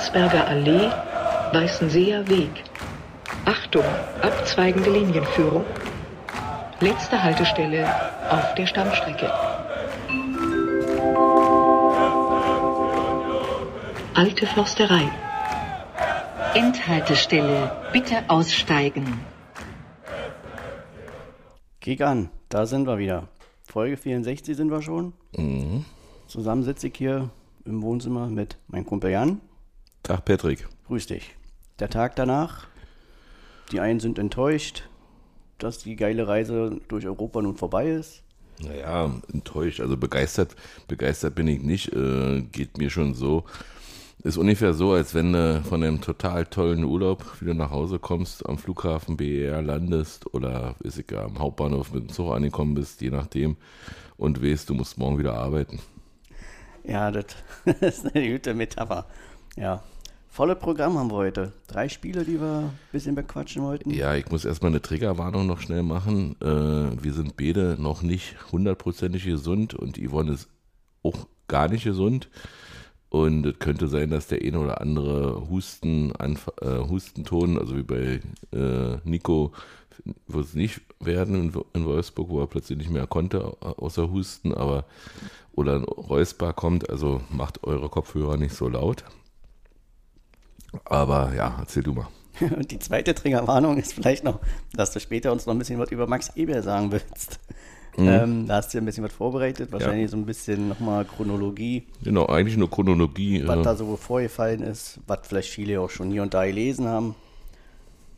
Landsberger 0.00 0.48
Allee, 0.48 0.90
Weißenseer 1.52 2.26
Weg. 2.26 2.64
Achtung, 3.44 3.84
abzweigende 4.22 4.90
Linienführung. 4.90 5.62
Letzte 6.80 7.22
Haltestelle 7.22 7.86
auf 8.30 8.54
der 8.54 8.66
Stammstrecke. 8.66 9.30
Alte 14.14 14.46
Försterei. 14.46 15.06
Endhaltestelle, 16.54 17.70
bitte 17.92 18.24
aussteigen. 18.28 19.20
Kick 21.82 22.00
an, 22.00 22.30
da 22.48 22.64
sind 22.64 22.86
wir 22.86 22.96
wieder. 22.96 23.28
Folge 23.64 23.98
64 23.98 24.56
sind 24.56 24.70
wir 24.70 24.80
schon. 24.80 25.12
Mhm. 25.36 25.84
Zusammen 26.26 26.62
sitze 26.62 26.86
ich 26.86 26.96
hier 26.96 27.28
im 27.66 27.82
Wohnzimmer 27.82 28.28
mit 28.28 28.56
meinem 28.68 28.86
Kumpel 28.86 29.10
Jan. 29.10 29.42
Tag 30.02 30.24
Patrick. 30.24 30.66
Grüß 30.86 31.06
dich. 31.06 31.36
Der 31.78 31.90
Tag 31.90 32.16
danach. 32.16 32.66
Die 33.72 33.80
einen 33.80 34.00
sind 34.00 34.18
enttäuscht, 34.18 34.88
dass 35.58 35.78
die 35.78 35.96
geile 35.96 36.26
Reise 36.26 36.80
durch 36.88 37.06
Europa 37.06 37.42
nun 37.42 37.56
vorbei 37.56 37.90
ist. 37.90 38.22
Naja, 38.62 39.10
enttäuscht, 39.32 39.80
also 39.80 39.96
begeistert, 39.96 40.56
begeistert 40.88 41.34
bin 41.34 41.48
ich 41.48 41.62
nicht. 41.62 41.92
Äh, 41.92 42.42
geht 42.42 42.78
mir 42.78 42.90
schon 42.90 43.14
so. 43.14 43.44
Ist 44.22 44.36
ungefähr 44.36 44.74
so, 44.74 44.92
als 44.92 45.14
wenn 45.14 45.32
du 45.32 45.62
von 45.62 45.82
einem 45.82 46.02
total 46.02 46.44
tollen 46.44 46.84
Urlaub 46.84 47.40
wieder 47.40 47.54
nach 47.54 47.70
Hause 47.70 47.98
kommst, 47.98 48.46
am 48.46 48.58
Flughafen 48.58 49.16
BER 49.16 49.62
landest 49.62 50.34
oder 50.34 50.74
ist 50.80 50.98
egal, 50.98 51.24
am 51.24 51.38
Hauptbahnhof 51.38 51.92
mit 51.92 52.02
dem 52.02 52.08
Zug 52.10 52.34
angekommen 52.34 52.74
bist, 52.74 53.00
je 53.00 53.08
nachdem, 53.10 53.56
und 54.18 54.42
weißt, 54.42 54.68
du 54.68 54.74
musst 54.74 54.98
morgen 54.98 55.18
wieder 55.18 55.34
arbeiten. 55.34 55.78
Ja, 56.84 57.10
das 57.10 57.24
ist 57.80 58.14
eine 58.14 58.30
gute 58.30 58.52
Metapher. 58.52 59.06
Ja. 59.60 59.82
Volle 60.32 60.56
Programm 60.56 60.96
haben 60.96 61.10
wir 61.10 61.16
heute. 61.16 61.52
Drei 61.66 61.88
Spiele, 61.88 62.24
die 62.24 62.40
wir 62.40 62.60
ein 62.60 62.78
bisschen 62.92 63.14
bequatschen 63.14 63.62
wollten. 63.62 63.90
Ja, 63.90 64.14
ich 64.14 64.30
muss 64.30 64.44
erstmal 64.44 64.70
eine 64.70 64.80
Triggerwarnung 64.80 65.46
noch 65.46 65.60
schnell 65.60 65.82
machen. 65.82 66.36
Äh, 66.40 66.46
wir 67.02 67.12
sind 67.12 67.36
beide 67.36 67.76
noch 67.78 68.02
nicht 68.02 68.36
hundertprozentig 68.52 69.24
gesund 69.24 69.74
und 69.74 69.98
Yvonne 69.98 70.32
ist 70.32 70.48
auch 71.02 71.26
gar 71.48 71.68
nicht 71.68 71.84
gesund. 71.84 72.30
Und 73.10 73.44
es 73.44 73.58
könnte 73.58 73.88
sein, 73.88 74.10
dass 74.10 74.28
der 74.28 74.40
eine 74.40 74.60
oder 74.60 74.80
andere 74.80 75.50
Husten, 75.50 76.12
äh, 76.12 76.78
Hustenton, 76.88 77.58
also 77.58 77.76
wie 77.76 77.82
bei 77.82 78.20
äh, 78.56 78.98
Nico, 79.04 79.52
wird 80.28 80.46
es 80.46 80.54
nicht 80.54 80.80
werden 81.00 81.34
in, 81.34 81.62
in, 81.74 81.84
Wolfsburg, 81.84 82.28
wo 82.30 82.40
er 82.40 82.46
plötzlich 82.46 82.78
nicht 82.78 82.90
mehr 82.90 83.08
konnte, 83.08 83.44
außer 83.60 84.10
Husten, 84.10 84.54
aber 84.54 84.84
oder 85.52 85.74
ein 85.74 85.84
Räusper 85.84 86.52
kommt, 86.52 86.88
also 86.88 87.20
macht 87.28 87.64
eure 87.64 87.88
Kopfhörer 87.88 88.36
nicht 88.36 88.54
so 88.54 88.68
laut. 88.68 89.04
Aber 90.84 91.32
ja, 91.34 91.56
erzähl 91.58 91.82
du 91.82 91.92
mal. 91.92 92.08
Und 92.40 92.70
die 92.70 92.78
zweite 92.78 93.14
Triggerwarnung 93.14 93.76
ist 93.76 93.92
vielleicht 93.92 94.24
noch, 94.24 94.40
dass 94.72 94.92
du 94.92 95.00
später 95.00 95.32
uns 95.32 95.46
noch 95.46 95.54
ein 95.54 95.58
bisschen 95.58 95.78
was 95.78 95.90
über 95.90 96.06
Max 96.06 96.30
Eber 96.36 96.62
sagen 96.62 96.92
willst. 96.92 97.38
Mhm. 97.96 98.08
Ähm, 98.08 98.46
da 98.46 98.56
hast 98.56 98.72
du 98.72 98.78
ja 98.78 98.82
ein 98.82 98.86
bisschen 98.86 99.04
was 99.04 99.12
vorbereitet, 99.12 99.72
wahrscheinlich 99.72 100.02
ja. 100.02 100.08
so 100.08 100.16
ein 100.16 100.24
bisschen 100.24 100.68
nochmal 100.68 101.04
Chronologie. 101.04 101.86
Genau, 102.02 102.26
eigentlich 102.26 102.56
nur 102.56 102.70
Chronologie. 102.70 103.42
Was 103.46 103.58
äh, 103.58 103.62
da 103.62 103.74
so 103.74 103.96
vorgefallen 103.96 104.62
ist, 104.62 105.00
was 105.06 105.20
vielleicht 105.24 105.50
viele 105.50 105.80
auch 105.80 105.90
schon 105.90 106.10
hier 106.10 106.22
und 106.22 106.32
da 106.32 106.46
gelesen 106.46 106.86
haben. 106.86 107.14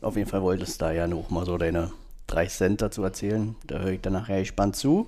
Auf 0.01 0.15
jeden 0.15 0.29
Fall 0.29 0.41
wolltest 0.41 0.79
du 0.79 0.85
da 0.85 0.91
ja 0.91 1.07
noch 1.07 1.29
mal 1.29 1.45
so 1.45 1.57
deine 1.57 1.91
drei 2.27 2.45
Cent 2.47 2.81
dazu 2.81 3.03
erzählen. 3.03 3.55
Da 3.65 3.79
höre 3.79 3.91
ich 3.91 4.01
dann 4.01 4.13
nachher 4.13 4.39
gespannt 4.39 4.75
zu. 4.75 5.07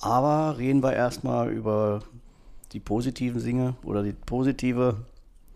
Aber 0.00 0.58
reden 0.58 0.82
wir 0.82 0.92
erstmal 0.92 1.50
über 1.50 2.02
die 2.72 2.80
positiven 2.80 3.42
Dinge 3.42 3.74
oder 3.84 4.02
die 4.02 4.12
positive 4.12 4.96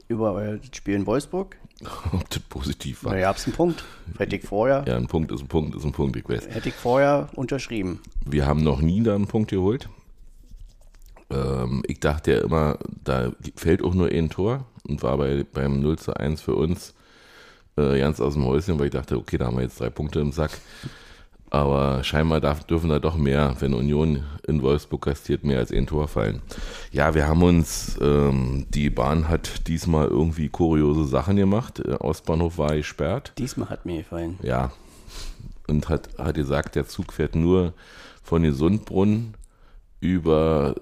über 0.08 0.32
euer 0.32 0.58
Spiel 0.72 0.94
in 0.94 1.06
Wolfsburg. 1.06 1.56
Ob 2.12 2.28
das 2.30 2.40
positiv 2.40 3.04
war? 3.04 3.12
Naja, 3.12 3.28
hab's 3.28 3.46
einen 3.46 3.54
Punkt. 3.54 3.84
Hätte 4.16 4.36
ich 4.36 4.42
vorher. 4.42 4.84
Ja, 4.86 4.96
ein 4.96 5.06
Punkt 5.06 5.30
ist 5.30 5.40
ein 5.40 5.48
Punkt, 5.48 5.76
ist 5.76 5.84
ein 5.84 5.92
Punkt, 5.92 6.16
ich 6.16 6.28
weiß. 6.28 6.48
Hätte 6.48 6.70
ich 6.70 6.74
vorher 6.74 7.28
unterschrieben. 7.34 8.00
Wir 8.24 8.46
haben 8.46 8.62
noch 8.62 8.80
nie 8.80 9.02
da 9.02 9.14
einen 9.14 9.28
Punkt 9.28 9.50
geholt. 9.50 9.88
Ähm, 11.30 11.82
ich 11.86 12.00
dachte 12.00 12.32
ja 12.32 12.38
immer, 12.40 12.78
da 13.04 13.32
fällt 13.54 13.82
auch 13.82 13.94
nur 13.94 14.08
ein 14.08 14.30
Tor 14.30 14.64
und 14.88 15.02
war 15.02 15.16
bei, 15.18 15.44
beim 15.52 15.80
0 15.80 15.98
zu 15.98 16.14
1 16.14 16.40
für 16.40 16.54
uns 16.54 16.94
äh, 17.76 17.98
ganz 17.98 18.20
aus 18.20 18.34
dem 18.34 18.44
Häuschen, 18.44 18.78
weil 18.78 18.86
ich 18.86 18.92
dachte, 18.92 19.16
okay, 19.16 19.38
da 19.38 19.46
haben 19.46 19.56
wir 19.56 19.62
jetzt 19.62 19.80
drei 19.80 19.90
Punkte 19.90 20.20
im 20.20 20.32
Sack. 20.32 20.50
Aber 21.50 22.04
scheinbar 22.04 22.40
darf, 22.40 22.64
dürfen 22.64 22.90
da 22.90 22.98
doch 22.98 23.16
mehr, 23.16 23.56
wenn 23.60 23.72
Union 23.72 24.24
in 24.46 24.62
Wolfsburg 24.62 25.02
kastiert, 25.02 25.44
mehr 25.44 25.58
als 25.58 25.72
ein 25.72 25.86
Tor 25.86 26.08
fallen. 26.08 26.42
Ja, 26.92 27.14
wir 27.14 27.26
haben 27.26 27.42
uns, 27.42 27.98
ähm, 28.02 28.66
die 28.68 28.90
Bahn 28.90 29.28
hat 29.28 29.66
diesmal 29.66 30.08
irgendwie 30.08 30.48
kuriose 30.48 31.04
Sachen 31.04 31.36
gemacht. 31.36 31.82
Der 31.86 32.04
Ostbahnhof 32.04 32.58
war 32.58 32.76
gesperrt. 32.76 33.32
Diesmal 33.38 33.70
hat 33.70 33.86
mir 33.86 33.98
gefallen. 33.98 34.38
Ja. 34.42 34.72
Und 35.68 35.88
hat, 35.88 36.10
hat 36.18 36.34
gesagt, 36.34 36.74
der 36.74 36.86
Zug 36.86 37.12
fährt 37.12 37.34
nur 37.34 37.72
von 38.22 38.42
Gesundbrunnen 38.42 39.34
über 40.00 40.74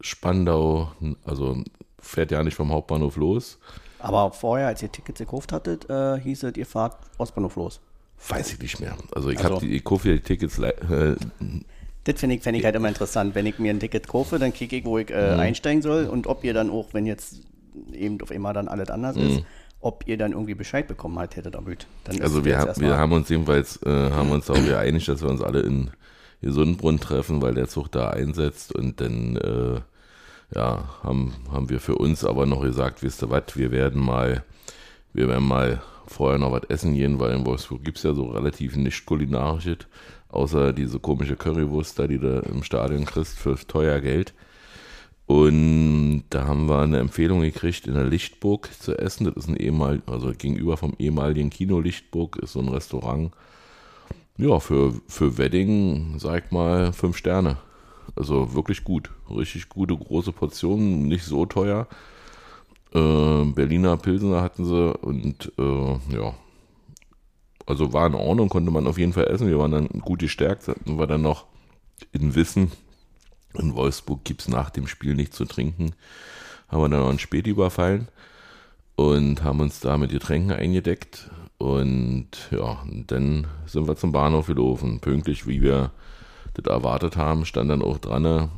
Spandau, 0.00 0.92
also 1.24 1.62
fährt 1.98 2.30
ja 2.30 2.42
nicht 2.42 2.54
vom 2.56 2.70
Hauptbahnhof 2.70 3.16
los. 3.16 3.58
Aber 3.98 4.32
vorher, 4.32 4.66
als 4.66 4.82
ihr 4.82 4.92
Tickets 4.92 5.18
gekauft 5.18 5.50
hattet, 5.50 5.88
äh, 5.88 6.20
hieß 6.20 6.42
es, 6.42 6.56
ihr 6.58 6.66
fahrt 6.66 6.98
Ostbahnhof 7.16 7.56
los. 7.56 7.80
Weiß 8.28 8.52
ich 8.52 8.58
nicht 8.60 8.80
mehr. 8.80 8.96
Also 9.14 9.30
ich 9.30 9.38
also, 9.38 9.56
habe 9.56 9.66
die, 9.66 9.76
ich 9.76 9.84
kaufe 9.84 10.08
die 10.08 10.20
Tickets. 10.20 10.58
Äh, 10.58 11.16
das 12.04 12.20
finde 12.20 12.36
ich, 12.36 12.42
find 12.42 12.56
ich 12.56 12.64
halt 12.64 12.74
immer 12.76 12.88
interessant. 12.88 13.34
Wenn 13.34 13.46
ich 13.46 13.58
mir 13.58 13.70
ein 13.70 13.80
Ticket 13.80 14.08
kaufe, 14.08 14.38
dann 14.38 14.52
klicke 14.52 14.76
ich, 14.76 14.84
wo 14.84 14.98
ich 14.98 15.10
äh, 15.10 15.34
mhm. 15.34 15.40
einsteigen 15.40 15.82
soll 15.82 16.06
und 16.06 16.26
ob 16.26 16.44
ihr 16.44 16.54
dann 16.54 16.70
auch, 16.70 16.88
wenn 16.92 17.06
jetzt 17.06 17.40
eben 17.92 18.20
auf 18.20 18.30
einmal 18.30 18.54
dann 18.54 18.68
alles 18.68 18.90
anders 18.90 19.16
mhm. 19.16 19.28
ist, 19.28 19.42
ob 19.80 20.04
ihr 20.06 20.16
dann 20.16 20.32
irgendwie 20.32 20.54
Bescheid 20.54 20.88
bekommen 20.88 21.18
habt, 21.18 21.36
hättet 21.36 21.54
damit. 21.54 21.86
also 22.20 22.44
wir, 22.44 22.58
haben, 22.58 22.80
wir 22.80 22.96
haben 22.96 23.12
uns 23.12 23.28
jedenfalls 23.28 23.82
äh, 23.84 24.10
haben 24.10 24.30
uns 24.30 24.48
auch 24.48 24.54
geeinigt, 24.54 25.08
dass 25.08 25.20
wir 25.20 25.28
uns 25.28 25.42
alle 25.42 25.60
in 25.60 25.90
Gesundbrunn 26.40 27.00
treffen, 27.00 27.42
weil 27.42 27.54
der 27.54 27.68
Zug 27.68 27.92
da 27.92 28.10
einsetzt 28.10 28.74
und 28.74 29.00
dann 29.00 29.36
äh, 29.36 29.80
ja, 30.54 30.84
haben, 31.02 31.34
haben 31.50 31.68
wir 31.68 31.80
für 31.80 31.96
uns 31.96 32.24
aber 32.24 32.46
noch 32.46 32.62
gesagt, 32.62 33.02
wisst 33.02 33.22
ihr 33.22 33.30
was, 33.30 33.56
wir 33.56 33.70
werden 33.72 34.00
mal, 34.00 34.44
wir 35.14 35.28
werden 35.28 35.48
mal 35.48 35.80
vorher 36.06 36.38
noch 36.38 36.52
was 36.52 36.64
essen 36.68 36.94
gehen, 36.94 37.18
weil 37.18 37.34
in 37.34 37.46
Wolfsburg 37.46 37.82
gibt 37.84 37.96
es 37.96 38.02
ja 38.02 38.12
so 38.12 38.26
relativ 38.26 38.76
nicht 38.76 39.06
kulinarisches, 39.06 39.78
außer 40.28 40.72
diese 40.72 40.98
komische 40.98 41.36
Currywurst 41.36 41.98
da, 41.98 42.06
die 42.06 42.18
du 42.18 42.40
im 42.40 42.62
Stadion 42.62 43.06
kriegst 43.06 43.38
für 43.38 43.56
teuer 43.56 44.00
Geld. 44.00 44.34
Und 45.26 46.24
da 46.28 46.46
haben 46.46 46.68
wir 46.68 46.80
eine 46.80 46.98
Empfehlung 46.98 47.40
gekriegt, 47.40 47.86
in 47.86 47.94
der 47.94 48.04
Lichtburg 48.04 48.68
zu 48.78 48.98
essen. 48.98 49.24
Das 49.24 49.36
ist 49.36 49.48
ein 49.48 49.56
ehemal, 49.56 50.02
also 50.06 50.32
gegenüber 50.36 50.76
vom 50.76 50.94
ehemaligen 50.98 51.48
Kino 51.48 51.80
Lichtburg, 51.80 52.36
ist 52.36 52.52
so 52.52 52.60
ein 52.60 52.68
Restaurant. 52.68 53.32
Ja, 54.36 54.58
für, 54.60 54.92
für 55.06 55.38
Wedding, 55.38 56.16
sag 56.18 56.52
mal, 56.52 56.92
fünf 56.92 57.16
Sterne. 57.16 57.56
Also 58.16 58.52
wirklich 58.54 58.84
gut. 58.84 59.10
Richtig 59.30 59.70
gute, 59.70 59.96
große 59.96 60.32
Portionen, 60.32 61.08
nicht 61.08 61.24
so 61.24 61.46
teuer. 61.46 61.88
Äh, 62.94 63.44
Berliner 63.44 63.96
Pilsener 63.96 64.40
hatten 64.40 64.64
sie 64.64 64.94
und 64.98 65.52
äh, 65.58 66.14
ja, 66.14 66.34
also 67.66 67.92
war 67.92 68.06
in 68.06 68.14
Ordnung, 68.14 68.48
konnte 68.48 68.70
man 68.70 68.86
auf 68.86 68.98
jeden 68.98 69.12
Fall 69.12 69.26
essen. 69.28 69.48
Wir 69.48 69.58
waren 69.58 69.72
dann 69.72 69.88
gut 69.88 70.20
gestärkt, 70.20 70.68
hatten 70.68 70.98
wir 70.98 71.06
dann 71.06 71.22
noch 71.22 71.46
in 72.12 72.34
Wissen. 72.34 72.70
In 73.54 73.74
Wolfsburg 73.74 74.24
gibt 74.24 74.42
es 74.42 74.48
nach 74.48 74.70
dem 74.70 74.86
Spiel 74.86 75.14
nichts 75.14 75.36
zu 75.36 75.44
trinken. 75.44 75.94
Haben 76.68 76.82
wir 76.82 76.88
dann 76.88 77.00
noch 77.00 77.10
ein 77.10 77.18
Spät 77.18 77.46
überfallen 77.46 78.08
und 78.96 79.42
haben 79.42 79.60
uns 79.60 79.80
da 79.80 79.96
mit 79.96 80.10
Getränken 80.10 80.52
eingedeckt. 80.52 81.30
Und 81.58 82.28
ja, 82.50 82.84
dann 83.06 83.46
sind 83.66 83.88
wir 83.88 83.96
zum 83.96 84.12
Bahnhof 84.12 84.46
gelaufen. 84.46 85.00
Pünktlich, 85.00 85.46
wie 85.46 85.62
wir 85.62 85.92
das 86.54 86.66
erwartet 86.66 87.16
haben, 87.16 87.44
stand 87.44 87.70
dann 87.70 87.82
auch 87.82 87.98
dran, 87.98 88.50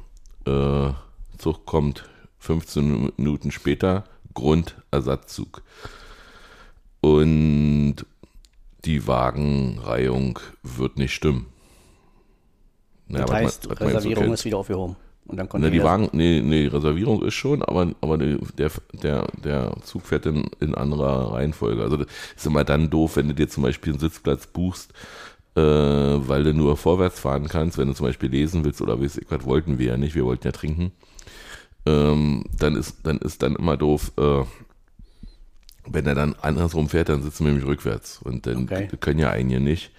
äh, 0.47 0.93
Zug 1.39 1.67
kommt 1.67 2.09
15 2.39 3.13
Minuten 3.17 3.51
später 3.51 4.05
Grundersatzzug. 4.37 5.63
Und 7.01 7.97
die 8.85 9.07
Wagenreihung 9.07 10.39
wird 10.63 10.99
nicht 10.99 11.15
stimmen. 11.15 11.47
Ja, 13.09 13.21
das 13.23 13.33
heißt, 13.33 13.69
man, 13.69 13.79
Reservierung 13.79 14.33
ist 14.33 14.45
wieder 14.45 14.59
aufgehoben. 14.59 14.97
Und 15.27 15.39
dann 15.39 15.49
Na, 15.55 15.71
die 15.71 15.83
Wagen, 15.83 16.09
nee, 16.13 16.41
nee, 16.41 16.69
Reservierung 16.69 17.25
ist 17.25 17.35
schon, 17.35 17.63
aber, 17.63 17.93
aber 18.01 18.17
der, 18.17 18.71
der, 18.93 19.27
der 19.43 19.75
Zug 19.83 20.07
fährt 20.07 20.27
in, 20.27 20.49
in 20.61 20.75
anderer 20.77 21.33
Reihenfolge. 21.33 21.83
Also 21.83 21.97
das 21.97 22.07
ist 22.37 22.47
immer 22.47 22.63
dann 22.63 22.91
doof, 22.91 23.17
wenn 23.17 23.27
du 23.27 23.35
dir 23.35 23.49
zum 23.49 23.65
Beispiel 23.65 23.93
einen 23.93 24.01
Sitzplatz 24.01 24.47
buchst, 24.47 24.93
äh, 25.57 25.61
weil 25.61 26.45
du 26.45 26.55
nur 26.55 26.77
vorwärts 26.77 27.19
fahren 27.19 27.49
kannst, 27.49 27.77
wenn 27.77 27.89
du 27.89 27.95
zum 27.95 28.07
Beispiel 28.07 28.31
lesen 28.31 28.65
willst 28.65 28.81
oder 28.81 29.01
wie 29.01 29.11
was 29.29 29.45
wollten 29.45 29.81
wir 29.81 29.87
ja 29.87 29.97
nicht, 29.97 30.15
wir 30.15 30.25
wollten 30.25 30.47
ja 30.47 30.53
trinken 30.53 30.93
ähm, 31.87 32.45
dann 32.59 32.77
ist 32.77 32.99
dann 33.05 33.19
ist 33.19 33.43
dann 33.43 33.57
immer 33.57 33.77
doof, 33.77 34.13
äh, 34.19 34.45
wenn 35.89 36.07
er 36.07 36.15
dann 36.15 36.35
andersrum 36.41 36.89
fährt, 36.89 37.09
dann 37.09 37.23
sitzen 37.23 37.45
wir 37.45 37.53
nämlich 37.53 37.69
rückwärts 37.69 38.21
und 38.23 38.47
dann 38.47 38.65
okay. 38.65 38.89
können 39.01 39.21
ja 39.21 39.31
einige 39.31 39.61
nicht. 39.61 39.93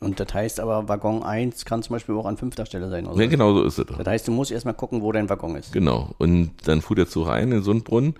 Und 0.00 0.20
das 0.20 0.32
heißt 0.32 0.60
aber, 0.60 0.88
Waggon 0.88 1.24
1 1.24 1.64
kann 1.64 1.82
zum 1.82 1.94
Beispiel 1.94 2.14
auch 2.14 2.26
an 2.26 2.36
fünfter 2.36 2.64
Stelle 2.66 2.88
sein. 2.88 3.06
Oder? 3.06 3.20
Ja, 3.20 3.28
genau 3.28 3.52
so 3.52 3.64
ist 3.64 3.78
es. 3.78 3.86
Das 3.86 4.06
heißt, 4.06 4.28
du 4.28 4.32
musst 4.32 4.52
erstmal 4.52 4.74
gucken, 4.74 5.02
wo 5.02 5.10
dein 5.10 5.28
Waggon 5.28 5.56
ist. 5.56 5.72
Genau. 5.72 6.14
Und 6.18 6.52
dann 6.66 6.82
fuhr 6.82 6.94
der 6.94 7.08
Zug 7.08 7.26
rein 7.26 7.50
in 7.50 7.62
Sundbrunn. 7.62 8.14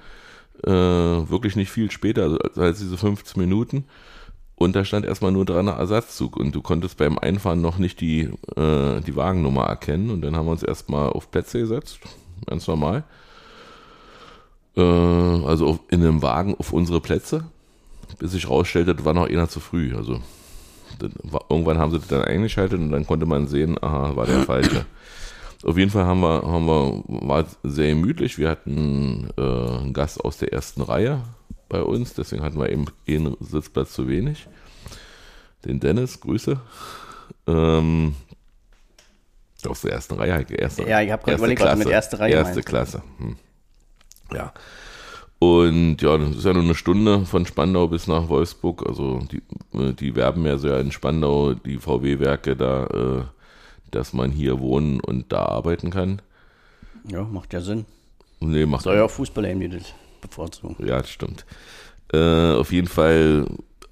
äh, 0.65 0.71
wirklich 0.71 1.55
nicht 1.55 1.71
viel 1.71 1.91
später, 1.93 2.25
also 2.43 2.61
als 2.61 2.81
diese 2.81 2.99
15 2.99 3.41
Minuten. 3.41 3.85
Und 4.57 4.75
da 4.75 4.85
stand 4.85 5.07
erstmal 5.07 5.31
nur 5.31 5.45
dran 5.45 5.69
Ersatzzug 5.69 6.37
und 6.37 6.53
du 6.53 6.63
konntest 6.63 6.97
beim 6.97 7.17
Einfahren 7.17 7.61
noch 7.61 7.79
nicht 7.79 8.01
die, 8.01 8.29
äh, 8.57 9.01
die 9.03 9.15
Wagennummer 9.15 9.67
erkennen. 9.67 10.11
Und 10.11 10.23
dann 10.23 10.35
haben 10.35 10.47
wir 10.47 10.53
uns 10.53 10.65
erstmal 10.65 11.11
auf 11.11 11.31
Plätze 11.31 11.61
gesetzt, 11.61 12.01
ganz 12.47 12.67
normal. 12.67 13.05
Äh, 14.77 14.81
also 14.81 15.67
auf, 15.67 15.81
in 15.89 16.03
einem 16.03 16.23
Wagen 16.23 16.55
auf 16.59 16.73
unsere 16.73 17.01
Plätze, 17.01 17.45
bis 18.19 18.33
sich 18.33 18.49
rausstellte, 18.49 18.95
das 18.95 19.05
war 19.05 19.15
noch 19.15 19.29
einer 19.29 19.49
zu 19.49 19.61
früh. 19.61 19.95
Also 19.97 20.21
war, 21.23 21.45
irgendwann 21.49 21.79
haben 21.79 21.91
sie 21.91 21.99
das 21.99 22.09
dann 22.09 22.23
eingeschaltet 22.23 22.79
und 22.81 22.91
dann 22.91 23.07
konnte 23.07 23.27
man 23.27 23.47
sehen, 23.47 23.77
aha, 23.83 24.17
war 24.17 24.27
der 24.27 24.41
falsche. 24.41 24.87
Auf 25.65 25.77
jeden 25.77 25.91
Fall 25.91 26.05
haben 26.05 26.21
wir, 26.21 26.43
haben 26.43 26.67
wir, 26.67 27.03
war 27.29 27.45
sehr 27.65 27.89
gemütlich. 27.89 28.39
Wir 28.39 28.49
hatten 28.49 29.29
äh, 29.37 29.43
einen 29.43 29.93
Gast 29.93 30.25
aus 30.25 30.39
der 30.39 30.53
ersten 30.53 30.83
Reihe 30.83 31.23
bei 31.69 31.83
uns, 31.83 32.15
deswegen 32.15 32.43
hatten 32.43 32.59
wir 32.59 32.71
eben 32.71 32.87
einen 33.09 33.37
Sitzplatz 33.41 33.93
zu 33.93 34.09
wenig. 34.09 34.47
Den 35.65 35.81
Dennis, 35.81 36.21
Grüße. 36.21 36.61
Ähm, 37.49 38.15
aus 39.69 39.83
der 39.83 39.93
ersten 39.93 40.15
Reihe, 40.15 40.45
erste, 40.51 40.89
Ja, 40.89 41.01
ich 41.01 41.11
habe 41.11 41.23
gerade 41.25 41.39
überlegt, 41.39 41.63
was 41.63 41.73
du 41.73 41.79
mit 41.79 41.89
erster 41.89 42.21
Reihe 42.21 42.35
Erste 42.35 42.55
meinst. 42.55 42.69
Klasse. 42.69 43.03
Hm. 43.19 43.37
Ja. 44.33 44.53
Und 45.39 46.03
ja, 46.03 46.19
das 46.19 46.31
ist 46.31 46.45
ja 46.45 46.53
nur 46.53 46.65
eine 46.65 46.75
Stunde 46.75 47.25
von 47.25 47.47
Spandau 47.47 47.87
bis 47.87 48.09
nach 48.09 48.29
Wolfsburg. 48.29 48.85
Also 48.87 49.21
die, 49.31 49.43
äh, 49.79 49.93
die 49.93 50.17
werben 50.17 50.45
ja 50.45 50.59
sehr 50.59 50.81
in 50.81 50.91
Spandau, 50.91 51.55
die 51.55 51.79
VW-Werke 51.79 52.57
da, 52.57 52.87
äh, 52.87 53.23
dass 53.93 54.13
man 54.13 54.33
hier 54.33 54.59
wohnen 54.59 55.01
und 55.01 55.33
da 55.33 55.45
arbeiten 55.45 55.91
kann. 55.91 56.21
Ja, 57.05 57.23
macht 57.23 57.53
ja 57.53 57.61
Sinn. 57.61 57.87
Nee, 58.41 58.67
macht 58.67 58.83
Soll 58.83 58.97
ja 58.97 59.05
auch 59.05 59.11
Fußballer 59.11 59.49
eben 59.49 59.71
das 59.71 59.95
bevorzugen. 60.21 60.77
Ja, 60.85 60.99
das 60.99 61.11
stimmt. 61.11 61.47
Äh, 62.13 62.53
auf 62.53 62.73
jeden 62.73 62.89
Fall 62.89 63.47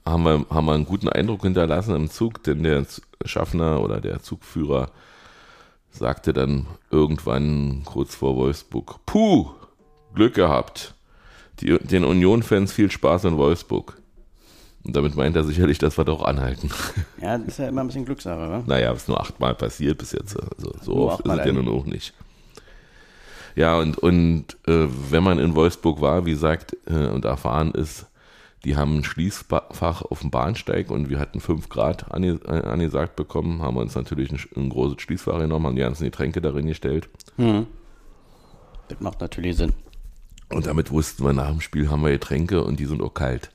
haben 0.04 0.24
wir, 0.24 0.46
haben 0.50 0.66
wir 0.66 0.74
einen 0.74 0.86
guten 0.86 1.08
Eindruck 1.08 1.42
hinterlassen 1.42 1.94
im 1.94 2.10
Zug, 2.10 2.42
denn 2.44 2.62
der 2.62 2.86
Schaffner 3.24 3.80
oder 3.80 4.00
der 4.00 4.20
Zugführer 4.20 4.90
sagte 5.96 6.32
dann 6.32 6.66
irgendwann 6.90 7.82
kurz 7.84 8.14
vor 8.14 8.36
Wolfsburg, 8.36 9.00
puh, 9.06 9.50
Glück 10.14 10.34
gehabt. 10.34 10.94
Die, 11.60 11.78
den 11.78 12.04
Union-Fans 12.04 12.72
viel 12.72 12.90
Spaß 12.90 13.24
in 13.24 13.38
Wolfsburg. 13.38 13.96
Und 14.84 14.94
damit 14.94 15.16
meint 15.16 15.34
er 15.34 15.44
sicherlich, 15.44 15.78
dass 15.78 15.98
wir 15.98 16.04
doch 16.04 16.22
anhalten. 16.22 16.70
Ja, 17.20 17.38
das 17.38 17.48
ist 17.48 17.58
ja 17.58 17.68
immer 17.68 17.80
ein 17.80 17.86
bisschen 17.86 18.04
Glückssache, 18.04 18.38
wa? 18.38 18.62
Naja, 18.66 18.92
ist 18.92 19.08
nur 19.08 19.20
achtmal 19.20 19.54
passiert 19.54 19.98
bis 19.98 20.12
jetzt. 20.12 20.36
Also 20.36 20.74
so 20.82 20.94
Nur 20.94 21.12
oft 21.12 21.26
ist 21.26 21.32
es 21.32 21.46
ja 21.46 21.52
nun 21.52 21.68
auch 21.68 21.86
nicht. 21.86 22.12
Ja, 23.56 23.78
und, 23.78 23.98
und 23.98 24.44
äh, 24.68 24.86
wenn 25.10 25.24
man 25.24 25.38
in 25.38 25.56
Wolfsburg 25.56 26.00
war, 26.02 26.26
wie 26.26 26.32
gesagt, 26.32 26.76
äh, 26.86 27.08
und 27.08 27.24
erfahren 27.24 27.72
ist, 27.72 28.06
die 28.64 28.76
haben 28.76 28.98
ein 28.98 29.04
Schließfach 29.04 30.02
auf 30.02 30.20
dem 30.20 30.30
Bahnsteig 30.30 30.90
und 30.90 31.08
wir 31.08 31.18
hatten 31.18 31.40
5 31.40 31.68
Grad 31.68 32.12
ange, 32.12 32.40
äh, 32.46 32.62
angesagt 32.62 33.16
bekommen, 33.16 33.62
haben 33.62 33.76
uns 33.76 33.94
natürlich 33.94 34.32
ein, 34.32 34.40
ein 34.56 34.70
großes 34.70 35.00
Schließfach 35.00 35.38
genommen, 35.38 35.66
haben 35.66 35.76
die 35.76 35.82
ganzen 35.82 36.04
Getränke 36.04 36.40
darin 36.40 36.66
gestellt. 36.66 37.08
Das 38.88 39.00
macht 39.00 39.20
natürlich 39.20 39.56
Sinn. 39.56 39.72
Und 40.48 40.66
damit 40.66 40.90
wussten 40.90 41.24
wir, 41.24 41.32
nach 41.32 41.50
dem 41.50 41.60
Spiel 41.60 41.90
haben 41.90 42.02
wir 42.02 42.10
Getränke 42.10 42.62
und 42.62 42.78
die 42.78 42.86
sind 42.86 43.02
auch 43.02 43.14
kalt. 43.14 43.50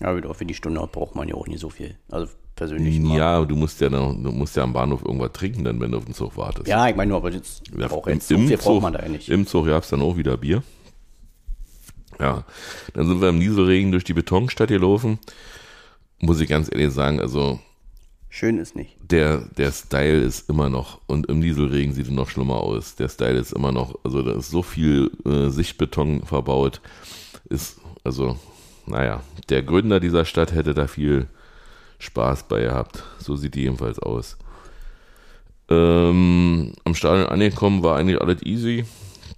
Ja, 0.00 0.16
wieder 0.16 0.32
für 0.34 0.46
die 0.46 0.54
Stunde 0.54 0.86
braucht 0.90 1.14
man 1.14 1.28
ja 1.28 1.34
auch 1.34 1.46
nicht 1.46 1.60
so 1.60 1.68
viel. 1.68 1.96
Also 2.10 2.32
persönlich. 2.56 2.96
immer. 2.96 3.16
Ja, 3.16 3.44
du 3.44 3.54
musst 3.54 3.80
ja, 3.80 3.90
noch, 3.90 4.12
du 4.12 4.32
musst 4.32 4.56
ja 4.56 4.62
am 4.62 4.72
Bahnhof 4.72 5.04
irgendwas 5.04 5.32
trinken, 5.32 5.64
dann, 5.64 5.80
wenn 5.80 5.92
du 5.92 5.98
auf 5.98 6.04
den 6.04 6.14
Zug 6.14 6.36
wartest. 6.36 6.68
Ja, 6.68 6.88
ich 6.88 6.96
meine 6.96 7.10
nur, 7.10 7.18
aber 7.18 7.30
jetzt, 7.30 7.62
Ja, 7.76 7.88
braucht 7.88 8.08
im, 8.08 8.14
jetzt 8.14 8.28
so 8.28 8.38
viel 8.38 8.56
braucht 8.56 8.82
man 8.82 8.92
da 8.94 9.02
ja 9.02 9.08
nicht. 9.08 9.28
Im 9.28 9.46
Zug 9.46 9.66
gab 9.66 9.82
es 9.82 9.90
dann 9.90 10.00
auch 10.00 10.16
wieder 10.16 10.36
Bier. 10.36 10.62
Ja, 12.20 12.44
dann 12.92 13.06
sind 13.06 13.20
wir 13.20 13.30
im 13.30 13.38
Nieselregen 13.38 13.92
durch 13.92 14.04
die 14.04 14.12
Betonstadt 14.12 14.68
gelaufen. 14.68 15.18
Muss 16.20 16.40
ich 16.40 16.48
ganz 16.48 16.68
ehrlich 16.70 16.92
sagen, 16.92 17.18
also 17.20 17.58
Schön 18.28 18.58
ist 18.58 18.76
nicht. 18.76 18.96
der, 19.00 19.38
der 19.56 19.72
Style 19.72 20.20
ist 20.20 20.48
immer 20.50 20.68
noch, 20.68 21.00
und 21.06 21.26
im 21.26 21.40
Nieselregen 21.40 21.94
sieht 21.94 22.08
er 22.08 22.12
noch 22.12 22.28
schlimmer 22.28 22.58
aus. 22.58 22.94
Der 22.94 23.08
Style 23.08 23.38
ist 23.38 23.52
immer 23.52 23.72
noch, 23.72 23.98
also 24.04 24.22
da 24.22 24.32
ist 24.32 24.50
so 24.50 24.62
viel 24.62 25.10
äh, 25.24 25.48
Sichtbeton 25.48 26.22
verbaut. 26.24 26.80
Ist, 27.48 27.80
also, 28.04 28.38
naja, 28.86 29.22
der 29.48 29.62
Gründer 29.62 29.98
dieser 29.98 30.24
Stadt 30.24 30.52
hätte 30.52 30.74
da 30.74 30.86
viel 30.86 31.26
Spaß 31.98 32.44
bei 32.48 32.60
gehabt. 32.62 33.02
So 33.18 33.34
sieht 33.34 33.54
die 33.54 33.62
jedenfalls 33.62 33.98
aus. 33.98 34.36
Ähm, 35.68 36.72
am 36.84 36.94
Stadion 36.94 37.28
angekommen 37.28 37.82
war 37.82 37.96
eigentlich 37.96 38.20
alles 38.20 38.42
easy. 38.42 38.84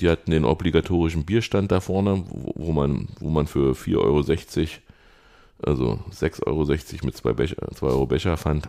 Die 0.01 0.09
hatten 0.09 0.31
den 0.31 0.45
obligatorischen 0.45 1.25
Bierstand 1.25 1.73
da 1.73 1.81
vorne, 1.81 2.25
wo, 2.29 2.53
wo 2.57 2.73
man, 2.73 3.09
wo 3.21 3.31
man 3.31 3.47
für 3.47 3.73
4,60 3.73 3.99
Euro, 3.99 4.19
also 5.63 6.01
6,60 6.11 6.47
Euro 6.47 6.67
mit 7.05 7.17
zwei, 7.17 7.33
Becher, 7.33 7.57
2 7.75 7.87
Euro 7.87 8.07
Becher 8.07 8.37
fand, 8.37 8.69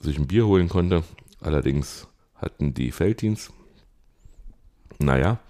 sich 0.00 0.18
ein 0.18 0.26
Bier 0.26 0.46
holen 0.46 0.68
konnte. 0.68 1.04
Allerdings 1.40 2.08
hatten 2.36 2.74
die 2.74 2.90
Felddienst. 2.90 3.52
Naja. 4.98 5.40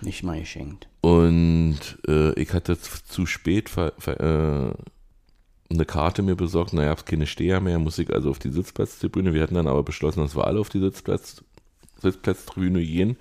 Nicht 0.00 0.22
mal 0.22 0.40
geschenkt. 0.40 0.88
Und 1.00 1.78
äh, 2.06 2.32
ich 2.40 2.52
hatte 2.52 2.78
zu 2.78 3.26
spät 3.26 3.70
äh, 3.76 4.72
eine 5.72 5.84
Karte 5.86 6.22
mir 6.22 6.34
besorgt. 6.34 6.72
Naja, 6.72 6.92
es 6.92 7.04
keine 7.04 7.26
Steher 7.26 7.60
mehr, 7.60 7.78
muss 7.78 7.98
ich 7.98 8.12
also 8.12 8.30
auf 8.30 8.38
die 8.38 8.50
Sitzplatztribüne. 8.50 9.34
Wir 9.34 9.42
hatten 9.42 9.54
dann 9.54 9.68
aber 9.68 9.82
beschlossen, 9.82 10.20
dass 10.20 10.36
wir 10.36 10.46
alle 10.46 10.60
auf 10.60 10.68
die 10.68 10.80
Sitzplatz, 10.80 11.42
Sitzplatztribüne 12.00 12.84
gehen, 12.84 13.16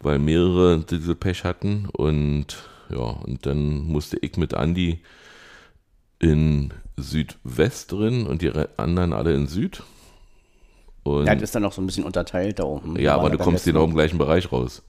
weil 0.00 0.18
mehrere 0.18 0.80
diese 0.80 1.14
Pech 1.14 1.44
hatten. 1.44 1.88
Und 1.92 2.46
ja, 2.90 2.98
und 2.98 3.44
dann 3.46 3.84
musste 3.84 4.16
ich 4.20 4.36
mit 4.36 4.54
Andi 4.54 5.00
in 6.18 6.72
Südwest 6.96 7.92
drin 7.92 8.26
und 8.26 8.42
die 8.42 8.48
re- 8.48 8.68
anderen 8.76 9.12
alle 9.12 9.34
in 9.34 9.46
Süd. 9.46 9.82
Und, 11.04 11.26
Ja, 11.26 11.32
ja, 11.32 11.34
das 11.34 11.44
ist 11.44 11.54
dann 11.54 11.62
noch 11.62 11.72
so 11.72 11.80
ein 11.80 11.86
bisschen 11.86 12.04
unterteilt 12.04 12.58
da 12.58 12.64
oben. 12.64 12.96
Wir 12.96 13.14
aber 13.14 13.30
du 13.30 13.38
kommst 13.38 13.64
genau 13.64 13.84
im 13.84 13.94
gleichen 13.94 14.18
Bereich 14.18 14.50
raus. 14.50 14.82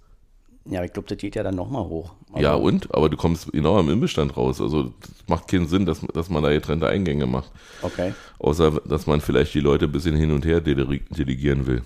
Ja, 0.65 0.83
ich 0.83 0.91
glaube, 0.93 1.07
das 1.07 1.17
geht 1.17 1.35
ja 1.35 1.43
dann 1.43 1.55
nochmal 1.55 1.83
hoch. 1.85 2.13
Aber 2.31 2.41
Ja, 2.41 2.53
und? 2.53 2.93
Aber 2.93 3.09
du 3.09 3.17
kommst 3.17 3.51
genau 3.51 3.77
am 3.77 3.89
Imbestand 3.89 4.35
raus. 4.37 4.59
Also 4.61 4.93
das 5.01 5.11
macht 5.27 5.47
keinen 5.47 5.67
Sinn, 5.67 5.85
dass, 5.85 6.01
dass 6.13 6.29
man 6.29 6.43
da 6.43 6.49
getrennte 6.49 6.87
Eingänge 6.87 7.25
macht. 7.25 7.51
Okay. 7.81 8.13
Außer, 8.39 8.71
dass 8.85 9.07
man 9.07 9.21
vielleicht 9.21 9.53
die 9.53 9.61
Leute 9.61 9.85
ein 9.85 9.91
bisschen 9.91 10.15
hin 10.15 10.31
und 10.31 10.45
her 10.45 10.61
dele- 10.61 10.99
delegieren 11.09 11.65
will. 11.65 11.83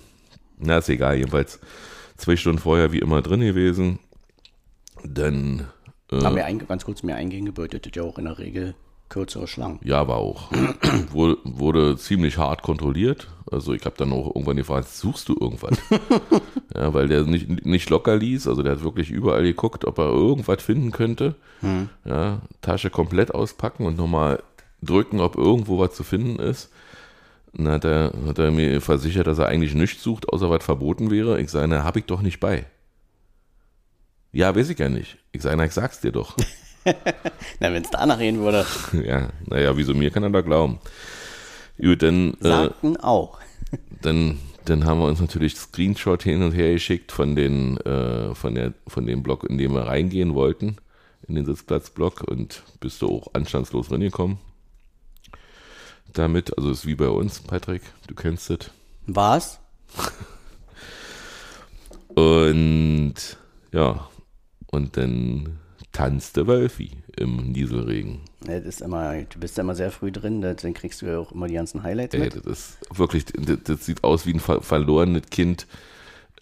Na, 0.58 0.78
ist 0.78 0.88
egal. 0.88 1.16
Jedenfalls 1.16 1.60
zwei 2.16 2.36
Stunden 2.36 2.58
vorher 2.58 2.92
wie 2.92 2.98
immer 2.98 3.22
drin 3.22 3.40
gewesen. 3.40 3.98
Dann, 5.04 5.66
Haben 6.10 6.34
äh, 6.34 6.36
wir 6.36 6.46
einge- 6.48 6.66
ganz 6.66 6.84
kurz 6.84 7.02
mehr 7.02 7.16
Eingänge 7.16 7.52
bedeutet 7.52 7.94
ja 7.96 8.02
auch 8.02 8.18
in 8.18 8.24
der 8.24 8.38
Regel 8.38 8.74
kürzere 9.10 9.46
Schlangen. 9.46 9.78
ja, 9.84 10.08
war 10.08 10.16
auch. 10.16 10.50
wurde, 11.10 11.36
wurde 11.44 11.96
ziemlich 11.98 12.38
hart 12.38 12.62
kontrolliert. 12.62 13.28
Also 13.50 13.74
ich 13.74 13.84
habe 13.84 13.94
dann 13.98 14.12
auch 14.12 14.26
irgendwann 14.34 14.56
gefragt, 14.56 14.88
suchst 14.88 15.28
du 15.28 15.36
irgendwas? 15.38 15.76
ja, 16.74 16.92
weil 16.94 17.06
der 17.08 17.24
nicht, 17.24 17.64
nicht 17.66 17.90
locker 17.90 18.16
ließ. 18.16 18.48
Also 18.48 18.62
der 18.62 18.72
hat 18.72 18.82
wirklich 18.82 19.10
überall 19.10 19.42
geguckt, 19.42 19.84
ob 19.84 19.98
er 19.98 20.06
irgendwas 20.10 20.62
finden 20.62 20.90
könnte. 20.90 21.34
Ja, 22.04 22.40
Tasche 22.62 22.90
komplett 22.90 23.34
auspacken 23.34 23.86
und 23.86 23.96
nochmal 23.96 24.42
drücken, 24.82 25.20
ob 25.20 25.36
irgendwo 25.36 25.78
was 25.78 25.94
zu 25.94 26.02
finden 26.02 26.38
ist. 26.40 26.70
Dann 27.56 27.68
hat 27.68 27.84
er, 27.84 28.12
hat 28.26 28.38
er 28.38 28.50
mir 28.50 28.80
versichert, 28.80 29.26
dass 29.26 29.38
er 29.38 29.46
eigentlich 29.46 29.74
nichts 29.74 30.02
sucht, 30.02 30.28
außer 30.28 30.50
was 30.50 30.64
verboten 30.64 31.10
wäre. 31.10 31.40
Ich 31.40 31.50
sage, 31.50 31.68
na, 31.68 31.84
hab 31.84 31.96
ich 31.96 32.04
doch 32.04 32.20
nicht 32.20 32.40
bei. 32.40 32.66
Ja, 34.32 34.54
weiß 34.54 34.70
ich 34.70 34.78
ja 34.78 34.88
nicht. 34.88 35.18
Ich 35.30 35.42
sage, 35.42 35.56
na, 35.56 35.64
ich 35.64 35.72
sag's 35.72 36.00
dir 36.00 36.10
doch. 36.10 36.36
Na, 37.60 37.72
wenn 37.72 37.82
es 37.82 37.90
danach 37.90 38.18
reden 38.18 38.40
würde, 38.40 38.66
ja, 39.04 39.30
naja, 39.46 39.74
wieso 39.76 39.94
mir 39.94 40.10
kann 40.10 40.22
er 40.22 40.30
da 40.30 40.42
glauben. 40.42 40.80
Gut, 41.80 42.02
dann, 42.02 42.34
äh, 42.34 42.48
sagten 42.48 42.96
auch. 42.98 43.38
dann, 44.02 44.38
dann 44.64 44.84
haben 44.84 45.00
wir 45.00 45.06
uns 45.06 45.20
natürlich 45.20 45.56
Screenshot 45.56 46.22
hin 46.22 46.42
und 46.42 46.52
her 46.52 46.72
geschickt 46.72 47.10
von, 47.10 47.36
den, 47.36 47.78
äh, 47.78 48.34
von, 48.34 48.54
der, 48.54 48.74
von 48.86 49.06
dem 49.06 49.22
Block, 49.22 49.44
in 49.44 49.56
den 49.56 49.72
wir 49.72 49.86
reingehen 49.86 50.34
wollten, 50.34 50.76
in 51.26 51.36
den 51.36 51.46
Sitzplatzblock 51.46 52.24
und 52.24 52.64
bist 52.80 53.00
du 53.00 53.08
auch 53.08 53.28
anstandslos 53.32 53.90
reingekommen. 53.90 54.38
Damit, 56.14 56.56
also 56.56 56.70
ist 56.70 56.86
wie 56.86 56.94
bei 56.94 57.08
uns, 57.08 57.40
Patrick, 57.40 57.82
du 58.06 58.14
kennst 58.14 58.50
es. 58.50 58.70
Was? 59.06 59.60
Und 62.14 63.14
ja, 63.72 64.08
und 64.70 64.96
dann 64.96 65.58
tanzte 65.92 66.46
Wölfi 66.46 66.92
im 67.16 67.52
Nieselregen. 67.52 68.20
Ja, 68.46 68.58
Das 68.58 68.66
ist 68.66 68.82
immer, 68.82 69.14
du 69.22 69.38
bist 69.40 69.56
ja 69.56 69.62
immer 69.62 69.74
sehr 69.74 69.90
früh 69.90 70.12
drin, 70.12 70.40
dann 70.40 70.74
kriegst 70.74 71.02
du 71.02 71.06
ja 71.06 71.18
auch 71.18 71.32
immer 71.32 71.48
die 71.48 71.54
ganzen 71.54 71.82
Highlights 71.82 72.14
Ey, 72.14 72.20
mit. 72.20 72.36
das 72.36 72.44
ist 72.46 72.78
wirklich, 72.92 73.24
das, 73.24 73.58
das 73.64 73.86
sieht 73.86 74.04
aus 74.04 74.26
wie 74.26 74.34
ein 74.34 74.40
ver 74.40 74.62
verlorenes 74.62 75.26
Kind, 75.30 75.66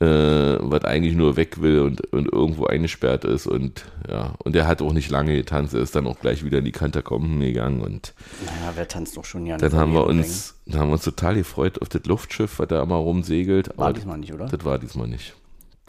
äh, 0.00 0.04
was 0.06 0.84
eigentlich 0.84 1.14
nur 1.14 1.36
weg 1.36 1.60
will 1.60 1.80
und, 1.80 2.12
und 2.12 2.32
irgendwo 2.32 2.66
eingesperrt 2.66 3.24
ist 3.24 3.46
und 3.46 3.84
ja, 4.08 4.34
und 4.38 4.54
der 4.54 4.66
hat 4.66 4.82
auch 4.82 4.92
nicht 4.92 5.10
lange 5.10 5.36
getanzt, 5.36 5.74
er 5.74 5.80
ist 5.80 5.94
dann 5.94 6.06
auch 6.06 6.18
gleich 6.18 6.44
wieder 6.44 6.58
in 6.58 6.64
die 6.64 6.72
Katakomben 6.72 7.38
gegangen 7.40 7.80
und 7.82 8.14
Naja, 8.44 8.72
wer 8.74 8.88
tanzt 8.88 9.16
doch 9.16 9.24
schon 9.24 9.46
ja 9.46 9.56
dann 9.56 9.72
haben 9.74 9.92
wir 9.92 10.06
uns, 10.06 10.54
dann 10.66 10.80
haben 10.80 10.88
wir 10.88 10.94
uns 10.94 11.04
total 11.04 11.34
gefreut 11.36 11.80
auf 11.80 11.88
das 11.88 12.04
Luftschiff, 12.06 12.58
was 12.58 12.68
da 12.68 12.82
immer 12.82 12.96
rumsegelt. 12.96 13.76
War 13.76 13.86
aber 13.86 13.92
diesmal 13.94 14.18
nicht, 14.18 14.32
oder? 14.32 14.46
Das 14.46 14.64
war 14.64 14.78
diesmal 14.78 15.08
nicht. 15.08 15.34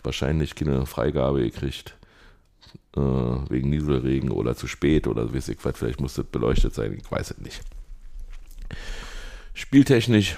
Wahrscheinlich 0.04 0.54
keine 0.56 0.86
Freigabe 0.86 1.42
gekriegt. 1.42 1.96
äh, 2.96 3.00
wegen 3.00 3.70
Nieselregen 3.70 4.30
oder 4.32 4.56
zu 4.56 4.68
spät 4.68 5.08
oder 5.08 5.34
weiß 5.34 5.50
ich 5.50 5.58
was, 5.64 5.78
vielleicht 5.78 6.00
musste 6.02 6.22
es 6.22 6.28
beleuchtet 6.28 6.74
sein, 6.76 6.94
ich 6.94 7.10
weiß 7.12 7.32
es 7.32 7.38
nicht. 7.40 7.62
Spieltechnisch 9.54 10.38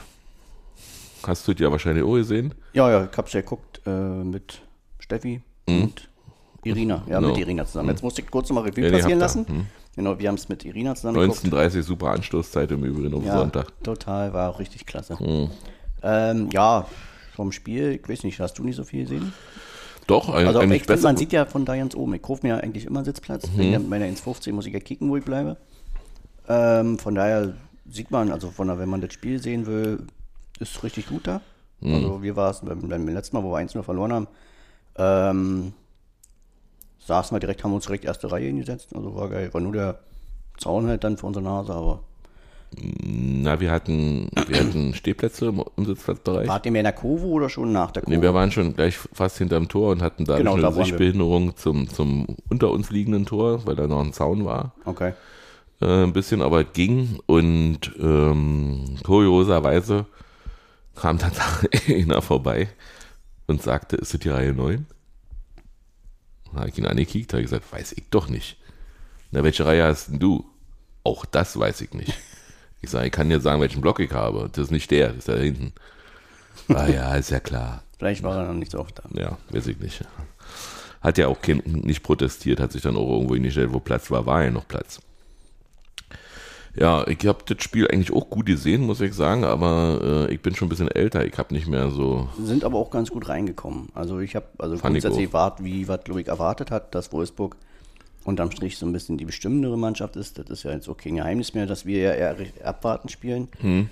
hast 1.28 1.48
du 1.48 1.52
ja 1.54 1.72
wahrscheinlich 1.72 2.04
auch 2.04 2.14
gesehen. 2.16 2.54
Ja, 2.74 2.90
ja, 2.90 3.08
ich 3.12 3.18
hab's 3.18 3.34
ja 3.34 3.42
geguckt 3.42 3.82
äh, 3.86 3.90
mit 3.90 4.62
Steffi 5.00 5.42
und 5.68 6.10
Irina. 6.64 7.04
Ja, 7.08 7.20
Genau. 7.20 7.30
mit 7.30 7.38
Irina 7.40 7.66
zusammen. 7.66 7.90
Jetzt 7.90 8.04
musste 8.04 8.22
ich 8.22 8.32
kurz 8.32 8.50
nochmal 8.50 8.66
Revue 8.70 8.86
Ja, 8.86 8.92
passieren 8.98 9.20
lassen. 9.20 9.48
Hm. 9.48 9.66
Genau, 9.96 10.20
wir 10.20 10.28
haben 10.28 10.36
es 10.36 10.50
mit 10.50 10.66
Irina 10.66 10.96
zusammen 10.96 11.20
geguckt. 11.20 11.46
19.30 11.46 11.82
super 11.84 12.12
Anstoßzeit 12.12 12.72
im 12.72 12.84
Übrigen 12.84 13.14
auf 13.14 13.24
Ja, 13.24 13.38
Sonntag. 13.40 13.68
total, 13.84 14.34
war 14.34 14.50
auch 14.50 14.60
richtig 14.60 14.86
klasse. 14.86 15.18
Hm. 15.20 15.50
Ähm, 16.04 16.50
ja, 16.52 16.86
vom 17.36 17.52
Spiel, 17.52 17.92
ich 18.02 18.08
weiß 18.10 18.24
nicht, 18.24 18.40
hast 18.40 18.58
du 18.60 18.64
nicht 18.64 18.76
so 18.76 18.84
viel 18.84 19.04
gesehen? 19.04 19.34
Doch, 20.08 20.30
ein, 20.30 20.46
Also 20.48 20.60
eigentlich 20.60 20.86
besser. 20.86 21.08
man 21.08 21.18
sieht 21.18 21.32
ja 21.34 21.46
von 21.46 21.66
da 21.66 21.76
ganz 21.76 21.96
oben, 21.96 22.14
ich 22.14 22.22
kaufe 22.22 22.42
mir 22.46 22.56
ja 22.56 22.58
eigentlich 22.58 22.86
immer 22.86 23.04
Sitzplatz. 23.06 23.50
Mhm. 23.52 23.58
Wegen 23.58 23.90
meiner 23.90 24.06
ins 24.08 24.22
15 24.22 24.54
muss 24.54 24.66
ich 24.68 24.74
ja 24.74 24.80
kicken, 24.80 25.10
wo 25.10 25.18
ich 25.18 25.24
bleibe. 25.26 25.58
Ähm, 26.48 27.00
von 27.00 27.16
daher 27.16 27.54
sieht 27.90 28.12
man, 28.12 28.32
also 28.32 28.52
von 28.52 28.68
da, 28.68 28.78
wenn 28.78 28.90
man 28.90 29.02
das 29.02 29.14
Spiel 29.14 29.42
sehen 29.42 29.66
will, 29.66 30.00
ist 30.60 30.84
richtig 30.84 31.08
gut 31.08 31.28
da. 31.28 31.42
Mhm. 31.82 31.94
Also 31.96 32.24
wir 32.24 32.36
war 32.36 32.52
es 32.52 32.62
beim, 32.62 32.88
beim 32.88 33.08
letzten 33.08 33.36
Mal, 33.38 33.44
wo 33.44 33.52
wir 33.52 33.60
1-0 33.60 33.82
verloren 33.84 34.14
haben, 34.14 34.28
ähm, 34.98 35.74
saßen 37.00 37.36
wir 37.36 37.40
direkt, 37.40 37.64
haben 37.64 37.74
uns 37.74 37.86
direkt 37.86 38.06
erste 38.06 38.32
Reihe 38.32 38.48
hingesetzt. 38.48 38.90
Also 38.96 39.16
war 39.16 39.30
geil. 39.30 39.54
War 39.54 39.62
nur 39.62 39.74
der 39.74 40.00
Zaun 40.58 40.88
halt 40.88 41.04
dann 41.04 41.18
vor 41.18 41.28
unserer 41.28 41.44
Nase, 41.44 41.74
aber 41.74 42.00
Na, 42.78 43.60
wir 43.60 43.72
hatten, 43.72 44.30
wir 44.48 44.60
hatten 44.60 44.94
Stehplätze 44.96 45.48
im, 45.48 45.64
im 45.78 45.86
Sitzplatzbereich. 45.86 46.48
wart 46.48 46.66
ihr 46.66 46.72
mehr 46.72 46.80
in 46.82 46.86
der 46.86 46.94
Kurve 46.94 47.26
oder 47.26 47.50
schon 47.50 47.72
nach 47.74 47.92
der 47.92 48.02
Kurve? 48.04 48.16
Nee, 48.16 48.22
wir 48.22 48.34
waren 48.34 48.52
schon 48.52 48.74
gleich 48.74 48.98
fast 48.98 49.38
hinterm 49.38 49.68
Tor 49.68 49.92
und 49.92 50.02
hatten 50.02 50.24
dadurch 50.26 50.40
Genau, 50.40 50.54
eine 50.54 50.62
da 50.62 50.68
waren 50.70 50.78
wir. 50.78 50.86
Sichtbehinderung 50.86 51.56
zum, 51.58 51.90
zum 51.90 52.26
unter 52.50 52.72
uns 52.72 52.90
liegenden 52.90 53.26
Tor, 53.26 53.66
weil 53.68 53.76
da 53.76 53.86
noch 53.88 54.02
ein 54.02 54.14
Zaun 54.14 54.46
war. 54.46 54.74
okay. 54.86 55.14
Äh, 55.82 56.04
ein 56.04 56.14
bisschen, 56.14 56.42
aber 56.42 56.62
es 56.62 56.68
ging. 56.72 57.20
Und 57.26 57.92
ähm, 58.00 58.96
kurioserweise 59.04 60.06
kam 60.96 61.18
dann 61.18 61.32
da 61.34 61.62
einer 61.94 62.22
vorbei 62.22 62.70
und 63.48 63.62
sagte, 63.62 63.96
ist 63.96 64.14
das 64.14 64.22
die 64.22 64.30
Reihe 64.30 64.54
9? 64.54 64.86
Da 66.54 66.60
habe 66.62 66.70
ich 66.70 66.78
ihn 66.78 66.86
angekickt, 66.86 67.34
habe 67.34 67.44
gesagt, 67.44 67.72
weiß 67.72 67.94
ich 67.94 68.10
doch 68.10 68.30
nicht. 68.30 68.58
Na, 69.32 69.44
welche 69.44 69.66
Reihe 69.66 69.84
hast 69.84 70.08
denn 70.08 70.20
du? 70.20 70.50
Auch 71.04 71.26
das 71.26 71.58
weiß 71.58 71.82
ich 71.82 71.94
nicht. 71.94 72.14
Ich 72.82 72.92
sage, 72.92 73.08
ich 73.08 73.12
kann 73.12 73.30
dir 73.30 73.40
sagen, 73.40 73.62
welchen 73.62 73.82
Block 73.82 74.00
ich 74.00 74.12
habe. 74.12 74.48
Das 74.52 74.66
ist 74.66 74.72
nicht 74.72 74.92
der, 74.92 75.08
das 75.08 75.18
ist 75.20 75.28
da 75.28 75.38
hinten. 75.38 75.74
Ah 76.68 76.86
ja, 76.86 77.16
ist 77.16 77.32
ja 77.32 77.40
klar. 77.40 77.82
Vielleicht 77.98 78.22
war 78.22 78.38
er 78.38 78.48
noch 78.48 78.54
nicht 78.54 78.72
so 78.72 78.80
oft 78.80 79.00
da. 79.00 79.10
Ja, 79.20 79.40
weiß 79.50 79.66
ich 79.66 79.80
nicht. 79.80 80.04
Hat 81.02 81.18
ja 81.18 81.28
auch 81.28 81.42
kein, 81.42 81.64
nicht 81.66 82.04
protestiert, 82.04 82.60
hat 82.60 82.74
sich 82.74 82.84
dann 82.84 82.96
auch 82.96 83.10
irgendwo 83.10 83.34
hingestellt, 83.34 83.74
wo 83.74 83.80
Platz 83.80 84.12
war, 84.12 84.28
war 84.28 84.44
ja 84.44 84.52
noch 84.52 84.68
Platz. 84.68 85.00
Ja, 86.78 87.08
ich 87.08 87.26
habe 87.26 87.40
das 87.46 87.64
Spiel 87.64 87.88
eigentlich 87.88 88.12
auch 88.14 88.30
gut 88.30 88.46
gesehen, 88.48 88.86
muss 88.86 89.00
ich 89.00 89.14
sagen, 89.14 89.46
aber 89.46 90.28
äh, 90.30 90.34
ich 90.34 90.42
bin 90.42 90.56
schon 90.56 90.68
ein 90.68 90.70
bisschen 90.70 90.90
älter. 90.90 91.26
Ich 91.26 91.38
habe 91.38 91.54
nicht 91.54 91.68
mehr 91.68 91.90
so. 91.90 92.28
sind 92.42 92.64
aber 92.66 92.78
auch 92.78 92.92
ganz 92.92 93.12
gut 93.12 93.30
reingekommen. 93.30 93.90
Also 93.94 94.20
ich 94.20 94.36
habe 94.36 94.48
also 94.58 94.78
Fand 94.78 94.98
ich 94.98 95.04
grundsätzlich 95.04 95.34
wart, 95.34 95.64
wie 95.64 95.88
was 95.88 96.06
Loic 96.08 96.28
erwartet 96.28 96.72
hat, 96.72 96.94
dass 96.94 97.14
Wolfsburg 97.14 97.56
unterm 98.26 98.52
Strich 98.52 98.78
so 98.78 98.86
ein 98.86 98.92
bisschen 98.92 99.18
die 99.18 99.26
bestimmendere 99.26 99.78
Mannschaft 99.78 100.18
ist. 100.18 100.38
Das 100.38 100.50
ist 100.50 100.64
ja 100.64 100.72
jetzt 100.72 100.90
auch 100.90 100.98
kein 100.98 101.16
Geheimnis 101.16 101.54
mehr, 101.54 101.66
dass 101.66 101.86
wir 101.86 102.00
ja 102.00 102.12
eher 102.12 102.36
abwarten 102.64 103.08
spielen. 103.08 103.48
Hm. 103.62 103.90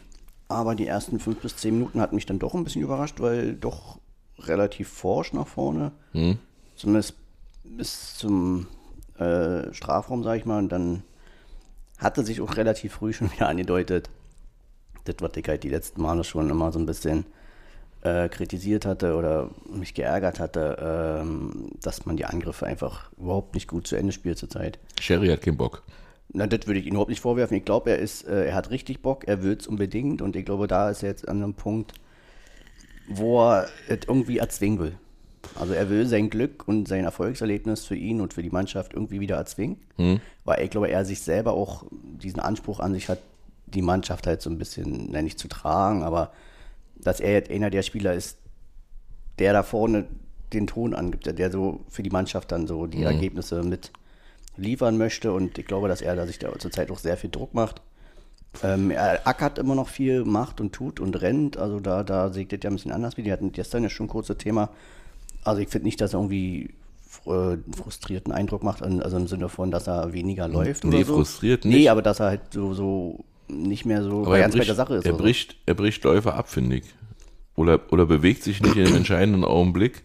Aber 0.50 0.76
die 0.76 0.88
ersten 0.88 1.20
fünf 1.20 1.38
bis 1.40 1.56
zehn 1.56 1.76
Minuten 1.76 2.02
hat 2.02 2.12
mich 2.12 2.26
dann 2.26 2.40
doch 2.40 2.54
ein 2.54 2.64
bisschen 2.64 2.82
überrascht, 2.82 3.20
weil 3.22 3.54
doch 3.54 4.00
relativ 4.40 4.90
forsch 4.90 5.32
nach 5.34 5.48
vorne. 5.48 5.92
Hm. 6.12 6.38
Zumindest 6.76 7.16
bis 7.64 8.16
zum 8.18 8.68
äh, 9.18 9.72
Strafraum, 9.74 10.24
sag 10.24 10.38
ich 10.38 10.46
mal. 10.46 10.58
Und 10.58 10.70
dann 10.70 11.04
hatte 12.04 12.24
sich 12.24 12.42
auch 12.42 12.58
relativ 12.58 12.94
früh 12.94 13.14
schon 13.14 13.32
wieder 13.34 13.48
angedeutet, 13.48 14.10
das, 15.06 15.16
was 15.20 15.32
ich 15.36 15.48
halt 15.48 15.64
die 15.64 15.70
letzten 15.70 16.02
Male 16.02 16.24
schon 16.24 16.50
immer 16.50 16.72
so 16.72 16.80
ein 16.80 16.86
bisschen 16.86 17.26
äh, 18.02 18.30
kritisiert 18.30 18.86
hatte 18.86 19.16
oder 19.16 19.50
mich 19.74 19.94
geärgert 19.94 20.40
hatte, 20.40 21.22
ähm, 21.22 21.70
dass 21.82 22.06
man 22.06 22.18
die 22.18 22.26
Angriffe 22.26 22.66
einfach 22.66 23.12
überhaupt 23.18 23.56
nicht 23.56 23.68
gut 23.68 23.88
zu 23.88 23.96
Ende 23.96 24.12
spielt 24.12 24.38
zurzeit. 24.38 24.80
Sherry 25.00 25.28
hat 25.30 25.42
keinen 25.42 25.58
Bock. 25.58 25.84
Na, 26.32 26.48
das 26.48 26.68
würde 26.68 26.80
ich 26.80 26.86
ihm 26.86 26.94
überhaupt 26.94 27.10
nicht 27.10 27.22
vorwerfen. 27.22 27.58
Ich 27.58 27.66
glaube, 27.66 27.92
er 27.92 28.00
ist, 28.00 28.28
äh, 28.28 28.48
er 28.48 28.56
hat 28.56 28.72
richtig 28.72 29.02
Bock, 29.02 29.28
er 29.28 29.44
will 29.44 29.58
es 29.60 29.68
unbedingt 29.68 30.22
und 30.22 30.36
ich 30.36 30.46
glaube, 30.46 30.68
da 30.68 30.90
ist 30.90 31.04
er 31.04 31.10
jetzt 31.10 31.28
an 31.28 31.44
einem 31.44 31.54
Punkt, 31.54 31.94
wo 33.08 33.42
er 33.42 33.68
es 33.88 34.00
irgendwie 34.08 34.38
erzwingen 34.38 34.80
will. 34.80 34.96
Also 35.56 35.74
er 35.74 35.90
will 35.90 36.06
sein 36.08 36.30
Glück 36.30 36.68
und 36.68 36.88
sein 36.88 37.04
Erfolgserlebnis 37.04 37.86
für 37.86 37.96
ihn 37.96 38.22
und 38.22 38.34
für 38.34 38.42
die 38.44 38.50
Mannschaft 38.50 38.94
irgendwie 38.94 39.20
wieder 39.20 39.36
erzwingen, 39.36 39.78
weil 40.46 40.64
ich 40.64 40.70
glaube, 40.72 40.90
er 40.90 41.06
sich 41.06 41.22
selber 41.22 41.54
auch 41.54 41.86
diesen 41.92 42.40
Anspruch 42.40 42.80
an 42.80 42.94
sich 42.94 43.10
hat, 43.10 43.20
die 43.68 43.82
Mannschaft 43.82 44.26
halt 44.28 44.42
so 44.42 44.50
ein 44.50 44.58
bisschen, 44.58 45.10
na, 45.12 45.22
nicht 45.22 45.40
zu 45.40 45.48
tragen, 45.48 46.04
aber 46.04 46.32
dass 46.96 47.20
er 47.20 47.34
jetzt 47.34 47.52
einer 47.52 47.70
der 47.70 47.82
Spieler 47.82 48.14
ist, 48.14 48.38
der 49.40 49.54
da 49.54 49.64
vorne 49.64 50.06
den 50.54 50.68
Ton 50.68 50.94
angibt, 50.94 51.26
der- 51.26 51.52
so 51.52 51.82
für 51.90 52.04
die 52.04 52.10
Mannschaft 52.12 52.52
dann 52.52 52.68
so 52.68 52.86
die 52.88 53.02
Ergebnisse 53.04 53.64
mit 53.64 53.92
liefern 54.58 54.98
möchte 54.98 55.34
und 55.34 55.58
ich 55.58 55.66
glaube, 55.66 55.88
dass 55.88 56.02
er 56.02 56.16
da 56.16 56.26
sich 56.28 56.40
da 56.40 56.58
zurzeit 56.60 56.92
auch 56.92 57.00
sehr 57.00 57.18
viel 57.18 57.32
Druck 57.32 57.54
macht. 57.54 57.82
Ähm, 58.64 58.92
er 58.92 59.28
ackert 59.28 59.58
immer 59.58 59.74
noch 59.76 59.88
viel, 59.90 60.24
macht 60.26 60.62
und 60.62 60.74
tut 60.74 61.00
und 61.00 61.20
rennt, 61.22 61.58
also 61.58 61.80
da, 61.80 62.04
da 62.04 62.30
seht 62.32 62.52
ihr 62.54 62.60
ja 62.64 62.70
ein 62.70 62.76
bisschen 62.76 62.92
anders 62.92 63.18
wie. 63.18 63.24
Die 63.24 63.32
hatten 63.32 63.52
gestern 63.52 63.82
ja 63.84 63.90
schon 63.90 64.06
ein 64.06 64.10
kurzes 64.10 64.38
Thema. 64.38 64.70
Also 65.44 65.62
ich 65.62 65.70
finde 65.70 65.86
nicht, 65.86 66.00
dass 66.02 66.14
er 66.14 66.20
irgendwie 66.20 66.70
äh, 67.26 67.58
frustrierten 67.76 68.32
Eindruck 68.34 68.64
macht, 68.64 68.82
also 68.84 69.18
im 69.18 69.28
Sinne 69.28 69.50
von, 69.50 69.72
dass 69.72 69.88
er 69.88 70.14
weniger 70.14 70.48
läuft 70.48 70.84
Nee, 70.84 70.98
oder 70.98 71.06
so. 71.06 71.16
frustriert 71.16 71.66
Nee, 71.66 71.76
nicht. 71.76 71.92
aber 71.92 72.02
dass 72.02 72.20
er 72.20 72.28
halt 72.28 72.42
so, 72.54 72.74
so 72.74 73.24
nicht 73.48 73.86
mehr 73.86 74.04
so 74.04 74.26
Aber 74.26 74.38
er 74.38 74.44
ganz 74.44 74.54
bei 74.54 74.60
bricht, 74.60 74.70
der 74.70 74.76
Sache 74.76 74.96
ist. 74.96 75.06
er, 75.06 75.12
oder 75.12 75.18
so. 75.20 75.24
bricht, 75.24 75.56
er 75.66 75.74
bricht 75.76 76.04
Läufe 76.04 76.34
ab, 76.34 76.50
finde 76.50 76.78
ich. 76.78 76.86
Oder, 77.56 77.80
oder 77.92 78.06
bewegt 78.08 78.42
sich 78.44 78.62
nicht 78.62 78.76
in 78.78 78.88
einem 78.88 78.96
entscheidenden 78.98 79.44
Augenblick. 79.46 80.02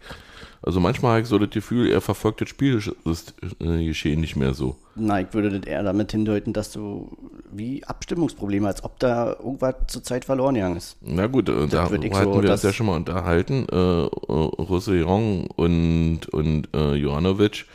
Also 0.61 0.79
manchmal 0.79 1.11
habe 1.13 1.21
ich 1.21 1.27
so 1.27 1.37
das 1.39 1.49
Gefühl, 1.51 1.89
er 1.89 2.01
verfolgt 2.01 2.41
das 2.41 2.49
Spielgeschehen 2.49 4.19
nicht 4.19 4.35
mehr 4.35 4.53
so. 4.53 4.75
Na, 4.95 5.21
ich 5.21 5.27
würde 5.33 5.57
das 5.57 5.67
eher 5.67 5.83
damit 5.83 6.11
hindeuten, 6.11 6.51
dass 6.51 6.71
du 6.71 7.15
wie 7.51 7.83
Abstimmungsprobleme, 7.85 8.67
als 8.67 8.83
ob 8.83 8.99
da 8.99 9.33
irgendwas 9.33 9.75
zur 9.87 10.03
Zeit 10.03 10.25
verloren 10.25 10.55
gegangen 10.55 10.75
ist. 10.77 10.97
Na 11.01 11.27
gut, 11.27 11.47
äh, 11.49 11.67
da 11.67 11.89
würd 11.89 12.03
ich 12.03 12.11
hatten 12.13 12.25
so, 12.25 12.31
wir 12.33 12.37
uns 12.51 12.61
das- 12.61 12.63
ja 12.63 12.73
schon 12.73 12.87
mal 12.87 12.97
unterhalten. 12.97 13.67
Äh, 13.71 13.75
äh, 13.75 14.07
Roussillon 14.07 15.47
und, 15.55 16.27
und 16.31 16.67
äh, 16.73 16.93
Jovanovic 16.95 17.65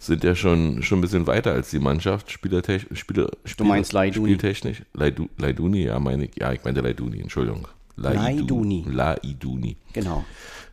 sind 0.00 0.24
ja 0.24 0.34
schon, 0.34 0.82
schon 0.82 0.98
ein 0.98 1.02
bisschen 1.02 1.28
weiter 1.28 1.52
als 1.52 1.70
die 1.70 1.78
Mannschaft, 1.78 2.32
spielertech, 2.32 2.86
Spieler, 2.92 3.28
Spieler, 3.44 3.68
meinst 3.68 3.92
Laiduni? 3.92 4.30
Spieltechnisch. 4.34 4.82
Laidu, 4.94 5.28
Laiduni, 5.38 5.84
ja, 5.84 6.00
meine 6.00 6.24
ich. 6.24 6.32
Ja, 6.36 6.52
ich 6.52 6.64
meinte 6.64 6.80
Laiduni, 6.80 7.20
Entschuldigung. 7.20 7.68
Laiduni. 7.96 8.84
Laiduni. 8.90 9.76
Genau. 9.92 10.24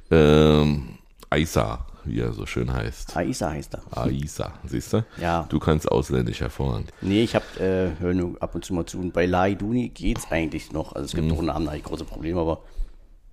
Ähm, 0.09 0.83
Aisa, 1.29 1.85
wie 2.05 2.19
er 2.19 2.33
so 2.33 2.45
schön 2.45 2.71
heißt. 2.73 3.15
Aisa 3.15 3.51
heißt 3.51 3.75
er. 3.75 3.97
Aisa, 3.97 4.53
siehst 4.65 4.93
du? 4.93 5.05
Ja. 5.21 5.45
Du 5.49 5.59
kannst 5.59 5.89
ausländisch 5.91 6.41
hervorragend. 6.41 6.91
Nee, 7.01 7.23
ich 7.23 7.35
hab, 7.35 7.43
äh, 7.59 7.91
höre 7.99 8.13
nur 8.13 8.41
ab 8.41 8.55
und 8.55 8.65
zu 8.65 8.73
mal 8.73 8.85
zu. 8.85 8.99
Und 8.99 9.13
bei 9.13 9.25
Lai 9.25 9.53
Duni 9.53 9.89
geht's 9.89 10.31
eigentlich 10.31 10.71
noch. 10.71 10.93
Also 10.93 11.05
es 11.05 11.11
gibt 11.13 11.25
Mhm. 11.27 11.35
noch 11.35 11.41
Namen, 11.41 11.65
da 11.65 11.71
hab 11.71 11.77
ich 11.77 11.83
große 11.83 12.05
Probleme, 12.05 12.39
aber 12.41 12.61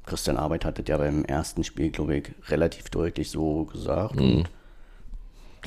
Christian 0.04 0.36
Arbeit 0.36 0.64
hat 0.64 0.78
das 0.78 0.84
ja 0.88 0.98
beim 0.98 1.24
ersten 1.24 1.64
Spiel, 1.64 1.90
glaube 1.90 2.16
ich, 2.18 2.30
relativ 2.48 2.90
deutlich 2.90 3.30
so 3.30 3.64
gesagt. 3.64 4.16
Mhm. 4.16 4.44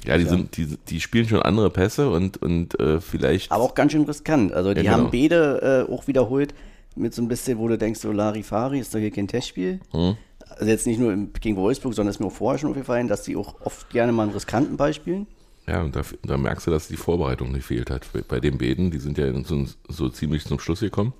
Ja, 0.06 0.18
die, 0.18 0.24
Sind, 0.26 0.56
die, 0.56 0.78
die 0.88 1.02
spielen 1.02 1.28
schon 1.28 1.42
andere 1.42 1.70
Pässe 1.70 2.10
und, 2.10 2.38
und 2.42 2.80
äh, 2.80 3.02
vielleicht. 3.02 3.52
aber 3.52 3.64
auch 3.64 3.76
ganz 3.76 3.92
schön 3.92 4.04
riskant. 4.04 4.54
Also 4.54 4.74
die 4.74 4.82
Ja, 4.82 4.94
genau. 4.96 5.06
haben 5.06 5.12
beide 5.12 5.86
äh, 5.90 5.92
auch 5.92 6.08
wiederholt 6.08 6.54
mit 6.96 7.14
so 7.14 7.22
ein 7.22 7.28
bisschen, 7.28 7.58
wo 7.58 7.68
du 7.68 7.78
denkst, 7.78 8.00
so 8.00 8.12
Larifari 8.14 8.80
ist 8.80 8.94
doch 8.96 9.00
hier 9.00 9.12
kein 9.12 9.28
Testspiel. 9.28 9.82
Mhm. 9.94 10.16
Also 10.58 10.66
jetzt 10.66 10.88
nicht 10.88 11.00
nur 11.00 11.16
gegen 11.40 11.56
Wolfsburg, 11.56 11.94
sondern 11.94 12.12
ist 12.12 12.20
mir 12.20 12.28
auch 12.28 12.32
vorher 12.34 12.60
schon 12.60 12.70
aufgefallen, 12.72 13.08
dass 13.08 13.24
die 13.24 13.36
auch 13.36 13.62
oft 13.62 13.90
gerne 13.90 14.12
mal 14.12 14.24
einen 14.24 14.32
riskanten 14.34 14.78
Ball 14.78 14.94
spielen. 14.94 15.28
Ja, 15.68 15.82
und 15.84 15.96
da, 15.96 16.02
da 16.24 16.38
merkst 16.38 16.66
du, 16.68 16.72
dass 16.72 16.88
die 16.88 16.96
Vorbereitung 16.98 17.54
gefehlt 17.54 17.90
hat. 17.92 18.08
Bei- 18.28 18.40
den 18.40 18.58
beiden, 18.58 18.90
die 18.92 18.98
sind 18.98 19.18
ja 19.18 19.32
so, 19.44 19.66
so 19.88 20.10
ziemlich 20.10 20.44
zum 20.46 20.60
Schluss 20.60 20.80
gekommen. 20.80 21.14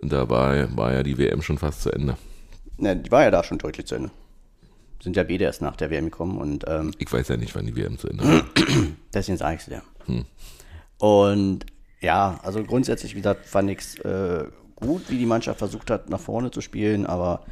Und 0.00 0.12
da 0.12 0.28
war, 0.30 0.74
war 0.76 0.92
ja 0.94 1.02
die 1.02 1.18
WM 1.18 1.42
schon 1.42 1.58
fast 1.58 1.82
zu 1.82 1.90
Ende. 1.92 2.16
Na, 2.78 2.94
die 2.94 3.10
war 3.10 3.22
ja 3.24 3.30
da 3.30 3.44
schon 3.44 3.58
deutlich 3.58 3.86
zu 3.86 3.94
Ende. 3.96 4.10
Sind 5.02 5.16
ja 5.16 5.24
beide 5.24 5.44
erst 5.44 5.60
nach 5.62 5.76
der 5.76 5.90
WM 5.90 6.06
gekommen 6.06 6.38
und 6.38 6.64
ähm, 6.66 6.92
Ich 6.98 7.12
weiß 7.12 7.28
ja 7.28 7.36
nicht, 7.36 7.54
wann 7.54 7.66
die 7.66 7.76
WM 7.76 7.98
zu 7.98 8.08
Ende 8.08 8.24
war. 8.24 8.44
Deswegen 9.12 9.36
sage 9.38 9.56
ich 9.56 9.60
es 9.60 9.66
dir. 9.66 9.82
Und 10.98 11.66
ja, 12.00 12.40
also 12.42 12.62
grundsätzlich, 12.62 13.12
wie 13.14 13.18
gesagt, 13.20 13.46
fand 13.46 13.70
ich 13.70 13.78
es 13.78 13.98
äh, 14.00 14.44
gut, 14.74 15.02
wie 15.10 15.18
die 15.18 15.26
Mannschaft 15.26 15.58
versucht 15.58 15.90
hat, 15.90 16.08
nach 16.10 16.20
vorne 16.20 16.50
zu 16.50 16.60
spielen, 16.60 17.06
aber 17.06 17.44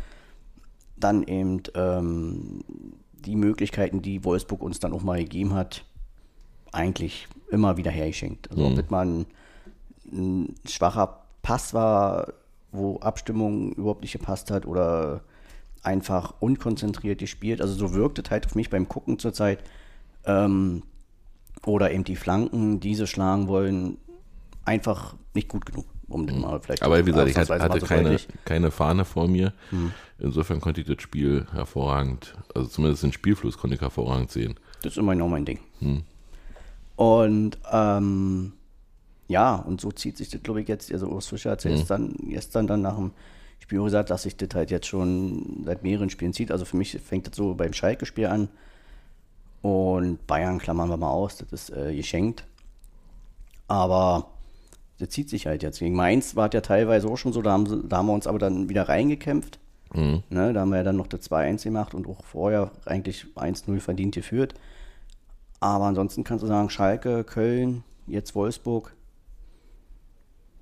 dann 0.96 1.22
eben 1.24 1.62
ähm, 1.74 2.64
die 3.12 3.36
Möglichkeiten, 3.36 4.02
die 4.02 4.24
Wolfsburg 4.24 4.62
uns 4.62 4.80
dann 4.80 4.92
auch 4.92 5.02
mal 5.02 5.18
gegeben 5.18 5.54
hat, 5.54 5.84
eigentlich 6.72 7.28
immer 7.50 7.76
wieder 7.76 7.90
hergeschenkt. 7.90 8.50
Also 8.50 8.66
ob 8.66 8.78
es 8.78 8.90
mal 8.90 9.06
ein, 10.12 10.54
schwacher 10.68 11.24
Pass 11.42 11.74
war, 11.74 12.32
wo 12.72 12.98
Abstimmung 12.98 13.72
überhaupt 13.72 14.02
nicht 14.02 14.12
gepasst 14.12 14.50
hat 14.50 14.66
oder 14.66 15.22
einfach 15.82 16.34
unkonzentriert 16.40 17.18
gespielt. 17.18 17.60
Also 17.60 17.74
so 17.74 17.94
wirkt 17.94 18.18
es 18.18 18.30
halt 18.30 18.46
auf 18.46 18.54
mich 18.54 18.70
beim 18.70 18.88
Gucken 18.88 19.18
zurzeit, 19.18 19.62
ähm, 20.26 20.82
oder 21.66 21.90
eben 21.92 22.04
die 22.04 22.16
Flanken, 22.16 22.80
die 22.80 22.94
sie 22.94 23.06
schlagen 23.06 23.48
wollen, 23.48 23.98
einfach 24.64 25.16
nicht 25.34 25.48
gut 25.48 25.66
genug. 25.66 25.86
Um 26.14 26.26
den 26.26 26.40
mal 26.40 26.60
vielleicht 26.60 26.82
Mhm. 26.82 26.86
Aber 26.86 27.04
wie 27.04 27.10
gesagt, 27.10 27.28
ich 27.28 27.36
hatte 27.36 27.80
so 27.80 27.86
keine, 27.86 28.16
keine 28.44 28.70
Fahne 28.70 29.04
vor 29.04 29.26
mir. 29.26 29.52
Hm. 29.70 29.92
Insofern 30.18 30.60
konnte 30.60 30.80
ich 30.80 30.86
das 30.86 31.02
Spiel 31.02 31.46
hervorragend, 31.52 32.34
also 32.54 32.68
zumindest 32.68 33.02
den 33.02 33.12
Spielfluss 33.12 33.58
konnte 33.58 33.74
ich 33.74 33.80
hervorragend 33.82 34.30
sehen. 34.30 34.54
Das 34.82 34.92
ist 34.92 34.98
immer 34.98 35.14
noch 35.14 35.28
mein 35.28 35.44
Ding. 35.44 35.58
Hm. 35.80 36.02
Und 36.96 37.58
ähm, 37.72 38.52
ja, 39.26 39.56
und 39.56 39.80
so 39.80 39.90
zieht 39.90 40.16
sich 40.16 40.28
das, 40.28 40.42
glaube 40.42 40.60
ich, 40.62 40.68
jetzt, 40.68 40.92
also 40.92 41.08
Urs 41.08 41.26
Fischer 41.26 41.50
hat 41.50 41.64
Mhm. 41.64 41.70
ja 41.72 41.76
gestern, 41.78 42.14
gestern 42.28 42.66
dann 42.68 42.82
nach 42.82 42.94
dem 42.96 43.10
Spiel 43.58 43.82
gesagt, 43.82 44.10
dass 44.10 44.22
sich 44.22 44.36
das 44.36 44.50
halt 44.54 44.70
jetzt 44.70 44.86
schon 44.86 45.62
seit 45.64 45.82
mehreren 45.82 46.10
Spielen 46.10 46.32
zieht. 46.32 46.52
Also 46.52 46.64
für 46.64 46.76
mich 46.76 46.92
fängt 47.02 47.26
das 47.26 47.34
so 47.34 47.54
beim 47.54 47.72
Schalke-Spiel 47.72 48.26
an. 48.26 48.48
Und 49.62 50.24
Bayern 50.26 50.58
klammern 50.58 50.90
wir 50.90 50.96
mal 50.96 51.10
aus, 51.10 51.38
das 51.38 51.50
ist 51.52 51.70
äh, 51.70 51.96
geschenkt. 51.96 52.44
Aber 53.66 54.28
das 55.04 55.12
zieht 55.12 55.28
sich 55.28 55.46
halt 55.46 55.62
jetzt. 55.62 55.78
Gegen 55.80 55.94
Mainz 55.94 56.34
war 56.36 56.48
es 56.48 56.54
ja 56.54 56.60
teilweise 56.60 57.08
auch 57.08 57.16
schon 57.16 57.32
so, 57.32 57.42
da 57.42 57.52
haben, 57.52 57.88
da 57.88 57.98
haben 57.98 58.06
wir 58.06 58.12
uns 58.14 58.26
aber 58.26 58.38
dann 58.38 58.68
wieder 58.68 58.88
reingekämpft. 58.88 59.58
Ne, 59.94 60.52
da 60.52 60.60
haben 60.60 60.70
wir 60.70 60.78
ja 60.78 60.82
dann 60.82 60.96
noch 60.96 61.06
das 61.06 61.30
2-1 61.30 61.62
gemacht 61.62 61.94
und 61.94 62.08
auch 62.08 62.24
vorher 62.24 62.72
eigentlich 62.84 63.26
1-0 63.36 63.78
verdient 63.78 64.14
geführt. 64.16 64.54
Aber 65.60 65.84
ansonsten 65.84 66.24
kannst 66.24 66.42
du 66.42 66.48
sagen, 66.48 66.68
Schalke, 66.68 67.22
Köln, 67.22 67.84
jetzt 68.08 68.34
Wolfsburg 68.34 68.92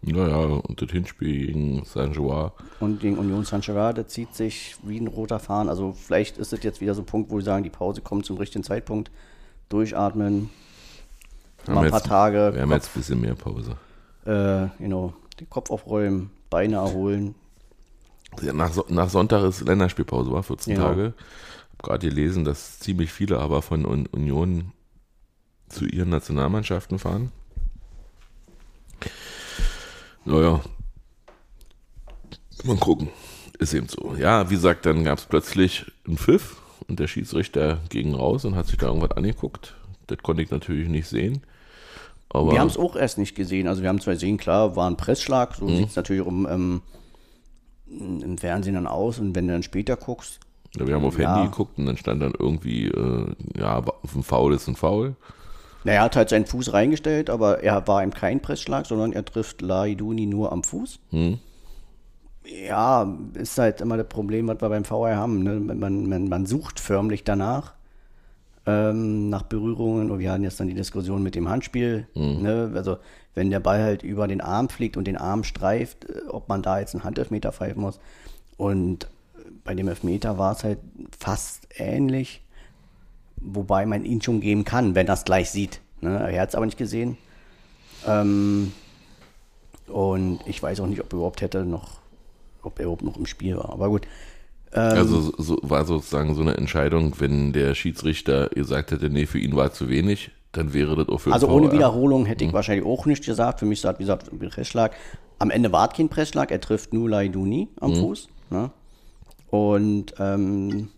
Naja, 0.03 0.37
und 0.37 0.83
das 0.83 0.91
Hinspiel 0.91 1.47
gegen 1.47 1.85
Saint-Joa, 1.87 2.53
und 2.81 3.01
gegen 3.01 3.17
Union 3.17 3.45
Saint-Germain, 3.45 3.95
das 3.95 4.09
zieht 4.09 4.35
sich 4.35 4.77
wie 4.83 4.99
ein 4.99 5.07
roter 5.07 5.39
Faden. 5.39 5.71
Also 5.71 5.93
vielleicht 5.93 6.37
ist 6.37 6.53
das 6.53 6.63
jetzt 6.63 6.81
wieder 6.83 6.95
so 6.95 7.01
ein 7.03 7.07
Punkt, 7.07 7.31
wo 7.31 7.37
wir 7.37 7.43
sagen, 7.43 7.63
die 7.65 7.71
Pause 7.71 8.03
kommt 8.03 8.27
zum 8.27 8.37
richtigen 8.37 8.65
Zeitpunkt. 8.65 9.11
Durchatmen, 9.71 10.51
mal 11.69 11.85
ein 11.85 11.91
paar 11.91 12.01
jetzt- 12.01 12.07
Tage, 12.07 12.51
wir 12.53 12.61
haben 12.63 12.73
jetzt 12.73 12.91
ein 12.95 12.99
bisschen 13.01 13.21
mehr 13.21 13.35
Pause. 13.35 13.77
Äh, 14.27 14.65
you 14.79 14.87
know, 14.87 15.15
den 15.41 15.49
Kopf 15.51 15.71
aufräumen, 15.71 16.31
Beine 16.51 16.77
erholen. 16.77 17.35
Ja, 18.41 18.53
nach, 18.53 18.89
nach 18.89 19.11
Sonntag 19.11 19.45
ist 19.45 19.61
Länderspielpause, 19.63 20.31
war 20.33 20.43
14 20.43 20.75
Genau. 20.75 20.89
Tage. 20.89 21.15
Hab 21.73 21.83
gerade 21.83 22.09
gelesen, 22.09 22.45
dass 22.45 22.79
ziemlich 22.79 23.13
viele 23.13 23.39
aber 23.39 23.63
von 23.63 23.85
Un 23.85 24.07
Union 24.07 24.73
zu 25.69 25.87
ihren 25.87 26.11
Nationalmannschaften 26.11 26.99
fahren. 26.99 27.33
Naja, 30.25 30.61
mal 32.65 32.77
gucken. 32.77 33.09
Ist 33.59 33.75
eben 33.75 33.89
so. 33.89 34.15
Ja, 34.17 34.49
wie 34.51 34.55
gesagt, 34.55 34.87
dann 34.87 35.05
gab 35.05 35.19
es 35.19 35.25
plötzlich 35.27 35.91
einen 36.07 36.17
Pfiff 36.19 36.61
und 36.89 36.99
der 37.01 37.07
Schiedsrichter 37.07 37.81
ging 37.89 38.15
raus 38.15 38.45
und 38.45 38.55
hat 38.55 38.67
sich 38.67 38.79
da 38.79 38.87
irgendwas 38.87 39.13
angeguckt. 39.13 39.75
Das 40.07 40.19
konnte 40.19 40.43
ich 40.43 40.51
natürlich 40.51 40.89
nicht 40.89 41.09
sehen. 41.09 41.43
Aber 42.35 42.53
Wir 42.53 42.61
haben 42.61 42.69
es 42.69 42.79
auch 42.79 42.97
erst 42.97 43.19
nicht 43.19 43.35
gesehen. 43.35 43.69
Also 43.69 43.83
wir 43.83 43.89
haben 43.91 44.01
zwar 44.01 44.15
gesehen, 44.15 44.39
klar, 44.39 44.75
war 44.75 44.89
ein 44.89 44.97
Pressschlag, 44.97 45.55
so 45.55 45.69
sieht 45.69 45.89
es 45.91 45.97
natürlich 45.97 46.25
um, 46.27 46.47
ähm, 46.49 46.81
im 47.87 48.39
Fernsehen 48.39 48.75
dann 48.75 48.87
aus. 48.87 49.19
Und 49.19 49.35
wenn 49.35 49.47
du 49.47 49.53
dann 49.53 49.63
später 49.63 49.97
guckst, 49.97 50.41
ja, 50.79 50.87
wir 50.87 50.95
haben 50.95 51.05
auf 51.05 51.19
Ja. 51.19 51.35
Handy 51.37 51.51
geguckt 51.51 51.77
und 51.79 51.85
dann 51.85 51.99
stand 51.99 52.23
dann 52.23 52.33
irgendwie, 52.39 52.87
äh, 52.87 53.27
ja, 53.59 53.83
ein 54.15 54.23
Foul 54.23 54.55
ist 54.55 54.67
ein 54.69 54.77
Foul. 54.77 55.15
naja, 55.85 55.99
er 55.99 56.05
hat 56.05 56.17
halt 56.17 56.31
seinen 56.31 56.47
Fuß 56.47 56.73
reingestellt, 56.73 57.29
aber 57.29 57.63
er 57.63 57.87
war 57.87 58.03
ihm 58.03 58.15
kein 58.15 58.41
Pressschlag, 58.41 58.87
sondern 58.87 59.13
er 59.13 59.25
trifft 59.27 59.61
Laiduni 59.61 60.25
nur 60.25 60.51
am 60.53 60.63
Fuß. 60.65 61.01
Ja, 62.67 63.15
ist 63.35 63.59
halt 63.59 63.81
immer 63.83 63.97
das 63.99 64.09
Problem, 64.09 64.49
was 64.49 64.61
wir 64.63 64.69
beim 64.71 64.85
VR 64.85 65.17
haben. 65.17 65.43
Ne? 65.43 65.61
Man, 65.61 66.09
man, 66.09 66.29
man 66.29 66.47
sucht 66.47 66.81
förmlich 66.81 67.23
danach, 67.25 67.75
ähm, 68.67 69.29
nach 69.29 69.43
Berührungen. 69.43 70.11
Und 70.11 70.19
wir 70.19 70.33
hatten 70.33 70.45
jetzt 70.45 70.61
dann 70.61 70.69
die 70.69 70.75
Diskussion 70.75 71.23
mit 71.23 71.35
dem 71.35 71.49
Handspiel. 71.49 72.07
Ne? 72.43 72.73
Also, 72.75 72.99
wenn 73.35 73.51
der 73.51 73.61
Ball 73.61 73.83
halt 73.83 74.03
über 74.03 74.29
den 74.29 74.41
Arm 74.41 74.69
fliegt 74.69 74.97
und 74.97 75.07
den 75.07 75.17
Arm 75.17 75.45
streift, 75.45 76.05
äh, 76.05 76.29
ob 76.29 76.49
man 76.49 76.63
da 76.63 76.79
jetzt 76.79 76.95
einen 76.95 77.05
Handelfmeter 77.05 77.53
pfeifen 77.53 77.83
muss. 77.83 78.01
Und 78.57 79.09
bei 79.65 79.75
dem 79.75 79.89
Elfmeter 79.89 80.39
war 80.39 80.53
es 80.53 80.65
halt 80.65 80.79
fast 81.19 81.69
ähnlich. 81.77 82.43
Wobei 83.37 83.87
man 83.87 84.05
ihn 84.05 84.23
schon 84.23 84.41
geben 84.41 84.65
kann, 84.65 84.95
wenn 84.95 85.09
er 85.09 85.15
es 85.15 85.25
gleich 85.25 85.51
sieht. 85.51 85.81
Ne? 86.01 86.31
Er 86.33 86.43
hat 86.43 86.51
es 86.51 86.55
aber 86.55 86.67
nicht 86.67 86.79
gesehen. 86.79 87.17
Ähm, 88.07 88.73
und 89.89 90.41
ich 90.47 90.63
weiß 90.63 90.81
auch 90.81 90.87
nicht, 90.87 91.01
ob 91.01 91.13
er 91.13 91.17
überhaupt 91.17 91.41
hätte 91.41 91.65
noch, 91.65 92.01
ob 92.63 92.79
er 92.79 92.85
überhaupt 92.85 93.03
noch 93.03 93.17
im 93.17 93.27
Spiel 93.27 93.57
war. 93.57 93.71
Aber 93.71 93.89
gut. 93.89 94.07
Ähm, 94.75 94.97
Also 94.99 95.33
so, 95.39 95.59
war 95.63 95.85
sozusagen 95.85 96.35
so 96.35 96.43
eine 96.43 96.57
Entscheidung, 96.57 97.15
wenn 97.19 97.53
der 97.53 97.75
Schiedsrichter 97.75 98.49
gesagt 98.49 98.91
hätte, 98.91 99.11
nee, 99.11 99.27
für 99.27 99.39
ihn 99.39 99.55
war 99.57 99.73
zu 99.73 99.89
wenig, 99.89 100.31
dann 100.53 100.73
wäre 100.75 100.97
das 100.97 101.09
auch 101.09 101.19
für 101.19 101.33
Also 101.33 101.49
ohne. 101.49 101.73
Wiederholung 101.73 102.27
hätte 102.27 102.45
ich 102.45 102.53
wahrscheinlich 102.53 102.87
auch 102.87 103.07
nicht 103.07 103.25
gesagt. 103.25 103.61
Für 103.61 103.67
mich 103.67 103.79
ist 103.79 103.85
das, 103.85 103.99
wie 103.99 104.03
gesagt, 104.03 104.31
ein 104.33 104.39
Pressschlag. 104.39 104.93
Am 105.39 105.51
Ende 105.51 105.73
war 105.73 105.91
es 105.91 105.97
kein 105.97 106.09
Pressschlag. 106.09 106.51
Er 106.51 106.61
trifft 106.61 106.93
nur 106.93 107.09
Laiduni 107.09 107.69
am 107.81 107.95
Fuß. 107.95 108.29
Ne? 108.51 108.71
Und 109.51 110.15
ähm, 110.19 110.89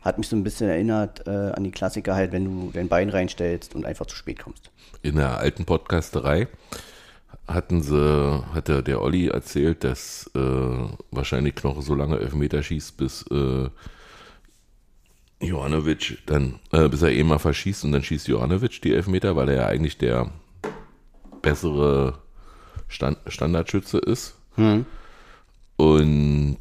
hat 0.00 0.18
mich 0.18 0.28
so 0.28 0.36
ein 0.36 0.42
bisschen 0.44 0.68
erinnert 0.68 1.26
äh, 1.26 1.30
an 1.30 1.64
die 1.64 1.70
Klassiker 1.70 2.14
halt, 2.14 2.32
wenn 2.32 2.44
du 2.44 2.70
dein 2.72 2.88
Bein 2.88 3.08
reinstellst 3.10 3.74
und 3.74 3.84
einfach 3.84 4.06
zu 4.06 4.16
spät 4.16 4.38
kommst. 4.38 4.70
In 5.02 5.16
der 5.16 5.38
alten 5.38 5.64
Podcasterei 5.64 6.48
hatten 7.46 7.82
sie, 7.82 8.44
hatte 8.54 8.82
der 8.82 9.02
Olli 9.02 9.28
erzählt, 9.28 9.84
dass 9.84 10.30
äh, 10.34 10.40
wahrscheinlich 11.10 11.54
Knoche 11.56 11.82
so 11.82 11.94
lange 11.94 12.18
Elfmeter 12.18 12.62
schießt, 12.62 12.96
bis 12.96 13.22
äh, 13.30 13.68
Johannovic 15.40 16.18
dann, 16.26 16.60
äh, 16.72 16.88
bis 16.88 17.02
er 17.02 17.12
eh 17.12 17.24
mal 17.24 17.38
verschießt 17.38 17.84
und 17.84 17.92
dann 17.92 18.02
schießt 18.02 18.28
Johannovic 18.28 18.82
die 18.82 18.92
Elfmeter, 18.92 19.36
weil 19.36 19.48
er 19.48 19.56
ja 19.56 19.66
eigentlich 19.66 19.98
der 19.98 20.30
bessere 21.42 22.18
Stand, 22.88 23.18
Standardschütze 23.26 23.98
ist. 23.98 24.36
Und 25.76 26.58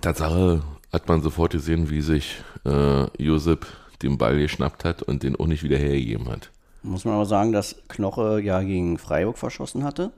Tatsache 0.00 0.62
hat 0.92 1.08
man 1.08 1.22
sofort 1.22 1.52
gesehen, 1.52 1.90
wie 1.90 2.00
sich 2.00 2.42
äh, 2.64 3.06
Josep 3.22 3.66
den 4.02 4.18
Ball 4.18 4.38
geschnappt 4.38 4.84
hat 4.84 5.02
und 5.02 5.22
den 5.22 5.36
auch 5.36 5.46
nicht 5.46 5.62
wieder 5.62 5.78
hergegeben 5.78 6.28
hat. 6.28 6.50
Muss 6.82 7.04
man 7.04 7.14
aber 7.14 7.26
sagen, 7.26 7.52
dass 7.52 7.76
Knoche 7.88 8.40
ja 8.40 8.62
gegen 8.62 8.98
Freiburg 8.98 9.38
verschossen 9.38 9.84
hatte 9.84 10.12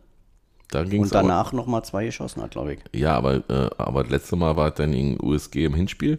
Da 0.70 0.82
und 0.82 1.14
danach 1.14 1.52
nochmal 1.52 1.84
zwei 1.84 2.04
geschossen 2.06 2.42
hat, 2.42 2.52
glaube 2.52 2.74
ich. 2.74 2.80
Ja, 2.92 3.16
aber, 3.16 3.36
äh, 3.48 3.70
aber 3.78 4.02
das 4.02 4.12
letzte 4.12 4.36
Mal 4.36 4.56
war 4.56 4.68
es 4.68 4.74
dann 4.74 4.92
gegen 4.92 5.18
USG 5.20 5.64
im 5.64 5.74
Hinspiel, 5.74 6.18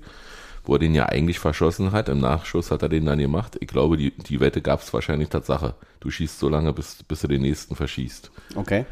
wo 0.64 0.74
er 0.74 0.80
den 0.80 0.96
ja 0.96 1.06
eigentlich 1.06 1.40
verschossen 1.40 1.92
hat. 1.92 2.10
Im 2.10 2.20
Nachschuss 2.20 2.72
hat 2.72 2.82
er 2.82 2.90
den 2.90 3.06
dann 3.06 3.20
gemacht. 3.20 3.58
Ich 3.60 3.68
glaube, 3.68 3.98
die, 3.98 4.12
die 4.12 4.40
Wette 4.40 4.62
gab 4.62 4.82
es 4.82 4.94
wahrscheinlich 4.94 5.30
Tatsache. 5.30 5.76
Du 6.00 6.10
schießt 6.10 6.40
so 6.40 6.50
lange, 6.50 6.74
bis, 6.74 7.04
bis 7.04 7.22
du 7.22 7.28
den 7.28 7.42
nächsten 7.42 7.76
verschießt. 7.76 8.32
Okay. 8.56 8.86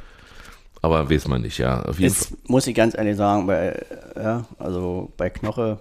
Aber 0.81 1.09
weiß 1.09 1.27
man 1.27 1.41
nicht, 1.41 1.57
ja. 1.57 1.81
Auf 1.81 1.99
jeden 1.99 2.13
Fall. 2.13 2.29
Jetzt 2.31 2.49
muss 2.49 2.67
ich 2.67 2.75
ganz 2.75 2.95
ehrlich 2.95 3.17
sagen, 3.17 3.47
bei, 3.47 3.85
ja, 4.15 4.45
also 4.57 5.11
bei 5.17 5.29
Knoche, 5.29 5.79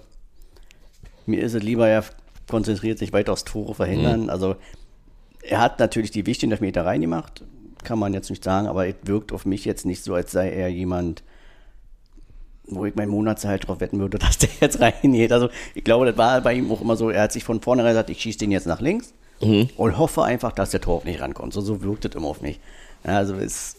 mir 1.26 1.42
ist 1.42 1.54
es 1.54 1.62
lieber, 1.62 1.86
er 1.86 2.04
konzentriert 2.48 2.98
sich 2.98 3.12
weiter 3.12 3.32
aufs 3.32 3.44
Tore 3.44 3.74
verhindern. 3.74 4.24
Mhm. 4.24 4.30
Also 4.30 4.56
er 5.42 5.60
hat 5.60 5.78
natürlich 5.78 6.10
die 6.10 6.26
wichtigen 6.26 6.52
Elfmeter 6.52 6.84
reingemacht, 6.84 7.44
kann 7.84 7.98
man 7.98 8.12
jetzt 8.14 8.30
nicht 8.30 8.42
sagen, 8.44 8.66
aber 8.66 8.86
es 8.88 8.94
wirkt 9.04 9.32
auf 9.32 9.46
mich 9.46 9.64
jetzt 9.64 9.86
nicht 9.86 10.02
so, 10.04 10.14
als 10.14 10.32
sei 10.32 10.50
er 10.50 10.68
jemand, 10.68 11.22
wo 12.64 12.84
ich 12.84 12.94
mein 12.96 13.08
Monatshalt 13.08 13.66
drauf 13.66 13.80
wetten 13.80 13.98
würde, 14.00 14.18
dass 14.18 14.38
der 14.38 14.50
jetzt 14.60 14.80
reingeht. 14.80 15.32
Also 15.32 15.48
ich 15.74 15.84
glaube, 15.84 16.06
das 16.06 16.16
war 16.16 16.40
bei 16.40 16.54
ihm 16.54 16.70
auch 16.70 16.80
immer 16.80 16.96
so, 16.96 17.10
er 17.10 17.22
hat 17.22 17.32
sich 17.32 17.44
von 17.44 17.60
vornherein 17.60 17.92
gesagt, 17.92 18.10
ich 18.10 18.20
schieße 18.20 18.38
den 18.38 18.50
jetzt 18.50 18.66
nach 18.66 18.80
links 18.80 19.14
Mhm. 19.40 19.68
und 19.76 19.96
hoffe 19.98 20.24
einfach, 20.24 20.50
dass 20.50 20.70
der 20.70 20.80
Tor 20.80 21.02
nicht 21.04 21.20
rankommt. 21.20 21.52
So, 21.52 21.60
so 21.60 21.80
wirkt 21.82 22.04
es 22.04 22.16
immer 22.16 22.26
auf 22.26 22.40
mich. 22.40 22.58
Also 23.04 23.36
es 23.36 23.76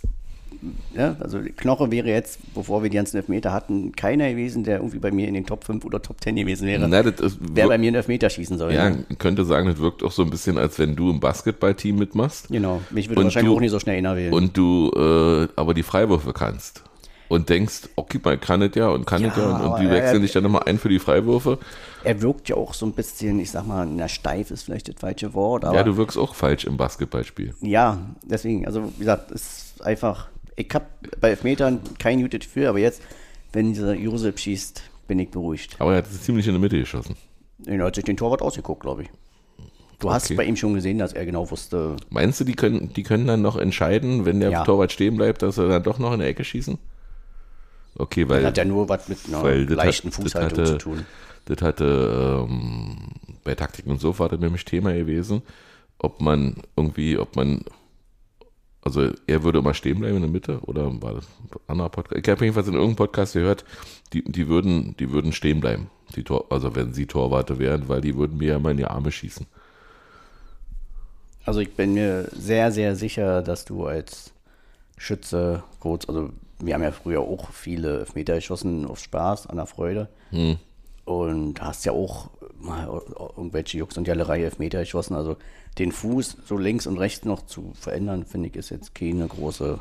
ja, 0.95 1.15
also 1.19 1.39
Knoche 1.57 1.89
wäre 1.91 2.07
jetzt, 2.09 2.39
bevor 2.53 2.83
wir 2.83 2.89
die 2.89 2.95
ganzen 2.97 3.17
Elfmeter 3.17 3.53
hatten, 3.53 3.93
keiner 3.93 4.29
gewesen, 4.29 4.63
der 4.63 4.77
irgendwie 4.77 4.99
bei 4.99 5.11
mir 5.11 5.27
in 5.27 5.33
den 5.33 5.45
Top 5.45 5.63
5 5.63 5.85
oder 5.85 6.01
Top 6.01 6.21
10 6.21 6.35
gewesen 6.35 6.67
wäre. 6.67 6.87
Na, 6.87 6.99
ist, 6.99 7.37
wer 7.39 7.67
bei 7.67 7.77
mir 7.77 7.87
einen 7.87 7.95
Elfmeter 7.95 8.29
schießen 8.29 8.57
soll. 8.57 8.73
ja, 8.73 8.89
ne? 8.89 9.05
könnte 9.17 9.45
sagen, 9.45 9.67
das 9.67 9.77
wirkt 9.79 10.03
auch 10.03 10.11
so 10.11 10.23
ein 10.23 10.29
bisschen, 10.29 10.57
als 10.57 10.77
wenn 10.79 10.95
du 10.95 11.09
im 11.11 11.19
Basketballteam 11.19 11.97
mitmachst. 11.97 12.49
Genau. 12.49 12.81
Mich 12.89 13.09
würde 13.09 13.23
wahrscheinlich 13.23 13.51
du- 13.51 13.55
auch 13.57 13.61
nicht 13.61 13.71
so 13.71 13.79
schnell 13.79 13.97
einer 13.97 14.15
wählen. 14.15 14.33
und 14.33 14.57
du 14.57 14.91
äh, 14.95 15.47
aber 15.55 15.73
die 15.73 15.83
Freiwürfe 15.83 16.33
kannst 16.33 16.83
und 17.29 17.47
denkst, 17.49 17.89
okay, 17.95 18.19
man 18.23 18.39
kann 18.41 18.61
es 18.63 18.73
ja 18.75 18.89
und 18.89 19.05
kann 19.05 19.23
es 19.23 19.35
Ja, 19.37 19.43
ja 19.43 19.55
und, 19.55 19.61
und 19.73 19.79
die 19.81 19.85
er- 19.85 19.91
wechseln 19.91 20.21
dich 20.23 20.31
dann 20.31 20.45
immer 20.45 20.65
ein 20.67 20.79
für 20.79 20.89
die 20.89 20.99
Freiwürfe. 20.99 21.59
er 22.03 22.21
wirkt 22.21 22.49
ja 22.49 22.55
auch 22.55 22.73
so 22.73 22.85
ein 22.87 22.93
bisschen, 22.93 23.39
ich 23.39 23.51
sag 23.51 23.67
mal, 23.67 23.85
na, 23.85 24.07
steif 24.07 24.49
ist 24.51 24.63
vielleicht 24.63 24.87
das 24.89 24.95
falsche 24.99 25.33
Wort, 25.35 25.63
aber 25.63 25.75
ja, 25.77 25.83
du 25.83 25.95
wirkst 25.95 26.17
auch 26.17 26.33
falsch 26.33 26.65
im 26.65 26.75
Basketballspiel. 26.77 27.53
ja, 27.61 27.99
deswegen, 28.23 28.65
also 28.65 28.83
wie 28.95 28.99
gesagt, 28.99 29.29
es 29.31 29.41
ist 29.75 29.85
einfach, 29.85 30.27
ich 30.59 30.73
habe 30.73 30.85
bei 31.21 31.29
Elfmetern 31.29 31.79
kein 31.97 32.21
gutes 32.21 32.41
Gefühl, 32.41 32.67
aber 32.67 32.79
jetzt, 32.79 33.01
wenn 33.53 33.73
dieser 33.73 33.93
Josep 33.95 34.37
schießt, 34.39 34.81
bin 35.07 35.19
ich 35.19 35.29
beruhigt. 35.31 35.75
Aber 35.79 35.91
er 35.93 35.99
hat 35.99 36.07
es 36.07 36.21
ziemlich 36.23 36.45
in 36.47 36.53
der 36.53 36.59
Mitte 36.61 36.77
geschossen. 36.77 37.15
Er 37.65 37.83
hat 37.83 37.95
sich 37.95 38.03
den 38.03 38.17
Torwart 38.17 38.41
ausgeguckt, 38.41 38.81
glaube 38.81 39.03
ich. 39.03 39.09
Du 39.99 40.11
hast 40.11 40.25
Okay. 40.25 40.35
bei 40.35 40.45
ihm 40.45 40.55
schon 40.55 40.73
gesehen, 40.73 40.97
dass 40.97 41.11
er 41.13 41.25
genau 41.25 41.49
wusste, 41.51 41.97
Meinst 42.09 42.39
du, 42.39 42.45
die 42.45 42.53
können, 42.53 42.93
die 42.93 43.03
können 43.03 43.27
dann 43.27 43.41
noch 43.41 43.57
entscheiden, 43.57 44.25
wenn 44.25 44.39
der 44.39 44.49
Ja. 44.51 44.63
Torwart 44.63 44.91
stehen 44.93 45.17
bleibt, 45.17 45.41
dass 45.41 45.57
er 45.57 45.67
dann 45.67 45.83
doch 45.83 45.99
noch 45.99 46.13
in 46.13 46.19
der 46.19 46.29
Ecke 46.29 46.43
schießen? 46.43 46.77
Okay, 47.97 48.29
weil, 48.29 48.45
hat 48.45 48.57
ja 48.57 48.63
nur 48.65 48.87
was 48.87 49.09
mit 49.09 49.17
einer 49.27 49.65
das 49.65 49.75
leichten 49.75 50.07
hat, 50.09 50.13
Fußhaltung 50.15 50.57
das 50.57 50.67
zu 50.69 50.73
hatte, 50.75 50.83
tun. 50.83 51.05
Das 51.45 51.61
hatte 51.61 52.45
ähm, 52.49 52.95
bei 53.43 53.55
Taktik 53.55 53.87
und 53.87 53.99
so 53.99 54.17
war 54.19 54.29
das 54.29 54.39
nämlich 54.39 54.63
Thema 54.63 54.93
gewesen. 54.93 55.41
ob 55.97 56.21
man 56.21 56.55
irgendwie, 56.77 57.17
ob 57.17 57.35
man, 57.35 57.61
also 58.89 59.13
er 59.27 59.43
würde 59.43 59.59
immer 59.59 59.73
stehen 59.73 59.99
bleiben 59.99 60.17
in 60.17 60.23
der 60.23 60.31
Mitte 60.31 60.59
oder 60.61 60.89
war 61.01 61.13
das 61.15 61.25
ein 61.25 61.59
anderer 61.67 61.89
Podcast? 61.89 62.21
Ich 62.25 62.29
habe 62.29 62.43
jedenfalls 62.43 62.67
in 62.67 62.73
irgendeinem 62.73 62.95
Podcast 62.97 63.33
gehört, 63.33 63.63
die, 64.13 64.23
die 64.23 64.47
würden, 64.47 64.95
die 64.99 65.11
würden 65.11 65.31
stehen 65.31 65.59
bleiben, 65.59 65.89
die 66.15 66.23
Tor, 66.23 66.45
also 66.49 66.75
wenn 66.75 66.93
sie 66.93 67.05
Torwarte 67.05 67.59
wären, 67.59 67.87
weil 67.87 68.01
die 68.01 68.15
würden 68.15 68.37
mir 68.37 68.49
ja 68.53 68.59
mal 68.59 68.71
in 68.71 68.77
die 68.77 68.85
Arme 68.85 69.11
schießen. 69.11 69.45
Also 71.45 71.59
ich 71.61 71.73
bin 71.73 71.93
mir 71.93 72.29
sehr, 72.31 72.71
sehr 72.71 72.95
sicher, 72.95 73.41
dass 73.41 73.65
du 73.65 73.85
als 73.85 74.33
Schütze 74.97 75.63
kurz, 75.79 76.07
also 76.07 76.29
wir 76.59 76.73
haben 76.73 76.83
ja 76.83 76.91
früher 76.91 77.21
auch 77.21 77.51
viele 77.51 77.99
Elfmeter 77.99 78.35
geschossen 78.35 78.85
aus 78.85 79.01
Spaß, 79.01 79.47
an 79.47 79.57
der 79.57 79.65
Freude. 79.65 80.09
Hm. 80.31 80.57
Und 81.05 81.61
hast 81.61 81.85
ja 81.85 81.91
auch 81.91 82.29
mal 82.59 82.87
irgendwelche 83.37 83.77
Jux 83.77 83.97
und 83.97 84.07
Jallerei 84.07 84.43
Elfmeter 84.43 84.79
geschossen. 84.79 85.15
Also 85.15 85.37
den 85.77 85.91
Fuß 85.91 86.37
so 86.45 86.57
links 86.57 86.87
und 86.87 86.97
rechts 86.97 87.25
noch 87.25 87.45
zu 87.45 87.73
verändern, 87.79 88.25
finde 88.25 88.49
ich, 88.49 88.55
ist 88.55 88.69
jetzt 88.69 88.95
keine 88.95 89.27
große. 89.27 89.79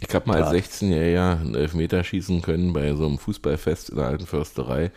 Ich 0.00 0.14
habe 0.14 0.28
mal 0.28 0.42
als 0.42 0.50
Tat. 0.50 0.72
16-Jähriger 0.72 1.40
einen 1.40 1.54
Elfmeter 1.54 2.02
schießen 2.02 2.42
können 2.42 2.72
bei 2.72 2.94
so 2.94 3.06
einem 3.06 3.18
Fußballfest 3.18 3.90
in 3.90 3.96
der 3.96 4.06
alten 4.06 4.26
Försterei 4.26 4.90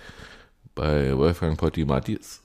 bei 0.76 1.18
Wolfgang 1.18 1.58
Potti 1.58 1.86
Mattis 1.86 2.42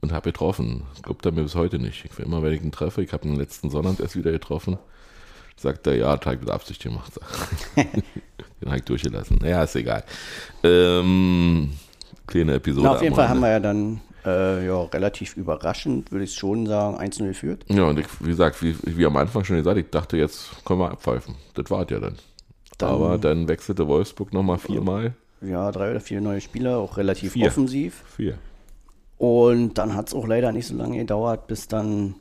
und 0.00 0.12
habe 0.12 0.32
getroffen. 0.32 0.84
Glaubt 1.02 1.24
er 1.26 1.32
mir 1.32 1.42
bis 1.42 1.54
heute 1.54 1.78
nicht. 1.78 2.04
Ich 2.04 2.16
will 2.18 2.26
immer, 2.26 2.42
wenn 2.42 2.52
ich 2.52 2.62
ihn 2.62 2.72
treffe, 2.72 3.02
ich 3.02 3.12
habe 3.12 3.28
ihn 3.28 3.36
letzten 3.36 3.70
Sonntag 3.70 4.00
erst 4.00 4.16
wieder 4.16 4.32
getroffen, 4.32 4.78
sagt 5.56 5.86
er, 5.86 5.96
ja, 5.96 6.16
Teig 6.16 6.40
mit 6.40 6.50
Absicht 6.50 6.82
gemacht. 6.82 7.12
Den 7.76 8.68
habe 8.68 8.78
ich 8.78 8.84
durchgelassen. 8.84 9.38
Naja, 9.40 9.62
ist 9.62 9.76
egal. 9.76 10.04
Ähm, 10.62 11.72
kleine 12.28 12.54
Episode. 12.54 12.86
Na, 12.86 12.92
auf 12.94 13.02
jeden 13.02 13.14
Fall 13.16 13.28
haben 13.28 13.40
wir 13.40 13.50
ja 13.50 13.60
dann 13.60 14.00
äh, 14.24 14.66
ja, 14.66 14.82
relativ 14.84 15.36
überraschend, 15.36 16.12
würde 16.12 16.24
ich 16.24 16.34
schon 16.34 16.66
sagen, 16.66 16.96
1-0 16.98 17.26
geführt. 17.28 17.64
Ja, 17.68 17.84
und 17.84 17.98
ich, 17.98 18.06
wie 18.20 18.28
gesagt, 18.28 18.62
wie, 18.62 18.76
wie 18.84 19.04
am 19.06 19.16
Anfang 19.16 19.44
schon 19.44 19.56
gesagt, 19.56 19.76
ich 19.78 19.90
dachte, 19.90 20.16
jetzt 20.16 20.64
können 20.64 20.80
wir 20.80 20.90
abpfeifen. 20.92 21.34
Das 21.54 21.70
war 21.70 21.88
ja 21.90 21.98
dann. 21.98 22.14
Dann- 22.78 22.90
Aber 22.90 23.18
dann 23.18 23.48
wechselte 23.48 23.88
Wolfsburg 23.88 24.32
nochmal 24.32 24.58
viermal. 24.58 25.14
Ja, 25.40 25.70
drei 25.72 25.90
oder 25.90 26.00
vier 26.00 26.20
neue 26.20 26.40
Spieler, 26.40 26.78
auch 26.78 26.96
relativ 26.96 27.32
Vier. 27.32 27.46
offensiv. 27.48 28.04
Vier. 28.16 28.38
Und 29.18 29.74
dann 29.78 29.94
hat 29.94 30.08
es 30.08 30.14
auch 30.14 30.26
leider 30.26 30.52
nicht 30.52 30.66
so 30.66 30.76
lange 30.76 30.96
gedauert, 30.98 31.46
bis 31.48 31.66
dann 31.68 32.14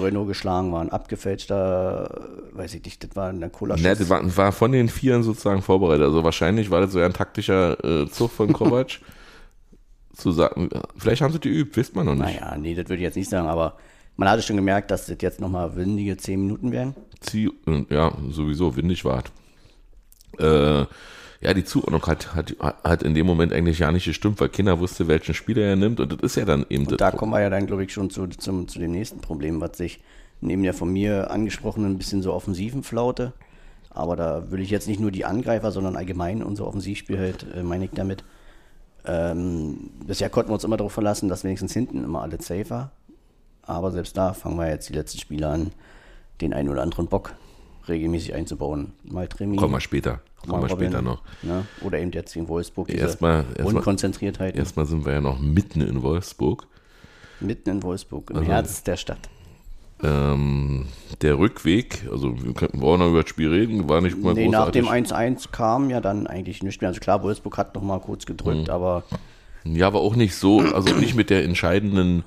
Renault 0.00 0.28
geschlagen 0.28 0.72
war. 0.72 0.80
Ein 0.80 0.90
abgefälschter, 0.90 2.28
weiß 2.52 2.74
ich 2.74 2.84
nicht, 2.84 3.02
das 3.04 3.16
war 3.16 3.28
ein 3.28 3.52
cola 3.52 3.76
Ne, 3.76 3.94
das 3.94 4.08
war, 4.08 4.36
war 4.36 4.52
von 4.52 4.72
den 4.72 4.88
Vieren 4.88 5.22
sozusagen 5.22 5.62
vorbereitet. 5.62 6.04
Also 6.04 6.24
wahrscheinlich 6.24 6.70
war 6.70 6.80
das 6.80 6.92
so 6.92 7.00
ein 7.00 7.12
taktischer 7.12 7.82
äh, 7.84 8.08
Zug 8.08 8.30
von 8.30 8.52
Kovac. 8.52 9.00
zu 10.18 10.32
sagen, 10.32 10.68
vielleicht 10.96 11.22
haben 11.22 11.32
sie 11.32 11.38
die 11.38 11.50
geübt, 11.50 11.76
wisst 11.76 11.94
man 11.94 12.06
noch 12.06 12.14
nicht. 12.14 12.40
Naja, 12.40 12.56
nee, 12.58 12.74
das 12.74 12.88
würde 12.88 12.96
ich 12.96 13.02
jetzt 13.02 13.16
nicht 13.16 13.30
sagen, 13.30 13.46
aber 13.46 13.76
man 14.16 14.28
hatte 14.28 14.42
schon 14.42 14.56
gemerkt, 14.56 14.90
dass 14.90 15.06
das 15.06 15.16
jetzt 15.20 15.40
nochmal 15.40 15.76
windige 15.76 16.16
zehn 16.16 16.40
Minuten 16.40 16.72
werden. 16.72 16.94
Zieh, 17.20 17.50
äh, 17.66 17.84
ja, 17.88 18.12
sowieso, 18.28 18.76
windig 18.76 19.04
wart. 19.04 19.30
Äh, 20.38 20.84
ja, 21.40 21.54
die 21.54 21.64
Zuordnung 21.64 22.04
hat, 22.06 22.34
hat, 22.34 22.56
hat 22.60 23.02
in 23.02 23.14
dem 23.14 23.26
Moment 23.26 23.52
eigentlich 23.52 23.78
ja 23.78 23.92
nicht 23.92 24.06
gestimmt, 24.06 24.40
weil 24.40 24.48
keiner 24.48 24.80
wusste, 24.80 25.06
welchen 25.06 25.34
Spieler 25.34 25.62
er 25.62 25.76
nimmt 25.76 26.00
und 26.00 26.12
das 26.12 26.20
ist 26.20 26.36
ja 26.36 26.44
dann 26.44 26.66
eben 26.68 26.86
Und 26.86 27.00
da 27.00 27.10
kommen 27.10 27.32
wir 27.32 27.40
ja 27.40 27.50
dann, 27.50 27.66
glaube 27.66 27.84
ich, 27.84 27.92
schon 27.92 28.10
zu, 28.10 28.26
zum, 28.26 28.66
zu 28.66 28.78
dem 28.78 28.90
nächsten 28.90 29.20
Problem, 29.20 29.60
was 29.60 29.76
sich 29.76 30.00
neben 30.40 30.62
der 30.62 30.74
von 30.74 30.92
mir 30.92 31.30
angesprochenen 31.30 31.92
ein 31.92 31.98
bisschen 31.98 32.22
so 32.22 32.32
offensiven 32.32 32.82
Flaute, 32.82 33.32
aber 33.90 34.16
da 34.16 34.50
will 34.50 34.60
ich 34.60 34.70
jetzt 34.70 34.88
nicht 34.88 35.00
nur 35.00 35.10
die 35.10 35.24
Angreifer, 35.24 35.72
sondern 35.72 35.96
allgemein 35.96 36.42
unser 36.42 36.66
Offensivspiel 36.66 37.18
halt, 37.18 37.46
äh, 37.54 37.62
meine 37.62 37.84
ich 37.84 37.90
damit. 37.92 38.24
Ähm, 39.04 39.90
bisher 40.06 40.30
konnten 40.30 40.50
wir 40.50 40.54
uns 40.54 40.64
immer 40.64 40.76
darauf 40.76 40.92
verlassen, 40.92 41.28
dass 41.28 41.44
wenigstens 41.44 41.72
hinten 41.72 42.04
immer 42.04 42.22
alles 42.22 42.46
safe 42.46 42.70
war. 42.70 42.92
Aber 43.62 43.90
selbst 43.90 44.16
da 44.16 44.34
fangen 44.34 44.58
wir 44.58 44.68
jetzt 44.68 44.88
die 44.88 44.92
letzten 44.92 45.18
Spiele 45.18 45.48
an, 45.48 45.72
den 46.40 46.52
einen 46.52 46.68
oder 46.68 46.82
anderen 46.82 47.06
Bock 47.06 47.34
regelmäßig 47.88 48.34
einzubauen. 48.34 48.92
Mal 49.04 49.28
Tremi. 49.28 49.56
Kommen 49.56 49.74
wir 49.74 49.80
später. 49.80 50.20
Kommen 50.46 50.62
wir 50.62 50.68
später 50.68 51.02
noch. 51.02 51.22
Ne? 51.42 51.64
Oder 51.82 51.98
eben 51.98 52.12
jetzt 52.12 52.34
in 52.36 52.48
Wolfsburg, 52.48 52.90
Erstmal- 52.90 53.44
erstmal- 53.56 53.74
Unkonzentriertheit. 53.76 54.56
Erstmal 54.56 54.86
sind 54.86 55.04
wir 55.04 55.12
ja 55.14 55.20
noch 55.20 55.38
mitten 55.40 55.80
in 55.80 56.02
Wolfsburg. 56.02 56.66
Mitten 57.40 57.70
in 57.70 57.82
Wolfsburg, 57.82 58.30
im 58.30 58.36
Also- 58.38 58.50
Herz 58.50 58.82
der 58.82 58.96
Stadt. 58.96 59.28
Ähm, 60.00 60.86
der 61.22 61.38
Rückweg, 61.38 62.06
also 62.10 62.32
wir 62.44 62.54
könnten 62.54 62.80
auch 62.84 62.96
noch 62.96 63.08
über 63.08 63.22
das 63.22 63.30
Spiel 63.30 63.50
reden, 63.50 63.88
war 63.88 64.00
nicht 64.00 64.16
mal 64.22 64.32
Nee, 64.34 64.46
nach 64.48 64.66
großartig. 64.70 64.82
dem 64.82 64.88
1-1 64.88 65.50
kam 65.50 65.90
ja 65.90 66.00
dann 66.00 66.28
eigentlich 66.28 66.62
nichts 66.62 66.80
mehr. 66.80 66.88
Also 66.88 67.00
klar, 67.00 67.20
Wolfsburg 67.24 67.58
hat 67.58 67.74
noch 67.74 67.82
mal 67.82 67.98
kurz 67.98 68.24
gedrückt, 68.24 68.68
Mhm. 68.68 68.72
aber 68.72 69.02
Ja, 69.64 69.88
aber 69.88 70.00
auch 70.00 70.14
nicht 70.14 70.36
so, 70.36 70.60
also 70.60 70.94
nicht 70.94 71.16
mit 71.16 71.30
der 71.30 71.44
entscheidenden 71.44 72.22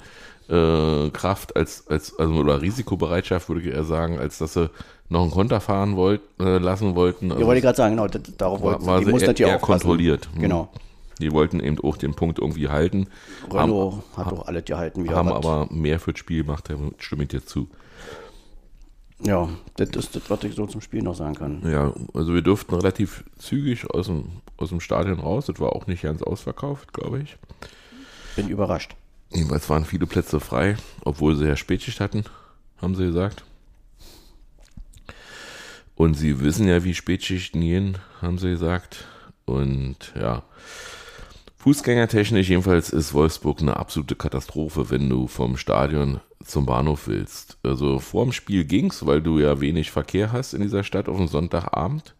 äh, 0.50 1.10
Kraft 1.12 1.56
als, 1.56 1.88
als 1.88 2.18
also 2.18 2.34
oder 2.36 2.62
Risikobereitschaft, 2.62 3.50
würde 3.50 3.62
ich 3.62 3.68
eher 3.74 3.84
sagen, 3.84 4.20
als 4.20 4.38
dass 4.38 4.54
sie 4.54 4.70
noch 5.10 5.22
einen 5.24 5.32
Konter 5.32 5.60
fahren 5.62 5.96
wollt, 5.96 6.22
äh, 6.40 6.58
lassen 6.58 6.96
wollten. 6.96 7.28
ja, 7.30 7.36
Also 7.36 7.46
wollte 7.46 7.58
ich 7.60 7.64
gerade 7.64 7.78
sagen, 7.78 7.96
genau, 7.96 8.08
das, 8.08 8.22
darauf 8.38 8.62
war, 8.62 8.72
wollten 8.74 8.86
war 8.86 9.00
die 9.00 9.06
sie 9.06 9.12
muss 9.12 9.22
eher, 9.22 9.28
natürlich 9.30 9.54
auch 9.54 9.62
kontrolliert. 9.62 10.30
Hm. 10.34 10.42
Genau. 10.42 10.70
Die 11.20 11.32
wollten 11.32 11.60
eben 11.60 11.78
auch 11.80 11.98
den 11.98 12.16
Punkt 12.16 12.40
irgendwie 12.40 12.70
halten, 12.70 13.08
haben, 13.50 13.72
Renault 13.72 13.96
hat 14.18 14.32
doch 14.32 14.48
alles 14.48 14.66
gehalten 14.66 15.04
wieder. 15.04 15.16
haben 15.16 15.30
was- 15.30 15.46
aber 15.46 15.68
mehr 15.72 16.00
für 16.00 16.14
das 16.14 16.20
Spiel 16.20 16.44
gemacht, 16.44 16.68
da 16.70 16.76
stimme 16.98 17.24
ich 17.24 17.30
dir 17.30 17.46
zu. 17.46 17.68
Ja, 19.24 19.48
das 19.78 19.90
ist 19.92 20.16
das, 20.16 20.30
was 20.30 20.44
ich 20.46 20.56
so 20.56 20.66
zum 20.66 20.82
Spiel 20.82 21.04
noch 21.04 21.14
sagen 21.14 21.36
kann. 21.36 21.62
Ja, 21.72 21.94
also 22.16 22.34
wir 22.34 22.42
durften 22.42 22.74
relativ 22.74 23.24
zügig 23.38 23.88
aus 23.92 24.08
dem, 24.08 24.26
aus 24.58 24.70
dem 24.70 24.80
Stadion 24.80 25.20
raus, 25.20 25.46
das 25.46 25.60
war 25.60 25.76
auch 25.76 25.86
nicht 25.86 26.02
ganz 26.02 26.24
ausverkauft, 26.24 26.92
glaube 26.92 27.22
ich. 27.22 27.38
Bin 28.36 28.48
überrascht. 28.50 28.96
Jedenfalls 29.34 29.70
waren 29.70 29.86
viele 29.86 30.08
Plätze 30.08 30.40
frei, 30.40 30.76
obwohl 31.06 31.36
sie 31.36 31.48
ja 31.48 31.56
Spätschicht 31.56 32.00
hatten, 32.00 32.26
haben 32.82 32.96
sie 32.96 33.06
gesagt. 33.06 33.44
Und 35.96 36.16
sie 36.16 36.40
wissen 36.40 36.68
ja, 36.68 36.84
wie 36.84 36.94
Spätschichten 36.94 37.62
gehen, 37.62 37.98
haben 38.22 38.38
sie 38.38 38.50
gesagt. 38.50 39.06
Und 39.46 40.14
ja, 40.20 40.44
fußgängertechnisch 41.58 42.50
jedenfalls 42.50 42.90
ist 42.90 43.14
Wolfsburg 43.14 43.62
eine 43.62 43.78
absolute 43.78 44.16
Katastrophe, 44.16 44.90
wenn 44.90 45.10
du 45.10 45.28
vom 45.28 45.58
Stadion 45.58 46.20
zum 46.44 46.66
Bahnhof 46.66 47.08
willst. 47.08 47.58
Also 47.64 48.00
vorm 48.00 48.32
Spiel 48.32 48.66
ging's, 48.66 49.06
weil 49.06 49.22
du 49.22 49.40
ja 49.40 49.62
wenig 49.62 49.92
Verkehr 49.92 50.32
hast 50.32 50.54
in 50.54 50.62
dieser 50.62 50.84
Stadt 50.84 51.08
auf 51.08 51.18
dem 51.18 51.28
Sonntagabend. 51.28 52.16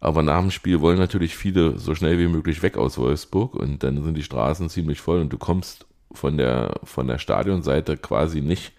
Aber 0.00 0.22
nach 0.22 0.40
dem 0.40 0.50
Spiel 0.50 0.80
wollen 0.80 0.98
natürlich 0.98 1.36
viele 1.36 1.78
so 1.78 1.94
schnell 1.94 2.18
wie 2.18 2.28
möglich 2.28 2.62
weg 2.62 2.76
aus 2.76 2.98
Wolfsburg 2.98 3.54
und 3.54 3.82
dann 3.82 4.02
sind 4.02 4.14
die 4.14 4.22
Straßen 4.22 4.68
ziemlich 4.70 5.00
voll 5.00 5.20
und 5.20 5.30
du 5.30 5.38
kommst 5.38 5.86
von 6.12 6.36
der, 6.36 6.74
von 6.84 7.06
der 7.06 7.18
Stadionseite 7.18 7.96
quasi 7.96 8.40
nicht 8.40 8.72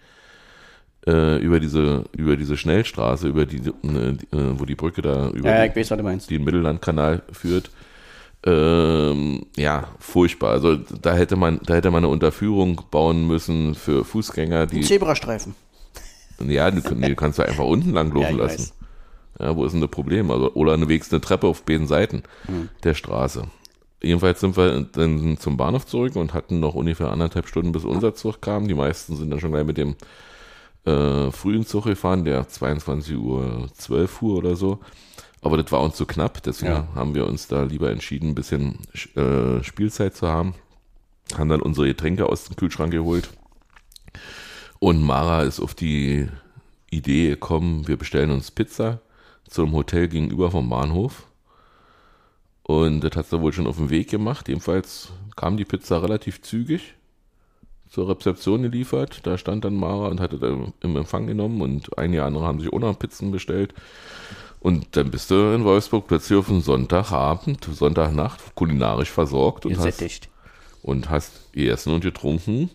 äh, 1.06 1.38
über 1.38 1.60
diese, 1.60 2.04
über 2.16 2.36
diese 2.36 2.56
Schnellstraße, 2.56 3.28
über 3.28 3.46
die, 3.46 3.56
äh, 3.58 3.72
die, 3.82 4.36
äh, 4.36 4.58
wo 4.58 4.64
die 4.64 4.74
Brücke 4.74 5.02
da 5.02 5.28
über 5.30 5.48
Ja, 5.50 5.66
die, 5.68 5.74
weiß, 5.76 5.88
du 5.88 5.96
die 6.28 6.36
den 6.36 6.44
Mittellandkanal 6.44 7.22
führt. 7.32 7.70
Ähm, 8.44 9.46
ja, 9.56 9.88
furchtbar. 10.00 10.50
Also 10.50 10.76
da 10.76 11.14
hätte 11.14 11.36
man, 11.36 11.60
da 11.64 11.74
hätte 11.74 11.90
man 11.90 12.04
eine 12.04 12.12
Unterführung 12.12 12.82
bauen 12.90 13.26
müssen 13.26 13.74
für 13.74 14.04
Fußgänger, 14.04 14.66
die 14.66 14.80
Zebrastreifen. 14.80 15.54
ja, 16.40 16.70
du, 16.70 16.94
nee, 16.94 17.08
du 17.08 17.14
kannst 17.14 17.38
da 17.38 17.44
einfach 17.44 17.64
unten 17.64 17.90
lang 17.90 18.08
laufen 18.14 18.38
Ja, 18.38 18.44
lassen. 18.44 18.72
Ja, 19.38 19.56
wo 19.56 19.64
ist 19.64 19.72
denn 19.72 19.80
das 19.80 19.90
Problem? 19.90 20.30
Also, 20.30 20.52
oder 20.54 20.74
eine 20.74 20.88
Wegs 20.88 21.10
eine 21.12 21.20
Treppe 21.20 21.46
auf 21.46 21.62
beiden 21.64 21.86
Seiten 21.86 22.22
der 22.84 22.94
Straße. 22.94 23.44
Jedenfalls 24.02 24.40
sind 24.40 24.56
wir 24.56 24.80
dann 24.92 25.36
zum 25.38 25.56
Bahnhof 25.56 25.86
zurück 25.86 26.16
und 26.16 26.34
hatten 26.34 26.60
noch 26.60 26.74
ungefähr 26.74 27.10
anderthalb 27.10 27.46
Stunden, 27.46 27.72
bis 27.72 27.84
unser 27.84 28.14
Zug 28.14 28.40
kam. 28.42 28.66
Die 28.66 28.74
meisten 28.74 29.16
sind 29.16 29.30
dann 29.30 29.40
schon 29.40 29.52
gleich 29.52 29.64
mit 29.64 29.76
dem 29.78 29.94
äh, 30.84 31.30
frühen 31.30 31.64
Zug 31.64 31.84
gefahren, 31.84 32.24
der 32.24 32.48
22 32.48 33.16
Uhr 33.16 33.68
12 33.74 34.10
fuhr 34.10 34.38
oder 34.38 34.56
so. 34.56 34.80
Aber 35.40 35.56
das 35.56 35.70
war 35.72 35.80
uns 35.82 35.96
zu 35.96 36.06
knapp, 36.06 36.42
deswegen 36.42 36.72
Ja. 36.72 36.88
haben 36.94 37.14
wir 37.14 37.26
uns 37.26 37.48
da 37.48 37.62
lieber 37.62 37.90
entschieden, 37.90 38.30
ein 38.30 38.34
bisschen 38.34 38.78
äh, 39.16 39.62
Spielzeit 39.62 40.14
zu 40.16 40.28
haben. 40.28 40.54
Haben 41.36 41.48
dann 41.48 41.62
unsere 41.62 41.86
Getränke 41.86 42.26
aus 42.28 42.44
dem 42.44 42.56
Kühlschrank 42.56 42.92
geholt. 42.92 43.30
Und 44.78 45.00
Mara 45.02 45.42
ist 45.42 45.60
auf 45.60 45.74
die 45.74 46.28
Idee 46.90 47.30
gekommen, 47.30 47.86
wir 47.88 47.96
bestellen 47.96 48.30
uns 48.30 48.50
Pizza 48.50 49.00
zum 49.48 49.72
Hotel 49.72 50.08
gegenüber 50.08 50.50
vom 50.50 50.68
Bahnhof. 50.68 51.26
Und 52.64 53.00
das 53.00 53.16
hat 53.16 53.26
sie 53.26 53.40
wohl 53.40 53.52
schon 53.52 53.66
auf 53.66 53.76
dem 53.76 53.90
Weg 53.90 54.10
gemacht. 54.10 54.48
Jedenfalls 54.48 55.12
kam 55.36 55.56
die 55.56 55.64
Pizza 55.64 56.02
relativ 56.02 56.42
zügig 56.42 56.94
zur 57.88 58.08
Rezeption 58.08 58.62
geliefert. 58.62 59.20
Da 59.24 59.36
stand 59.36 59.64
dann 59.64 59.76
Mara 59.76 60.08
und 60.08 60.20
hatte 60.20 60.38
da 60.38 60.48
im 60.80 60.96
Empfang 60.96 61.26
genommen 61.26 61.60
und 61.60 61.98
einige 61.98 62.24
andere 62.24 62.46
haben 62.46 62.60
sich 62.60 62.72
auch 62.72 62.78
noch 62.78 62.98
Pizzen 62.98 63.30
bestellt. 63.30 63.74
Und 64.60 64.96
dann 64.96 65.10
bist 65.10 65.30
du 65.30 65.54
in 65.54 65.64
Wolfsburg 65.64 66.06
plötzlich 66.06 66.38
auf 66.38 66.48
einen 66.48 66.62
Sonntagabend, 66.62 67.64
Sonntagnacht, 67.64 68.54
kulinarisch 68.54 69.10
versorgt 69.10 69.66
und 69.66 69.76
hast, 69.76 70.28
und 70.82 71.10
hast 71.10 71.52
gegessen 71.52 71.92
und 71.92 72.02
getrunken. 72.02 72.70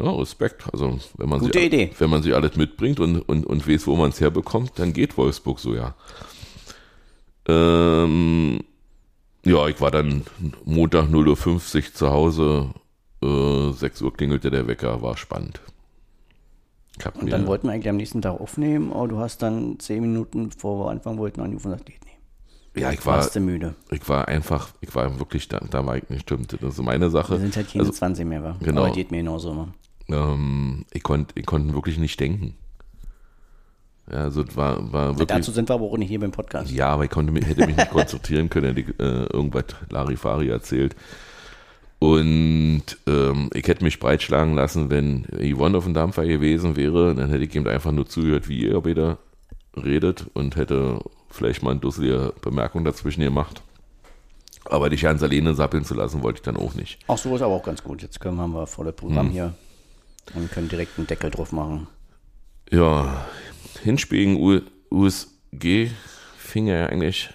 Ja, 0.00 0.10
Respekt. 0.12 0.64
Also 0.72 0.98
wenn 1.16 1.28
man 1.28 1.40
Gute 1.40 1.58
sie, 1.58 1.66
Idee. 1.66 1.90
wenn 1.98 2.10
man 2.10 2.22
sie 2.22 2.34
alles 2.34 2.56
mitbringt 2.56 3.00
und, 3.00 3.20
und, 3.22 3.46
und 3.46 3.66
weiß, 3.66 3.86
wo 3.86 3.96
man 3.96 4.10
es 4.10 4.20
herbekommt, 4.20 4.72
dann 4.76 4.92
geht 4.92 5.16
Wolfsburg 5.16 5.58
so, 5.58 5.74
ja. 5.74 5.94
Ähm, 7.48 8.60
ja, 9.44 9.66
ich 9.68 9.80
war 9.80 9.90
dann 9.90 10.24
Montag 10.64 11.06
0.50 11.08 11.76
Uhr 11.88 11.94
zu 11.94 12.10
Hause, 12.10 12.70
äh, 13.22 13.26
Also 13.26 13.72
6 13.72 14.02
Uhr 14.02 14.12
klingelte 14.12 14.50
der 14.50 14.66
Wecker, 14.66 15.00
war 15.02 15.16
spannend. 15.16 15.60
Und 17.20 17.30
dann 17.30 17.46
wollten 17.46 17.68
wir 17.68 17.72
eigentlich 17.74 17.88
am 17.88 17.96
nächsten 17.96 18.20
Tag 18.22 18.40
aufnehmen, 18.40 18.92
aber 18.92 19.06
du 19.08 19.18
hast 19.18 19.40
dann 19.42 19.78
zehn 19.78 20.00
Minuten, 20.02 20.48
bevor 20.48 20.84
wir 20.84 20.90
anfangen 20.90 21.18
wollten, 21.18 21.40
angerufen 21.40 21.68
und 21.68 21.72
gesagt, 21.78 21.86
geht 21.88 22.04
nicht. 22.04 22.18
ja, 22.76 22.90
ich 22.90 23.06
war, 23.06 23.24
müde. 23.40 23.76
ich 23.90 24.08
war 24.08 24.26
einfach, 24.26 24.70
ich 24.80 24.92
war 24.96 25.16
wirklich, 25.20 25.46
da, 25.48 25.60
da 25.60 25.86
war 25.86 25.96
ich 25.96 26.08
nicht 26.10 26.22
stimmt. 26.22 26.56
Das 26.60 26.74
ist 26.74 26.82
meine 26.82 27.08
Sache. 27.08 27.34
Wir 27.34 27.38
sind 27.40 27.56
halt 27.56 27.70
keine 27.70 27.82
Also, 27.82 27.92
20 27.92 28.26
mehr, 28.26 28.42
wa? 28.42 28.56
genau. 28.60 28.84
Aber 28.86 28.94
geht 28.94 29.12
mir 29.12 29.18
genauso 29.18 29.52
immer. 29.52 29.68
ähm, 30.08 30.84
ich 30.92 31.04
konnte 31.04 31.34
ich 31.38 31.46
konnte 31.46 31.72
wirklich 31.72 31.98
nicht 31.98 32.18
denken. 32.18 32.56
Ja, 34.10 34.24
also 34.24 34.44
war, 34.56 34.92
war 34.92 35.08
wirklich. 35.10 35.28
Dazu 35.28 35.50
sind 35.52 35.68
wir 35.68 35.74
aber 35.74 35.84
auch 35.84 35.96
nicht 35.98 36.08
hier 36.08 36.20
beim 36.20 36.32
Podcast. 36.32 36.70
Ja, 36.70 36.88
aber 36.88 37.04
ich 37.04 37.10
konnte 37.10 37.32
mich, 37.32 37.46
hätte 37.46 37.66
mich 37.66 37.76
nicht 37.76 37.90
konzentrieren 37.90 38.48
können, 38.48 38.74
hätte 38.74 38.80
ich, 38.80 39.00
äh, 39.00 39.24
irgendwas 39.32 39.64
Larifari 39.90 40.48
erzählt. 40.48 40.96
Und 41.98 42.84
ähm, 43.06 43.50
ich 43.54 43.66
hätte 43.66 43.82
mich 43.84 43.98
breitschlagen 43.98 44.54
lassen, 44.54 44.88
wenn 44.88 45.24
Yvonne 45.32 45.76
auf 45.78 45.84
dem 45.84 45.94
Dampfer 45.94 46.24
gewesen 46.26 46.76
wäre, 46.76 47.14
dann 47.14 47.28
hätte 47.30 47.44
ich 47.44 47.54
ihm 47.54 47.66
einfach 47.66 47.90
nur 47.92 48.06
zugehört, 48.06 48.48
wie 48.48 48.66
ihr 48.66 48.80
beide 48.80 49.18
redet 49.76 50.26
und 50.32 50.56
hätte 50.56 51.00
vielleicht 51.28 51.62
mal 51.62 51.72
eine 51.72 51.80
dusselige 51.80 52.32
Bemerkung 52.40 52.84
dazwischen 52.84 53.22
gemacht. 53.22 53.62
Aber 54.64 54.90
dich 54.90 55.06
ans 55.06 55.22
Alene 55.22 55.54
sappeln 55.54 55.84
zu 55.84 55.94
lassen, 55.94 56.22
wollte 56.22 56.38
ich 56.38 56.42
dann 56.42 56.56
auch 56.56 56.74
nicht. 56.74 56.98
Auch 57.08 57.18
so 57.18 57.34
ist 57.34 57.42
aber 57.42 57.54
auch 57.54 57.64
ganz 57.64 57.82
gut. 57.82 58.02
Jetzt 58.02 58.20
können, 58.20 58.38
haben 58.38 58.52
wir 58.52 58.66
volles 58.66 58.92
Hm. 58.92 58.96
Programm 58.96 59.30
hier 59.30 59.54
und 60.34 60.50
können 60.52 60.68
direkt 60.68 60.98
einen 60.98 61.06
Deckel 61.06 61.30
drauf 61.30 61.52
machen. 61.52 61.88
Ja, 62.70 63.26
Hinspiel 63.82 64.18
gegen 64.18 64.36
U 64.40 64.60
USG 64.90 65.90
fing 66.36 66.66
ja 66.66 66.86
eigentlich 66.86 67.30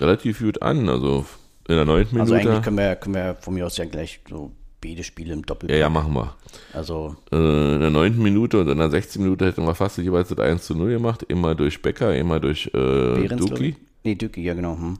relativ 0.00 0.40
gut 0.40 0.62
an. 0.62 0.88
Also 0.88 1.26
in 1.68 1.76
der 1.76 1.84
neunten 1.84 2.20
Also 2.20 2.34
Minute. 2.34 2.50
eigentlich 2.50 2.64
können 2.64 2.78
wir, 2.78 2.96
können 2.96 3.14
wir 3.14 3.36
von 3.40 3.54
mir 3.54 3.66
aus 3.66 3.76
ja 3.76 3.84
gleich 3.84 4.20
so 4.28 4.52
beide 4.80 5.02
Spiele 5.04 5.34
im 5.34 5.44
Doppel. 5.44 5.70
ja, 5.70 5.76
ja, 5.76 5.88
machen 5.88 6.14
wir. 6.14 6.36
Also 6.72 7.16
Äh, 7.32 7.74
in 7.74 7.80
der 7.80 7.90
neunten 7.90 8.22
Minute 8.22 8.60
und 8.60 8.68
in 8.68 8.78
der 8.78 8.90
16. 8.90 9.22
Minute 9.22 9.46
hätten 9.46 9.64
wir 9.66 9.74
fast 9.74 9.98
jeweils 9.98 10.28
das 10.28 10.38
1 10.38 10.64
zu 10.64 10.74
0 10.76 10.90
gemacht. 10.90 11.24
Immer 11.24 11.54
durch 11.54 11.82
Becker, 11.82 12.14
immer 12.16 12.38
durch 12.40 12.66
äh, 12.74 13.28
Duki. 13.28 13.76
Nee, 14.04 14.14
Duki, 14.14 14.42
ja 14.42 14.54
genau. 14.54 14.76
Hm. 14.76 14.98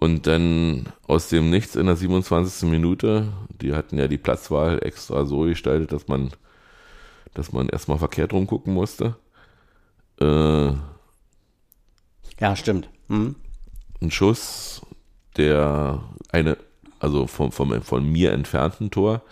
Und 0.00 0.26
dann 0.26 0.86
aus 1.06 1.28
dem 1.28 1.50
Nichts 1.50 1.74
in 1.76 1.86
der 1.86 1.96
27. 1.96 2.68
Minute, 2.70 3.28
die 3.60 3.74
hatten 3.74 3.98
ja 3.98 4.06
die 4.08 4.16
Platzwahl 4.18 4.78
extra 4.82 5.26
so 5.26 5.40
gestaltet, 5.40 5.92
dass 5.92 6.06
man, 6.08 6.30
dass 7.34 7.52
man 7.52 7.68
erstmal 7.68 7.98
verkehrt 7.98 8.32
rumgucken 8.32 8.72
musste. 8.74 9.16
Äh, 10.20 10.72
Ja, 12.40 12.54
stimmt. 12.56 12.88
Hm. 13.08 13.34
ein 14.00 14.10
Schuss, 14.10 14.82
der 15.36 16.02
eine, 16.30 16.56
also 17.00 17.26
vom, 17.26 17.52
vom, 17.52 17.80
von 17.82 18.04
mir 18.10 18.32
entfernten 18.32 18.90
Tor, 18.90 19.22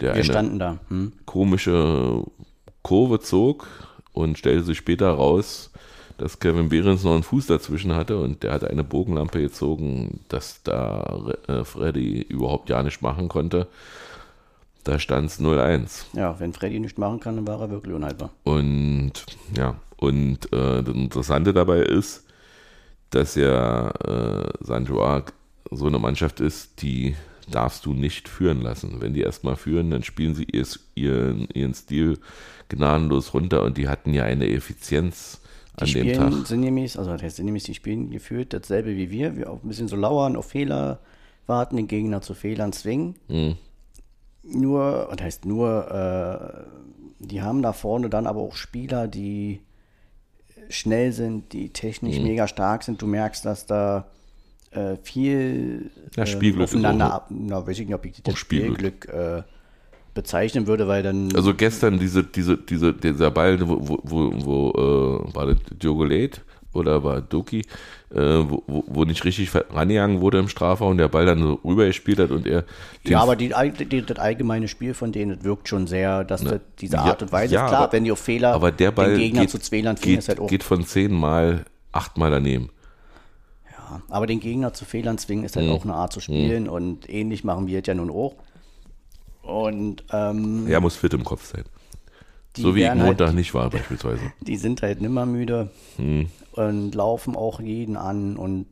der 0.00 0.10
Wir 0.10 0.14
eine 0.14 0.24
standen 0.24 0.58
da. 0.58 0.78
Hm. 0.88 1.12
komische 1.24 2.24
Kurve 2.82 3.20
zog 3.20 3.66
und 4.12 4.38
stellte 4.38 4.64
sich 4.64 4.78
später 4.78 5.10
raus, 5.10 5.70
dass 6.18 6.40
Kevin 6.40 6.68
Behrens 6.68 7.04
noch 7.04 7.14
einen 7.14 7.22
Fuß 7.22 7.46
dazwischen 7.46 7.94
hatte 7.94 8.18
und 8.18 8.42
der 8.42 8.52
hat 8.52 8.64
eine 8.64 8.84
Bogenlampe 8.84 9.40
gezogen, 9.40 10.20
dass 10.28 10.62
da 10.62 11.32
äh, 11.48 11.64
Freddy 11.64 12.20
überhaupt 12.22 12.68
ja 12.68 12.82
nicht 12.82 13.02
machen 13.02 13.28
konnte. 13.28 13.66
Da 14.84 14.98
stand 14.98 15.30
es 15.30 15.40
0-1. 15.40 16.06
Ja, 16.14 16.38
wenn 16.40 16.52
Freddy 16.52 16.80
nicht 16.80 16.98
machen 16.98 17.20
kann, 17.20 17.36
dann 17.36 17.46
war 17.46 17.60
er 17.60 17.70
wirklich 17.70 17.94
unhaltbar. 17.94 18.30
Und 18.42 19.12
ja, 19.56 19.76
und 19.96 20.52
äh, 20.52 20.82
das 20.82 20.94
Interessante 20.94 21.52
dabei 21.52 21.78
ist, 21.80 22.24
dass 23.10 23.34
ja 23.36 23.90
äh, 23.90 24.48
St. 24.64 24.88
Joa 24.88 25.24
so 25.70 25.86
eine 25.86 25.98
Mannschaft 25.98 26.40
ist, 26.40 26.82
die 26.82 27.14
darfst 27.50 27.86
du 27.86 27.92
nicht 27.94 28.28
führen 28.28 28.60
lassen. 28.62 28.96
Wenn 29.00 29.14
die 29.14 29.20
erstmal 29.20 29.56
führen, 29.56 29.90
dann 29.90 30.02
spielen 30.02 30.34
sie 30.34 30.44
ihr, 30.44 30.66
ihren, 30.94 31.48
ihren 31.54 31.74
Stil 31.74 32.18
gnadenlos 32.68 33.34
runter 33.34 33.62
und 33.62 33.76
die 33.78 33.88
hatten 33.88 34.12
ja 34.14 34.24
eine 34.24 34.48
Effizienz 34.48 35.40
Die 35.78 35.82
an 35.82 35.86
dem 35.86 36.08
spielen 36.14 36.16
Tag. 36.32 36.46
sinngemäß, 36.46 36.96
also 36.96 37.10
das 37.12 37.22
heißt 37.22 37.36
sinngemäß, 37.36 37.64
die 37.64 37.74
spielen 37.74 38.10
gefühlt 38.10 38.52
dasselbe 38.52 38.96
wie 38.96 39.10
wir. 39.10 39.36
Wir 39.36 39.50
auch 39.50 39.62
ein 39.62 39.68
bisschen 39.68 39.88
so 39.88 39.96
lauern, 39.96 40.36
auf 40.36 40.46
Fehler 40.46 41.00
warten, 41.46 41.76
den 41.76 41.88
Gegner 41.88 42.22
zu 42.22 42.34
Fehlern 42.34 42.72
zwingen. 42.72 43.16
Mhm. 43.28 43.56
Nur, 44.44 45.08
das 45.10 45.20
heißt 45.22 45.46
nur, 45.46 45.90
äh, 45.90 47.24
die 47.24 47.42
haben 47.42 47.62
da 47.62 47.72
vorne 47.72 48.10
dann 48.10 48.26
aber 48.26 48.40
auch 48.40 48.56
Spieler, 48.56 49.06
die 49.08 49.60
schnell 50.68 51.12
sind, 51.12 51.52
die 51.52 51.68
technisch 51.70 52.18
Mhm. 52.18 52.24
mega 52.24 52.48
stark 52.48 52.82
sind. 52.82 53.00
Du 53.00 53.06
merkst, 53.06 53.44
dass 53.44 53.66
da 53.66 54.06
äh, 54.72 54.96
viel 55.02 55.90
Ja, 56.16 56.22
äh, 56.24 56.26
Spielglück 56.26 56.64
ist 56.64 56.74
aufeinander 56.74 57.12
ab, 57.12 57.26
na, 57.30 57.66
weiß 57.66 57.78
ich 57.78 57.86
nicht, 57.86 57.94
ob 57.94 58.04
ich 58.06 58.22
das 58.22 58.38
Spielglück. 58.38 59.04
Spielglück 59.04 59.08
äh, 59.08 59.42
bezeichnen 60.14 60.66
würde, 60.66 60.88
weil 60.88 61.02
dann 61.02 61.34
Also 61.36 61.54
gestern 61.54 61.98
diese, 61.98 62.24
diese, 62.24 62.56
diese, 62.56 62.92
dieser 62.92 63.30
Ball, 63.30 63.60
wo, 63.66 63.78
wo, 63.80 64.00
wo, 64.02 64.32
wo 64.44 64.70
äh, 65.30 65.34
war 65.34 65.46
das 65.46 65.56
Diogo 65.82 66.04
Late 66.04 66.40
oder 66.74 67.04
war 67.04 67.20
Doki, 67.20 67.60
äh, 68.10 68.16
wo, 68.16 68.62
wo, 68.66 69.04
nicht 69.04 69.24
richtig 69.24 69.50
rangegangen 69.54 70.20
wurde 70.20 70.38
im 70.38 70.48
Strafraum 70.48 70.92
und 70.92 70.98
der 70.98 71.08
Ball 71.08 71.26
dann 71.26 71.40
so 71.42 71.60
rübergespielt 71.64 72.18
hat 72.18 72.30
und 72.30 72.46
er 72.46 72.64
Ja, 73.04 73.20
aber 73.20 73.36
die, 73.36 73.52
die, 73.90 74.02
das 74.02 74.18
allgemeine 74.18 74.68
Spiel 74.68 74.94
von 74.94 75.12
denen 75.12 75.36
das 75.36 75.44
wirkt 75.44 75.68
schon 75.68 75.86
sehr, 75.86 76.24
dass 76.24 76.42
das, 76.44 76.60
diese 76.80 76.98
Art 76.98 77.20
Ja, 77.20 77.26
und 77.26 77.32
Weise 77.32 77.54
ja, 77.54 77.66
klar, 77.66 77.82
aber- 77.82 77.92
wenn 77.92 78.04
die 78.04 78.12
auf 78.12 78.18
Fehler 78.20 78.54
aber 78.54 78.72
der 78.72 78.90
Ball 78.90 79.10
den 79.10 79.18
Gegner 79.18 79.40
geht, 79.42 79.50
zu 79.50 79.58
zwälern 79.58 79.96
finden, 79.96 80.10
geht, 80.10 80.18
ist 80.20 80.28
halt 80.28 80.40
auch. 80.40 80.46
geht 80.48 80.62
von 80.62 80.84
zehn 80.84 81.12
Mal 81.12 81.64
achtmal 81.92 82.30
daneben. 82.30 82.70
Ja, 83.70 84.00
aber 84.08 84.26
den 84.26 84.40
Gegner 84.40 84.72
zu 84.72 84.84
Fehlern 84.84 85.18
zwingen 85.18 85.44
ist 85.44 85.56
halt 85.56 85.66
Mhm. 85.66 85.72
auch 85.72 85.84
eine 85.84 85.94
Art 85.94 86.12
zu 86.12 86.20
spielen 86.20 86.68
und 86.68 87.08
ähnlich 87.10 87.44
machen 87.44 87.66
wir 87.66 87.80
es 87.80 87.86
ja 87.86 87.94
nun 87.94 88.10
auch. 88.10 88.34
Und 89.42 90.04
ähm, 90.12 90.66
Er 90.68 90.80
muss 90.80 90.96
fit 90.96 91.12
im 91.14 91.24
Kopf 91.24 91.44
sein. 91.52 91.64
So 92.56 92.74
wie 92.74 92.80
ich 92.80 92.86
werden 92.86 93.02
Montag 93.04 93.28
halt, 93.28 93.36
nicht 93.36 93.54
war 93.54 93.70
beispielsweise. 93.70 94.20
die 94.40 94.56
sind 94.56 94.82
halt 94.82 95.00
nimmer 95.00 95.26
müde 95.26 95.70
Hm. 95.96 96.28
und 96.52 96.94
laufen 96.94 97.36
auch 97.36 97.60
jeden 97.60 97.96
an 97.96 98.36
und 98.36 98.66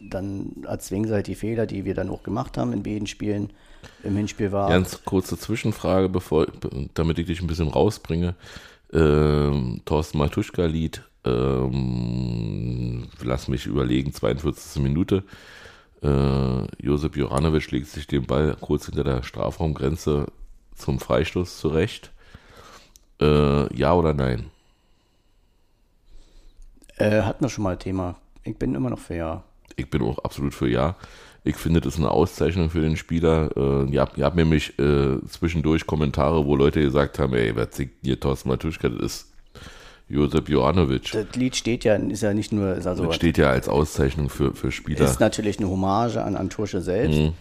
dann 0.00 0.64
erzwingen 0.66 1.08
sie 1.08 1.14
halt 1.14 1.26
die 1.26 1.34
Fehler, 1.34 1.66
die 1.66 1.84
wir 1.84 1.94
dann 1.94 2.10
auch 2.10 2.22
gemacht 2.22 2.58
haben 2.58 2.72
in 2.72 2.82
beiden 2.82 3.06
Spielen. 3.06 3.50
Im 4.02 4.16
Hinspiel 4.16 4.52
war 4.52 4.68
Ganz 4.68 5.04
kurze 5.04 5.38
Zwischenfrage, 5.38 6.08
bevor, 6.08 6.46
damit 6.94 7.18
ich 7.18 7.26
dich 7.26 7.40
ein 7.40 7.46
bisschen 7.46 7.68
rausbringe. 7.68 8.34
Ähm, 8.92 9.80
Thorsten 9.84 10.18
Matuschka-Lied, 10.18 11.02
ähm, 11.24 13.08
lass 13.22 13.48
mich 13.48 13.66
überlegen, 13.66 14.12
42. 14.12 14.82
Minute. 14.82 15.24
Äh, 16.02 16.66
Josep 16.82 17.16
Joranovic 17.16 17.70
legt 17.70 17.88
sich 17.88 18.06
den 18.06 18.26
Ball 18.26 18.56
kurz 18.60 18.86
hinter 18.86 19.04
der 19.04 19.22
Strafraumgrenze 19.22 20.26
zum 20.74 21.00
Freistoß 21.00 21.58
zurecht. 21.58 22.12
Äh, 23.20 23.74
ja 23.76 23.94
oder 23.94 24.12
nein? 24.14 24.50
äh, 26.98 27.22
hatten 27.22 27.44
wir 27.44 27.48
schon 27.48 27.64
mal 27.64 27.76
Thema. 27.76 28.16
Ich 28.44 28.56
bin 28.56 28.74
immer 28.74 28.90
noch 28.90 28.98
für 28.98 29.14
ja. 29.14 29.42
Ich 29.76 29.90
bin 29.90 30.02
auch 30.02 30.18
absolut 30.18 30.54
für 30.54 30.68
ja. 30.68 30.96
Ich 31.44 31.56
finde, 31.56 31.80
das 31.80 31.94
ist 31.94 32.00
eine 32.00 32.10
Auszeichnung 32.10 32.70
für 32.70 32.80
den 32.80 32.96
Spieler. 32.96 33.50
Äh, 33.56 33.90
ihr, 33.90 34.00
habt, 34.00 34.18
ihr 34.18 34.24
habt 34.24 34.36
nämlich 34.36 34.78
äh, 34.78 35.18
zwischendurch 35.28 35.86
Kommentare, 35.86 36.44
wo 36.44 36.56
Leute 36.56 36.80
gesagt 36.80 37.18
haben, 37.18 37.34
ey, 37.34 37.54
was 37.54 37.76
singt 37.76 37.92
hier 38.02 38.18
Thorsten 38.18 38.48
Matuschka? 38.48 38.88
Das 38.88 39.00
ist 39.00 39.32
Josep 40.08 40.48
Jovanovic. 40.48 41.12
Das 41.12 41.36
Lied 41.36 41.54
steht 41.54 41.84
ja, 41.84 41.94
ist 41.94 42.22
ja 42.22 42.34
nicht 42.34 42.52
nur, 42.52 42.74
ist 42.74 42.86
also 42.86 43.06
Das 43.06 43.16
steht 43.16 43.38
ja 43.38 43.50
als 43.50 43.68
Auszeichnung 43.68 44.28
für, 44.28 44.54
für 44.54 44.72
Spieler. 44.72 45.04
ist 45.04 45.20
natürlich 45.20 45.58
eine 45.58 45.68
Hommage 45.68 46.16
an 46.16 46.36
Antursche 46.36 46.80
selbst. 46.80 47.18
Mhm. 47.18 47.32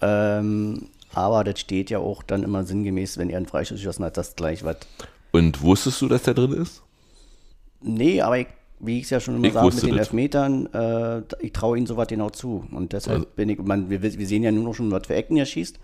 Ähm, 0.00 0.86
aber 1.12 1.44
das 1.44 1.60
steht 1.60 1.90
ja 1.90 1.98
auch 1.98 2.22
dann 2.22 2.42
immer 2.42 2.64
sinngemäß, 2.64 3.18
wenn 3.18 3.30
er 3.30 3.36
einen 3.38 3.46
Freistoß 3.46 3.78
geschossen 3.78 4.04
hat, 4.04 4.16
das 4.16 4.36
gleich 4.36 4.64
was. 4.64 4.76
Und 5.32 5.62
wusstest 5.62 6.00
du, 6.02 6.08
dass 6.08 6.22
der 6.22 6.34
drin 6.34 6.52
ist? 6.52 6.82
Nee, 7.82 8.20
aber 8.20 8.38
ich, 8.38 8.46
wie 8.78 8.98
ich 8.98 9.04
es 9.04 9.10
ja 9.10 9.20
schon 9.20 9.36
immer 9.36 9.46
Ich 9.46 9.52
sage, 9.54 9.66
mit 9.66 9.82
den 9.82 9.90
das. 9.90 9.98
Elfmetern, 10.08 10.66
äh, 10.72 11.22
ich 11.40 11.52
traue 11.52 11.78
ihm 11.78 11.86
sowas 11.86 12.08
genau 12.08 12.30
zu. 12.30 12.64
Und 12.72 12.92
deshalb 12.92 13.18
Also- 13.20 13.28
bin 13.36 13.48
ich, 13.48 13.58
man, 13.58 13.90
wir, 13.90 14.02
wir 14.02 14.26
sehen 14.26 14.42
ja 14.42 14.52
nur 14.52 14.64
noch 14.64 14.74
schon, 14.74 14.90
was 14.90 15.06
für 15.06 15.14
Ecken 15.14 15.36
er 15.36 15.46
schießt. 15.46 15.78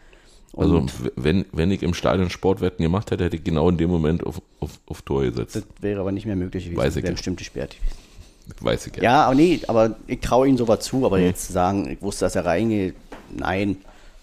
Und 0.53 0.63
Also, 0.65 0.87
wenn, 1.17 1.45
wenn 1.53 1.71
ich 1.71 1.83
im 1.83 1.93
Stadion 1.93 2.31
Sportwetten 2.31 2.83
gemacht 2.83 3.11
hätte, 3.11 3.25
hätte 3.25 3.37
ich 3.37 3.45
genau 3.45 3.69
in 3.69 3.77
dem 3.77 3.91
Moment 3.91 4.25
auf, 4.25 4.41
auf, 4.61 4.79
auf 4.87 5.03
Tor 5.03 5.23
gesetzt. 5.25 5.57
das 5.57 5.65
wäre 5.81 6.01
aber 6.01 6.13
nicht 6.13 6.25
mehr 6.27 6.37
möglich 6.37 6.65
gewesen. 6.65 6.79
Weiß 6.79 6.97
ich 6.97 7.03
wäre 7.03 7.13
nicht. 7.13 7.19
bestimmt 7.19 7.39
gesperrt 7.39 7.77
gewesen. 7.77 8.65
Weiß 8.65 8.87
ich 8.87 8.97
ja. 8.97 9.03
Ja, 9.03 9.25
aber 9.27 9.35
nee, 9.35 9.61
aber 9.67 9.97
ich 10.07 10.21
traue 10.21 10.47
ihm 10.49 10.57
sowas 10.57 10.81
zu, 10.85 11.05
aber 11.05 11.19
jetzt 11.19 11.47
zu 11.49 11.53
sagen, 11.53 11.89
ich 11.91 12.01
wusste, 12.01 12.25
dass 12.27 12.37
er 12.37 12.47
reingeht, 12.47 12.95
nein. 13.37 13.77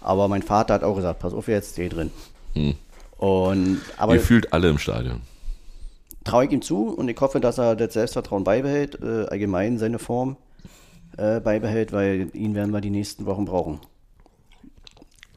Aber 0.04 0.28
mein 0.28 0.44
Vater 0.44 0.74
hat 0.76 0.84
auch 0.84 0.96
gesagt, 0.96 1.20
pass 1.20 1.34
auf 1.34 1.48
jetzt, 1.48 1.74
steh 1.74 1.90
drin. 1.90 2.12
Mhm. 2.54 2.76
Und, 3.18 3.82
aber 3.98 4.16
Ihr 4.16 4.20
fühlt 4.22 4.52
alle 4.54 4.70
im 4.70 4.78
Stadion. 4.78 5.22
traue 6.26 6.46
ich 6.46 6.52
ihm 6.52 6.62
zu 6.62 6.90
und 6.90 7.08
ich 7.08 7.20
hoffe, 7.22 7.40
dass 7.40 7.58
er 7.58 7.76
das 7.76 7.94
Selbstvertrauen 7.94 8.44
beibehält, 8.44 9.02
äh, 9.02 9.26
allgemein 9.28 9.78
seine 9.78 9.98
Form 10.00 10.36
äh, 11.18 11.40
beibehält, 11.40 11.94
weil 11.94 12.30
ihn 12.34 12.54
werden 12.54 12.72
wir 12.72 12.82
die 12.82 12.90
nächsten 12.90 13.26
Wochen 13.26 13.46
brauchen. 13.46 13.80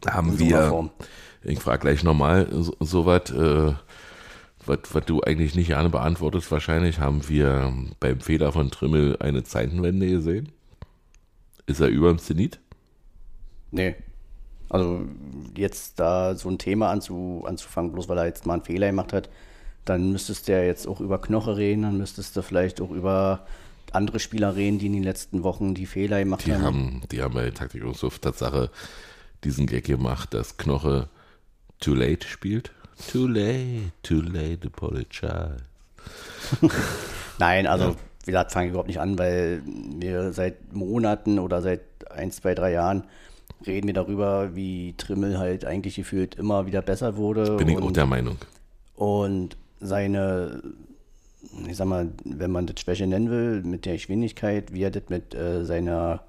Haben 0.07 0.39
wir, 0.39 0.91
ich 1.43 1.59
frage 1.61 1.81
gleich 1.81 2.03
nochmal 2.05 2.49
so, 2.51 2.75
so 2.81 3.07
was, 3.07 3.31
äh, 3.31 3.73
was 4.67 5.05
du 5.07 5.23
eigentlich 5.23 5.55
nicht 5.55 5.69
gerne 5.69 5.91
beantwortest 5.91 6.51
wahrscheinlich, 6.51 6.99
haben 7.01 7.29
wir 7.29 7.73
beim 8.01 8.21
Fehler 8.21 8.53
von 8.53 8.71
Trimmel 8.71 9.17
eine 9.21 9.45
Zeitenwende 9.45 10.09
gesehen? 10.09 10.51
Ist 11.67 11.81
er 11.81 11.89
über 11.89 12.09
dem 12.09 12.19
Zenit? 12.19 12.59
Nee. 13.71 13.97
Also 14.69 15.03
jetzt 15.57 16.01
da 16.01 16.35
so 16.35 16.49
ein 16.49 16.59
Thema 16.59 16.91
anzu, 16.91 17.45
anzufangen, 17.47 17.93
bloß 17.93 18.09
weil 18.09 18.19
er 18.19 18.27
jetzt 18.27 18.47
mal 18.47 18.55
einen 18.55 18.65
Fehler 18.65 18.89
gemacht 18.89 19.13
hat, 19.13 19.29
dann 19.85 20.11
müsstest 20.13 20.49
du 20.49 20.53
ja 20.53 20.63
jetzt 20.63 20.87
auch 20.89 21.01
über 21.01 21.21
Knoche 21.21 21.57
reden, 21.57 21.83
dann 21.83 21.99
müsstest 21.99 22.37
du 22.37 22.43
vielleicht 22.43 22.81
auch 22.81 22.91
über 22.91 23.47
andere 23.93 24.19
Spieler 24.19 24.57
reden, 24.57 24.79
die 24.79 24.87
in 24.87 24.95
den 24.95 25.05
letzten 25.05 25.43
Wochen 25.45 25.75
die 25.75 25.87
Fehler 25.87 26.19
gemacht 26.19 26.47
Die 26.47 26.53
haben. 26.53 26.63
haben, 26.65 27.03
die 27.13 27.23
haben 27.23 27.35
bei 27.35 27.51
Taktik 27.51 27.85
und 27.85 27.97
so 27.97 28.09
Tatsache 28.09 28.71
diesen 29.45 29.67
Gag 29.67 29.85
gemacht, 29.85 30.35
dass 30.35 30.57
Knoche 30.57 31.09
too 31.79 31.95
late 31.95 32.27
spielt. 32.27 32.73
Too 33.13 33.27
late, 33.29 33.93
too 34.03 34.21
late, 34.23 34.67
apologize. 34.67 35.59
Nein, 37.39 37.67
also 37.67 37.95
wie 38.25 38.33
gesagt, 38.33 38.53
fange 38.53 38.67
ich 38.67 38.71
überhaupt 38.71 38.89
nicht 38.89 39.01
an, 39.01 39.19
weil 39.19 39.63
wir 39.65 40.33
seit 40.33 40.73
Monaten 40.73 41.39
oder 41.39 41.63
seit 41.63 41.83
ein, 42.11 42.33
zwei, 42.33 42.55
drei 42.55 42.73
Jahren 42.73 43.05
reden 43.67 43.87
wir 43.87 43.95
darüber, 43.95 44.55
wie 44.55 44.95
Trimmel 44.97 45.39
halt 45.39 45.65
eigentlich 45.65 45.97
gefühlt 45.97 46.35
immer 46.37 46.67
wieder 46.67 46.83
besser 46.83 47.17
wurde. 47.17 47.57
Bin 47.57 47.69
ich 47.69 47.77
auch 47.79 47.83
und, 47.83 47.97
der 47.97 48.07
Meinung. 48.07 48.37
und 48.95 49.57
seine, 49.81 50.63
ich 51.69 51.77
sag 51.77 51.87
mal, 51.87 52.09
wenn 52.25 52.51
man 52.51 52.67
das 52.67 52.81
Schwäche 52.81 53.07
nennen 53.07 53.31
will, 53.31 53.63
mit 53.63 53.85
der 53.85 53.95
Geschwindigkeit, 53.95 54.73
wie 54.73 54.83
er 54.83 54.91
das 54.91 55.05
mit 55.09 55.35
äh, 55.35 55.65
seiner 55.65 56.23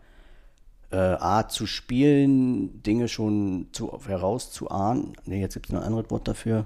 äh, 0.92 0.98
Art 0.98 1.52
zu 1.52 1.66
spielen, 1.66 2.82
Dinge 2.84 3.08
schon 3.08 3.68
zu, 3.72 4.00
herauszuahnen. 4.08 5.14
Ne, 5.26 5.40
jetzt 5.40 5.54
gibt 5.54 5.68
es 5.68 5.72
noch 5.74 5.82
ein 5.82 5.88
anderes 5.88 6.10
Wort 6.10 6.28
dafür. 6.28 6.66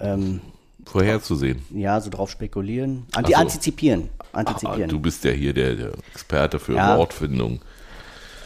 Ähm, 0.00 0.40
Vorherzusehen. 0.84 1.62
ja, 1.70 2.00
so 2.00 2.10
drauf 2.10 2.30
spekulieren. 2.30 3.06
Ach 3.12 3.18
Anti 3.18 3.32
so. 3.32 3.38
Antizipieren. 3.38 4.08
Ah, 4.32 4.38
Antizipieren. 4.40 4.88
du 4.88 5.00
bist 5.00 5.24
ja 5.24 5.32
hier 5.32 5.52
der, 5.52 5.74
der 5.74 5.92
Experte 6.12 6.58
für 6.58 6.74
Ja. 6.74 6.96
Wortfindung. 6.96 7.60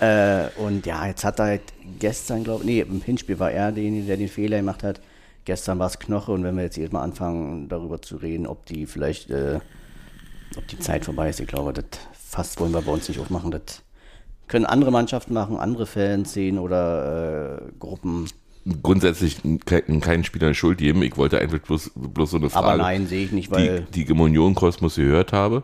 Äh, 0.00 0.48
und 0.56 0.86
ja, 0.86 1.06
jetzt 1.06 1.24
hat 1.24 1.38
er 1.38 1.46
halt 1.46 1.62
gestern, 1.98 2.42
glaube 2.42 2.64
ich, 2.64 2.66
nee, 2.66 2.80
im 2.80 3.02
Hinspiel 3.02 3.38
war 3.38 3.50
er 3.50 3.70
derjenige, 3.70 4.06
der 4.06 4.16
den 4.16 4.28
Fehler 4.28 4.56
gemacht 4.56 4.82
hat. 4.82 5.00
Gestern 5.44 5.78
war 5.78 5.88
es 5.88 5.98
Knoche 5.98 6.32
und 6.32 6.42
wenn 6.42 6.56
wir 6.56 6.64
jetzt 6.64 6.76
jedes 6.76 6.92
Mal 6.92 7.02
anfangen, 7.02 7.68
darüber 7.68 8.00
zu 8.00 8.16
reden, 8.16 8.46
ob 8.46 8.66
die 8.66 8.86
vielleicht, 8.86 9.30
äh, 9.30 9.58
ob 10.56 10.66
die 10.68 10.78
Zeit 10.78 11.04
vorbei 11.04 11.28
ist, 11.28 11.40
ich 11.40 11.46
glaube, 11.48 11.72
das 11.72 11.84
fast 12.12 12.60
wollen 12.60 12.72
wir 12.72 12.82
bei 12.82 12.92
uns 12.92 13.08
nicht 13.08 13.20
aufmachen. 13.20 13.50
Das 13.50 13.82
können 14.48 14.64
andere 14.64 14.90
Mannschaften 14.90 15.34
machen, 15.34 15.56
andere 15.56 15.86
Fanszenen 15.86 16.58
oder 16.58 17.58
äh, 17.58 17.72
Gruppen. 17.78 18.26
Grundsätzlich 18.82 19.38
kein, 19.64 20.00
keinen 20.00 20.24
Spieler 20.24 20.54
Schuld 20.54 20.78
geben. 20.78 21.02
Ich 21.02 21.16
wollte 21.16 21.38
einfach 21.38 21.58
bloß, 21.58 21.92
bloß 21.94 22.30
so 22.30 22.36
eine 22.36 22.50
Frage, 22.50 22.66
Aber 22.66 22.76
nein, 22.76 23.06
sehe 23.06 23.24
ich 23.24 23.32
nicht, 23.32 23.50
weil 23.50 23.80
die, 23.80 23.92
die 23.92 24.02
ich 24.04 24.10
im 24.10 24.20
Union-Kosmos 24.20 24.96
gehört 24.96 25.32
habe. 25.32 25.62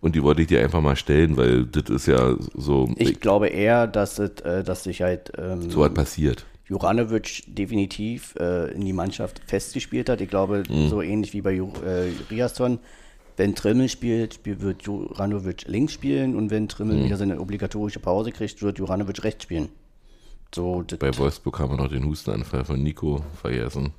Und 0.00 0.14
die 0.14 0.22
wollte 0.22 0.42
ich 0.42 0.46
dir 0.48 0.60
einfach 0.62 0.80
mal 0.80 0.94
stellen, 0.96 1.36
weil 1.36 1.64
das 1.66 1.90
ist 1.90 2.06
ja 2.06 2.36
so, 2.54 2.88
ich 2.96 3.18
glaube 3.20 3.48
eher, 3.48 3.86
dass, 3.88 4.18
äh, 4.18 4.62
dass 4.62 4.84
sich 4.84 5.02
halt 5.02 5.32
ähm, 5.36 5.70
so 5.70 5.80
was 5.80 5.92
passiert. 5.92 6.46
Juranovic 6.66 7.42
definitiv 7.48 8.34
äh, 8.38 8.70
in 8.72 8.82
die 8.84 8.92
Mannschaft 8.92 9.40
festgespielt 9.46 10.08
hat. 10.08 10.20
Ich 10.20 10.28
glaube, 10.28 10.62
so 10.88 11.00
ähnlich 11.02 11.32
wie 11.32 11.40
bei 11.40 11.54
Ju- 11.54 11.72
äh, 11.82 12.12
Riasson. 12.30 12.78
Wenn 13.36 13.54
Trimmel 13.54 13.88
spielt, 13.88 14.34
spiel- 14.34 14.60
wird 14.60 14.82
Juranovic 14.82 15.66
links 15.66 15.94
spielen 15.94 16.36
und 16.36 16.50
wenn 16.50 16.68
Trimmel 16.68 17.04
wieder 17.04 17.16
seine 17.16 17.40
obligatorische 17.40 18.00
Pause 18.00 18.32
kriegt, 18.32 18.60
wird 18.62 18.78
Juranovic 18.78 19.24
rechts 19.24 19.44
spielen. 19.44 19.68
So, 20.54 20.84
Bei 20.98 21.16
Wolfsburg 21.16 21.58
haben 21.58 21.72
wir 21.72 21.76
noch 21.76 21.88
den 21.88 22.04
Hustenanfall 22.04 22.64
von 22.64 22.82
Nico 22.82 23.22
vergessen, 23.40 23.92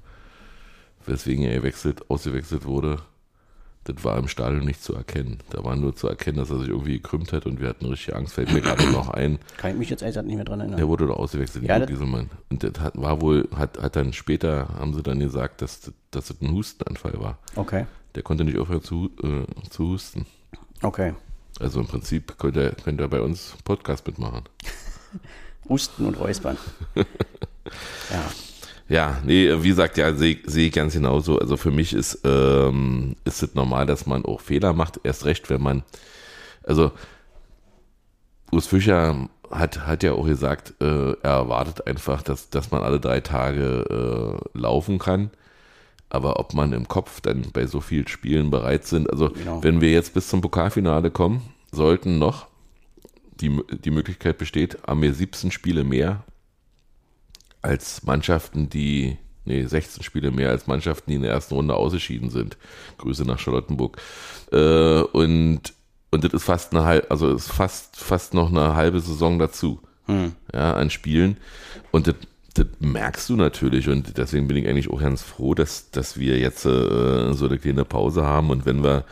weswegen 1.05 1.43
er 1.45 1.55
gewechselt, 1.55 2.09
ausgewechselt 2.09 2.65
wurde. 2.65 2.99
Das 3.93 4.03
war 4.03 4.17
im 4.17 4.27
Stadion 4.27 4.65
nicht 4.65 4.83
zu 4.83 4.93
erkennen. 4.93 5.39
Da 5.49 5.63
war 5.63 5.75
nur 5.75 5.95
zu 5.95 6.07
erkennen, 6.07 6.37
dass 6.37 6.49
er 6.49 6.59
sich 6.59 6.69
irgendwie 6.69 6.93
gekrümmt 6.93 7.33
hat 7.33 7.45
und 7.45 7.59
wir 7.59 7.69
hatten 7.69 7.85
richtig 7.85 8.15
Angst. 8.15 8.33
Fällt 8.33 8.51
mir 8.53 8.61
gerade 8.61 8.89
noch 8.91 9.09
ein. 9.09 9.39
kann 9.57 9.71
ich 9.71 9.77
mich 9.77 9.89
jetzt 9.89 10.03
ehrlich 10.03 10.21
nicht 10.23 10.35
mehr 10.35 10.45
dran 10.45 10.59
erinnern. 10.59 10.77
Der 10.77 10.87
wurde 10.87 11.07
doch 11.07 11.17
ausgewechselt, 11.17 11.65
Ja, 11.65 11.83
Gieselmann. 11.85 12.29
Und 12.49 12.63
das 12.63 12.79
hat, 12.79 13.01
war 13.01 13.21
wohl, 13.21 13.47
hat, 13.55 13.81
hat 13.81 13.95
dann 13.95 14.13
später, 14.13 14.67
haben 14.77 14.93
sie 14.93 15.01
dann 15.03 15.19
gesagt, 15.19 15.61
dass, 15.61 15.81
das- 15.81 15.93
dass 16.11 16.27
das 16.27 16.41
ein 16.41 16.51
Hustenanfall 16.51 17.13
war. 17.19 17.37
Okay, 17.55 17.85
Der 18.15 18.23
konnte 18.23 18.43
nicht 18.43 18.57
aufhören 18.57 18.83
zu, 18.83 19.11
äh, 19.23 19.45
zu 19.69 19.89
husten. 19.89 20.25
okay. 20.81 21.13
Also 21.59 21.81
im 21.81 21.87
Prinzip 21.87 22.37
könnte 22.39 22.63
er, 22.63 22.71
könnte 22.71 23.03
er 23.03 23.09
bei 23.09 23.19
uns 23.21 23.53
Podcast 23.65 24.07
mitmachen. 24.07 24.43
Husten 25.67 26.05
und 26.05 26.17
Räuspern. 26.19 26.57
ja, 26.95 27.03
Ja, 28.89 29.19
nee, 29.23 29.49
wie 29.61 29.69
gesagt, 29.69 29.97
ja, 29.97 30.13
sehe 30.13 30.39
seh 30.45 30.67
ich 30.67 30.73
ganz 30.73 30.93
genauso. 30.93 31.37
Also 31.37 31.57
für 31.57 31.69
mich 31.71 31.93
ist, 31.93 32.21
ähm, 32.25 33.15
ist 33.23 33.43
es 33.43 33.53
normal, 33.53 33.85
dass 33.85 34.07
man 34.07 34.25
auch 34.25 34.41
Fehler 34.41 34.73
macht. 34.73 34.99
Erst 35.03 35.25
recht, 35.25 35.49
wenn 35.51 35.61
man, 35.61 35.83
also 36.63 36.91
Urs 38.51 38.65
Fischer 38.65 39.29
hat, 39.51 39.85
hat 39.85 40.01
ja 40.03 40.13
auch 40.13 40.25
gesagt, 40.25 40.73
äh, 40.81 41.11
er 41.11 41.17
erwartet 41.21 41.85
einfach, 41.85 42.23
dass, 42.23 42.49
dass 42.49 42.71
man 42.71 42.81
alle 42.81 42.99
drei 42.99 43.19
Tage 43.21 44.39
äh, 44.53 44.57
laufen 44.57 44.97
kann. 44.97 45.29
Aber 46.09 46.39
ob 46.39 46.55
man 46.55 46.73
im 46.73 46.87
Kopf 46.87 47.21
dann 47.21 47.43
bei 47.53 47.67
so 47.67 47.81
vielen 47.81 48.07
Spielen 48.07 48.49
bereit 48.49 48.87
sind, 48.87 49.07
also 49.09 49.29
Genau. 49.29 49.63
wenn 49.63 49.81
wir 49.81 49.91
jetzt 49.91 50.15
bis 50.15 50.27
zum 50.27 50.41
Pokalfinale 50.41 51.11
kommen, 51.11 51.41
sollten 51.71 52.17
noch, 52.17 52.47
die, 53.39 53.61
die 53.85 53.91
Möglichkeit 53.91 54.39
besteht, 54.39 54.79
haben 54.87 55.03
wir 55.03 55.13
17 55.13 55.51
Spiele 55.51 55.83
mehr 55.83 56.23
als 57.61 58.03
Mannschaften, 58.03 58.69
die, 58.69 59.17
nee, 59.45 59.65
16 59.65 60.03
Spiele 60.03 60.31
mehr 60.31 60.49
als 60.49 60.67
Mannschaften, 60.67 61.11
die 61.11 61.15
in 61.15 61.23
der 61.23 61.31
ersten 61.31 61.55
Runde 61.55 61.75
ausgeschieden 61.75 62.29
sind. 62.29 62.57
Grüße 62.97 63.23
nach 63.23 63.39
Charlottenburg. 63.39 63.97
Äh, 64.51 65.01
und, 65.01 65.73
und 66.11 66.23
das 66.23 66.33
ist 66.33 66.43
fast 66.43 66.73
eine 66.73 66.85
halbe, 66.85 67.11
also 67.11 67.33
ist 67.33 67.51
fast, 67.51 67.97
fast 67.97 68.33
noch 68.33 68.49
eine 68.49 68.75
halbe 68.75 68.99
Saison 68.99 69.39
dazu. 69.39 69.81
Ja, 70.53 70.73
an 70.73 70.89
Spielen. 70.89 71.37
Und 71.91 72.07
das, 72.07 72.15
das 72.55 72.65
merkst 72.79 73.29
du 73.29 73.35
natürlich 73.35 73.89
und 73.89 74.17
deswegen 74.17 74.47
bin 74.47 74.57
ich 74.57 74.67
eigentlich 74.67 74.89
auch 74.89 75.01
ganz 75.01 75.21
froh, 75.21 75.53
dass, 75.53 75.91
dass 75.91 76.17
wir 76.17 76.39
jetzt 76.39 76.65
äh, 76.65 77.33
so 77.33 77.45
eine 77.45 77.59
kleine 77.59 77.85
Pause 77.85 78.23
haben 78.25 78.49
und 78.49 78.65
wenn 78.65 78.83
wir 78.83 79.05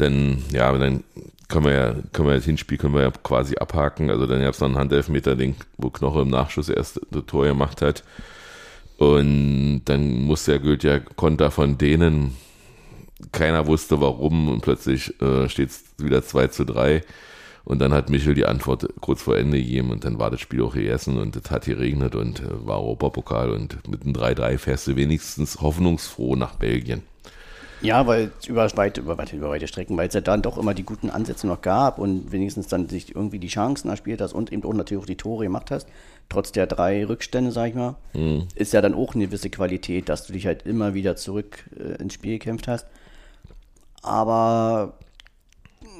dann, 0.00 0.42
ja, 0.52 0.72
dann 0.76 1.04
können 1.48 1.64
wir 1.64 1.72
ja, 1.72 1.94
können 2.12 2.28
wir 2.28 2.36
das 2.36 2.44
Hinspiel 2.44 2.78
können 2.78 2.94
wir 2.94 3.02
ja 3.02 3.10
quasi 3.10 3.56
abhaken. 3.56 4.10
Also 4.10 4.26
dann 4.26 4.40
gab 4.40 4.54
es 4.54 4.60
noch 4.60 4.68
einen 4.68 4.78
Handelfmeter-Ding, 4.78 5.56
wo 5.76 5.90
Knoche 5.90 6.22
im 6.22 6.28
Nachschuss 6.28 6.68
erst 6.68 7.00
das 7.10 7.26
Tor 7.26 7.46
gemacht 7.46 7.82
hat. 7.82 8.04
Und 8.98 9.82
dann 9.86 10.22
musste 10.22 10.52
der 10.52 10.60
Goethe 10.60 10.88
ja 10.88 11.00
Konter 11.00 11.50
von 11.50 11.78
denen. 11.78 12.36
Keiner 13.32 13.66
wusste 13.66 14.00
warum 14.00 14.48
und 14.48 14.60
plötzlich 14.60 15.20
äh, 15.20 15.48
steht 15.48 15.70
es 15.70 15.84
wieder 15.98 16.22
2 16.22 16.48
zu 16.48 16.64
3. 16.64 17.02
Und 17.64 17.80
dann 17.80 17.92
hat 17.92 18.08
Michel 18.10 18.34
die 18.34 18.46
Antwort 18.46 18.88
kurz 19.00 19.22
vor 19.22 19.36
Ende 19.36 19.58
gegeben 19.58 19.90
und 19.90 20.04
dann 20.04 20.18
war 20.18 20.30
das 20.30 20.40
Spiel 20.40 20.62
auch 20.62 20.74
gegessen 20.74 21.18
und 21.18 21.36
es 21.36 21.50
hat 21.50 21.66
geregnet 21.66 22.14
und 22.14 22.40
äh, 22.40 22.66
war 22.66 22.80
Europapokal 22.80 23.50
und 23.50 23.88
mit 23.88 24.02
einem 24.02 24.14
3-3 24.14 24.58
fährst 24.58 24.86
du 24.86 24.96
wenigstens 24.96 25.60
hoffnungsfroh 25.60 26.36
nach 26.36 26.54
Belgien. 26.56 27.02
Ja, 27.82 28.06
weil 28.06 28.30
es 28.38 28.46
über 28.46 28.68
weite, 28.76 29.00
über 29.00 29.16
weite, 29.16 29.36
über 29.36 29.48
weite 29.48 29.66
Strecken, 29.66 29.96
weil 29.96 30.08
es 30.08 30.14
ja 30.14 30.20
dann 30.20 30.42
doch 30.42 30.58
immer 30.58 30.74
die 30.74 30.82
guten 30.82 31.08
Ansätze 31.08 31.46
noch 31.46 31.62
gab 31.62 31.98
und 31.98 32.30
wenigstens 32.30 32.66
dann 32.68 32.88
sich 32.88 33.14
irgendwie 33.14 33.38
die 33.38 33.48
Chancen 33.48 33.88
erspielt 33.88 34.20
hast 34.20 34.34
und 34.34 34.52
eben 34.52 34.64
auch 34.64 34.74
natürlich 34.74 35.02
auch 35.02 35.06
die 35.06 35.16
Tore 35.16 35.44
gemacht 35.44 35.70
hast, 35.70 35.88
trotz 36.28 36.52
der 36.52 36.66
drei 36.66 37.06
Rückstände, 37.06 37.52
sag 37.52 37.68
ich 37.70 37.74
mal, 37.74 37.96
ist 38.54 38.74
ja 38.74 38.82
dann 38.82 38.94
auch 38.94 39.14
eine 39.14 39.26
gewisse 39.26 39.48
Qualität, 39.48 40.10
dass 40.10 40.26
du 40.26 40.34
dich 40.34 40.46
halt 40.46 40.66
immer 40.66 40.92
wieder 40.92 41.16
zurück 41.16 41.64
äh, 41.78 42.02
ins 42.02 42.14
Spiel 42.14 42.32
gekämpft 42.38 42.68
hast. 42.68 42.86
Aber 44.02 44.94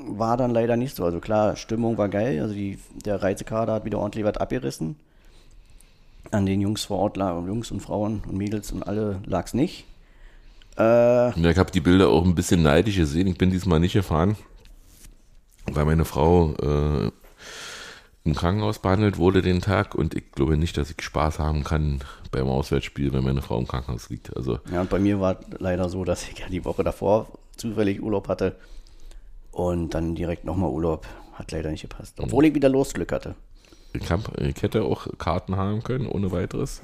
war 0.06 0.36
dann 0.36 0.50
leider 0.50 0.76
nicht 0.76 0.96
so. 0.96 1.04
Also 1.04 1.20
klar, 1.20 1.56
Stimmung 1.56 1.96
war 1.98 2.08
geil, 2.08 2.40
also 2.40 2.54
die, 2.54 2.78
der 3.04 3.22
Reisekader 3.22 3.72
hat 3.74 3.84
wieder 3.84 3.98
ordentlich 3.98 4.24
was 4.24 4.36
abgerissen. 4.36 4.96
An 6.30 6.46
den 6.46 6.60
Jungs 6.60 6.84
vor 6.84 6.98
Ort, 6.98 7.16
lag- 7.16 7.44
Jungs 7.46 7.70
und 7.70 7.80
Frauen 7.80 8.22
und 8.28 8.36
Mädels 8.36 8.70
und 8.72 8.82
alle 8.82 9.20
lag 9.26 9.46
es 9.46 9.54
nicht. 9.54 9.84
Äh, 10.80 11.40
Ja, 11.40 11.50
ich 11.50 11.58
habe 11.58 11.70
die 11.70 11.80
Bilder 11.80 12.08
auch 12.08 12.24
ein 12.24 12.34
bisschen 12.34 12.62
neidisch 12.62 12.96
gesehen. 12.96 13.26
Ich 13.26 13.38
bin 13.38 13.50
diesmal 13.50 13.80
nicht 13.80 13.92
gefahren, 13.92 14.36
weil 15.66 15.84
meine 15.84 16.04
Frau 16.04 16.54
äh, 16.54 17.10
im 18.24 18.34
Krankenhaus 18.34 18.78
behandelt 18.78 19.18
wurde 19.18 19.42
den 19.42 19.60
Tag 19.60 19.94
und 19.94 20.14
ich 20.14 20.32
glaube 20.32 20.56
nicht, 20.56 20.76
dass 20.76 20.90
ich 20.90 21.00
Spaß 21.02 21.38
haben 21.38 21.64
kann 21.64 22.00
beim 22.30 22.48
Auswärtsspiel, 22.48 23.12
wenn 23.12 23.24
meine 23.24 23.42
Frau 23.42 23.58
im 23.58 23.66
Krankenhaus 23.66 24.08
liegt. 24.10 24.36
Also 24.36 24.58
Ja, 24.72 24.82
und 24.82 24.90
bei 24.90 24.98
mir 24.98 25.20
war 25.20 25.40
leider 25.58 25.88
so, 25.88 26.04
dass 26.04 26.28
ich 26.28 26.38
ja 26.38 26.48
die 26.48 26.64
Woche 26.64 26.84
davor 26.84 27.28
zufällig 27.56 28.02
Urlaub 28.02 28.28
hatte 28.28 28.56
und 29.52 29.90
dann 29.94 30.14
direkt 30.14 30.44
nochmal 30.44 30.70
Urlaub. 30.70 31.06
Hat 31.34 31.52
leider 31.52 31.70
nicht 31.70 31.82
gepasst. 31.82 32.16
Obwohl 32.18 32.44
ich 32.44 32.54
wieder 32.54 32.68
Losglück 32.68 33.12
hatte. 33.12 33.34
ich, 33.94 34.10
hab, 34.10 34.38
ich 34.38 34.62
hätte 34.62 34.82
auch 34.84 35.06
Karten 35.18 35.56
haben 35.56 35.82
können, 35.82 36.06
ohne 36.06 36.30
weiteres. 36.32 36.82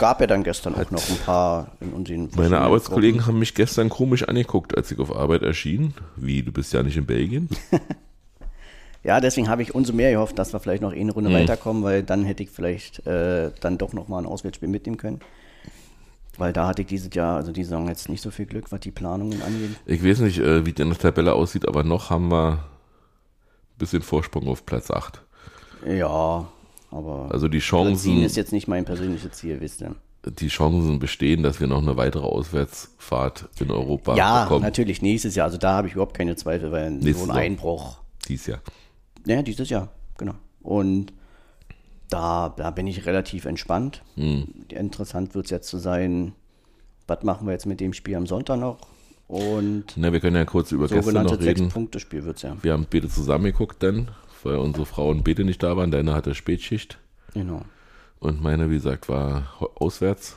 Gab 0.00 0.20
ja 0.20 0.26
dann 0.26 0.42
gestern 0.42 0.74
auch 0.74 0.90
noch 0.90 1.08
ein 1.10 1.16
paar 1.18 1.72
in 1.80 1.92
unseren 1.92 2.30
Meine 2.34 2.58
Arbeitskollegen 2.58 3.26
haben 3.26 3.38
mich 3.38 3.54
gestern 3.54 3.90
komisch 3.90 4.24
angeguckt, 4.26 4.74
als 4.76 4.90
ich 4.90 4.98
auf 4.98 5.14
Arbeit 5.14 5.42
erschien. 5.42 5.92
Wie, 6.16 6.42
du 6.42 6.50
bist 6.52 6.72
ja 6.72 6.82
nicht 6.82 6.96
in 6.96 7.06
Belgien? 7.06 7.48
Gruppen. 7.70 7.80
Ja, 9.02 9.18
deswegen 9.20 9.48
habe 9.48 9.62
ich 9.62 9.74
umso 9.74 9.94
mehr 9.94 10.12
gehofft, 10.12 10.38
dass 10.38 10.52
wir 10.52 10.60
vielleicht 10.60 10.82
noch 10.82 10.92
eine 10.92 11.10
Runde 11.12 11.30
Mhm. 11.30 11.34
weiterkommen, 11.34 11.82
weil 11.82 12.02
dann 12.02 12.22
hätte 12.24 12.42
ich 12.42 12.50
vielleicht 12.50 13.06
äh, 13.06 13.50
dann 13.60 13.78
doch 13.78 13.94
nochmal 13.94 14.22
ein 14.22 14.26
Auswärtsspiel 14.26 14.68
mitnehmen 14.68 14.98
können. 14.98 15.20
Weil 16.36 16.52
da 16.52 16.66
hatte 16.66 16.82
ich 16.82 16.88
dieses 16.88 17.08
Jahr, 17.14 17.36
also 17.36 17.50
die 17.50 17.64
Saison 17.64 17.88
jetzt 17.88 18.10
nicht 18.10 18.20
so 18.20 18.30
viel 18.30 18.44
Glück, 18.44 18.70
was 18.72 18.80
die 18.80 18.90
Planungen 18.90 19.40
angeht. 19.42 19.70
Ich 19.86 20.04
weiß 20.04 20.20
nicht, 20.20 20.38
äh, 20.38 20.66
wie 20.66 20.72
die 20.72 20.84
Tabelle 20.84 21.32
aussieht, 21.32 21.66
aber 21.66 21.82
noch 21.82 22.10
haben 22.10 22.30
wir 22.30 22.52
ein 22.52 23.78
bisschen 23.78 24.02
Vorsprung 24.02 24.46
auf 24.48 24.66
Platz 24.66 24.90
8. 24.90 25.22
Ja, 25.86 26.46
Aber 26.90 27.28
Also 27.30 27.48
die 27.48 27.58
Chancen, 27.60 28.22
ist 28.22 28.36
jetzt 28.36 28.52
nicht 28.52 28.66
mein 28.68 28.84
persönliches 28.84 29.30
Ziel, 29.32 29.60
wisst 29.60 29.80
ihr. 29.80 29.94
die 30.26 30.48
Chancen 30.48 30.98
bestehen, 30.98 31.42
dass 31.42 31.60
wir 31.60 31.66
noch 31.66 31.80
eine 31.82 31.96
weitere 31.96 32.24
Auswärtsfahrt 32.26 33.48
in 33.60 33.70
Europa 33.70 34.16
Ja, 34.16 34.42
bekommen. 34.44 34.62
natürlich 34.64 35.00
nächstes 35.02 35.34
Jahr. 35.34 35.46
Also 35.46 35.58
da 35.58 35.72
habe 35.74 35.88
ich 35.88 35.94
überhaupt 35.94 36.16
keine 36.16 36.36
Zweifel, 36.36 36.72
weil 36.72 36.90
so 36.98 37.04
Nächstes 37.04 37.28
ein 37.28 37.34
Jahr. 37.34 37.44
Einbruch. 37.44 37.98
Dies 38.28 38.46
Jahr. 38.46 38.60
Ja, 39.26 39.42
dieses 39.42 39.68
Jahr, 39.70 39.88
genau. 40.18 40.34
Und 40.62 41.12
da, 42.08 42.48
da 42.56 42.70
bin 42.70 42.86
ich 42.86 43.06
relativ 43.06 43.44
entspannt. 43.44 44.02
Hm. 44.16 44.46
Interessant 44.68 45.34
wird 45.34 45.44
es 45.46 45.50
jetzt 45.50 45.68
zu 45.68 45.78
sein, 45.78 46.32
was 47.06 47.22
machen 47.22 47.46
wir 47.46 47.52
jetzt 47.52 47.66
mit 47.66 47.80
dem 47.80 47.92
Spiel 47.92 48.16
am 48.16 48.26
Sonntag 48.26 48.58
noch? 48.58 48.78
Und 49.28 49.84
Na, 49.96 50.12
wir 50.12 50.18
können 50.18 50.34
ja 50.36 50.44
kurz 50.44 50.72
über 50.72 50.88
gestern 50.88 51.24
noch 51.24 51.32
reden. 51.40 51.42
Sechs-Punkte-Spiel 51.64 52.24
wird 52.24 52.36
es 52.38 52.42
ja. 52.42 52.56
Wir 52.62 52.72
haben 52.72 52.86
beide 52.90 53.08
zusammengeguckt 53.08 53.80
dann, 53.82 54.10
weil 54.44 54.56
unsere 54.56 54.86
Frauen 54.86 55.22
beide 55.24 55.44
nicht 55.44 55.62
da 55.62 55.76
waren. 55.76 55.90
Deine 55.90 56.14
hatte 56.14 56.34
Spätschicht 56.34 56.98
Genau. 57.34 57.62
und 58.18 58.42
meine, 58.42 58.70
wie 58.70 58.74
gesagt, 58.74 59.08
war 59.08 59.46
auswärts. 59.76 60.36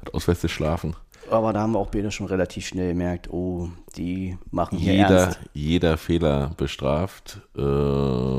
Hat 0.00 0.14
auswärts 0.14 0.42
geschlafen. 0.42 0.94
Aber 1.30 1.52
da 1.52 1.60
haben 1.60 1.72
wir 1.72 1.80
auch 1.80 1.90
beide 1.90 2.10
schon 2.12 2.26
relativ 2.26 2.66
schnell 2.68 2.90
gemerkt, 2.90 3.28
oh, 3.32 3.68
die 3.96 4.38
machen 4.52 4.78
hier 4.78 4.92
Jeder, 4.94 5.08
ernst. 5.24 5.40
jeder 5.54 5.96
Fehler 5.96 6.52
bestraft. 6.56 7.40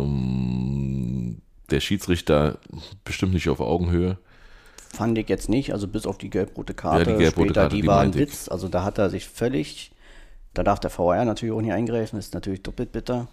Ähm, 0.07 1.41
der 1.69 1.79
Schiedsrichter 1.81 2.59
bestimmt 3.03 3.33
nicht 3.33 3.49
auf 3.49 3.59
Augenhöhe. 3.59 4.17
Fand 4.93 5.17
ich 5.17 5.27
jetzt 5.27 5.49
nicht, 5.49 5.73
also 5.73 5.85
bis 5.87 6.05
auf 6.05 6.17
die 6.17 6.29
gelb-rote 6.29 6.73
Karte. 6.73 7.09
Ja, 7.11 7.17
die 7.17 7.23
gelb-rote 7.23 7.49
später, 7.49 7.61
Karte, 7.63 7.75
die, 7.75 7.81
die 7.81 7.87
war 7.87 7.99
ein. 8.01 8.13
Witz. 8.13 8.47
Also 8.47 8.69
da 8.69 8.83
hat 8.83 8.97
er 8.97 9.09
sich 9.09 9.27
völlig, 9.27 9.91
da 10.53 10.63
darf 10.63 10.79
der 10.79 10.89
VR 10.89 11.25
natürlich 11.25 11.53
auch 11.53 11.61
nicht 11.61 11.73
eingreifen, 11.73 12.17
ist 12.17 12.33
natürlich 12.33 12.63
doppelt 12.63 12.93
bitter. 12.93 13.27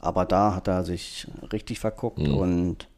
Aber 0.00 0.24
da 0.24 0.54
hat 0.54 0.66
er 0.68 0.82
sich 0.84 1.26
richtig 1.52 1.78
verguckt 1.78 2.18
Mhm. 2.18 2.34
und 2.34 2.88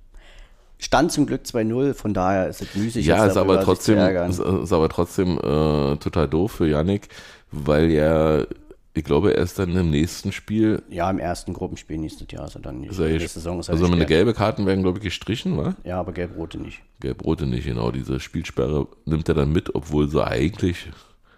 stand 0.78 1.12
zum 1.12 1.26
Glück 1.26 1.42
2-0, 1.44 1.94
von 1.94 2.14
daher 2.14 2.48
ist 2.48 2.62
es 2.62 2.74
müßig. 2.74 3.07
Ja, 3.07 3.24
ist 3.26 3.36
aber 3.36 3.61
trotzdem, 3.61 3.98
ist, 3.98 4.38
ist 4.40 4.72
aber 4.72 4.88
trotzdem 4.88 5.38
äh, 5.38 5.96
total 5.96 6.28
doof 6.28 6.53
für 6.53 6.66
Yannick, 6.68 7.09
weil 7.50 7.90
er, 7.90 8.46
ich 8.94 9.05
glaube, 9.05 9.34
er 9.34 9.42
ist 9.42 9.59
dann 9.59 9.76
im 9.76 9.90
nächsten 9.90 10.32
Spiel, 10.32 10.82
Ja, 10.90 11.09
im 11.11 11.18
ersten 11.18 11.53
Gruppenspiel 11.55 11.98
nächstes 11.98 12.26
Jahr 12.30 12.48
er 12.53 12.61
dann 12.61 12.84
ist 12.84 12.98
er, 12.98 13.09
Nächste 13.09 13.28
Saison 13.40 13.61
ist 13.61 13.68
er 13.68 13.72
also 13.72 13.84
eine 13.86 13.92
gesperrt. 13.96 14.09
gelbe 14.09 14.34
Karten 14.34 14.66
werden, 14.66 14.82
glaube 14.82 14.98
ich, 14.98 15.05
gestrichen, 15.05 15.57
wa? 15.57 15.74
Ja, 15.84 15.98
aber 16.00 16.12
gelb-rote 16.12 16.59
nicht. 16.59 16.82
Gelb-rote 17.00 17.46
nicht, 17.46 17.64
genau. 17.64 17.90
Diese 17.90 18.18
Spielsperre 18.20 18.86
nimmt 19.07 19.28
er 19.28 19.34
dann 19.34 19.53
mit, 19.53 19.74
obwohl 19.74 20.09
sie 20.09 20.24
eigentlich 20.24 20.90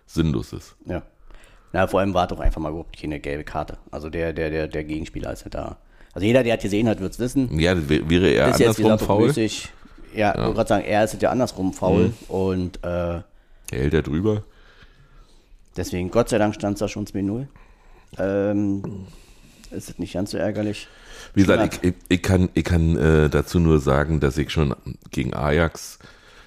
sinnlos 0.06 0.52
ist. 0.52 0.74
Ja. 0.86 1.02
Na, 1.74 1.88
vor 1.88 1.98
allem 1.98 2.14
war 2.14 2.28
doch 2.28 2.38
einfach 2.38 2.60
mal 2.60 2.68
überhaupt 2.68 2.96
keine 2.96 3.18
gelbe 3.18 3.42
Karte. 3.42 3.78
Also 3.90 4.08
der, 4.08 4.32
der, 4.32 4.48
der, 4.48 4.68
der 4.68 4.84
Gegenspieler 4.84 5.32
ist 5.32 5.42
ja 5.42 5.50
da. 5.50 5.76
Also 6.12 6.24
jeder, 6.24 6.44
der 6.44 6.52
hat 6.52 6.60
gesehen 6.62 6.88
hat, 6.88 7.00
wird 7.00 7.14
es 7.14 7.18
wissen. 7.18 7.58
Ja, 7.58 7.74
wäre 7.88 8.28
er 8.30 8.50
ist 8.50 8.60
jetzt, 8.60 8.78
andersrum 8.78 8.84
gesagt, 8.84 9.02
auch 9.02 9.06
faul. 9.06 9.26
müßig. 9.26 9.68
Ja, 10.14 10.30
ich 10.34 10.38
wollte 10.40 10.54
gerade 10.54 10.68
sagen, 10.68 10.84
er 10.84 11.02
ist 11.02 11.20
ja 11.20 11.30
andersrum 11.30 11.72
faul. 11.72 12.12
Und 12.28 12.76
äh, 12.84 12.88
Er 13.16 13.24
hält 13.72 13.92
er 13.92 14.02
drüber. 14.02 14.44
deswegen, 15.76 16.12
Gott 16.12 16.28
sei 16.28 16.38
Dank 16.38 16.54
stand 16.54 16.74
es 16.74 16.78
da 16.78 16.86
schon 16.86 17.06
2-0. 17.08 17.46
Ähm, 18.18 19.06
ist 19.72 19.90
es 19.90 19.98
nicht 19.98 20.14
ganz 20.14 20.30
so 20.30 20.38
ärgerlich. 20.38 20.86
Wie 21.34 21.40
gesagt, 21.40 21.80
ich, 21.82 21.88
ich, 21.88 21.94
ich 22.08 22.22
kann, 22.22 22.50
ich 22.54 22.62
kann 22.62 22.96
äh, 22.96 23.28
dazu 23.28 23.58
nur 23.58 23.80
sagen, 23.80 24.20
dass 24.20 24.38
ich 24.38 24.50
schon 24.50 24.76
gegen 25.10 25.34
Ajax 25.34 25.98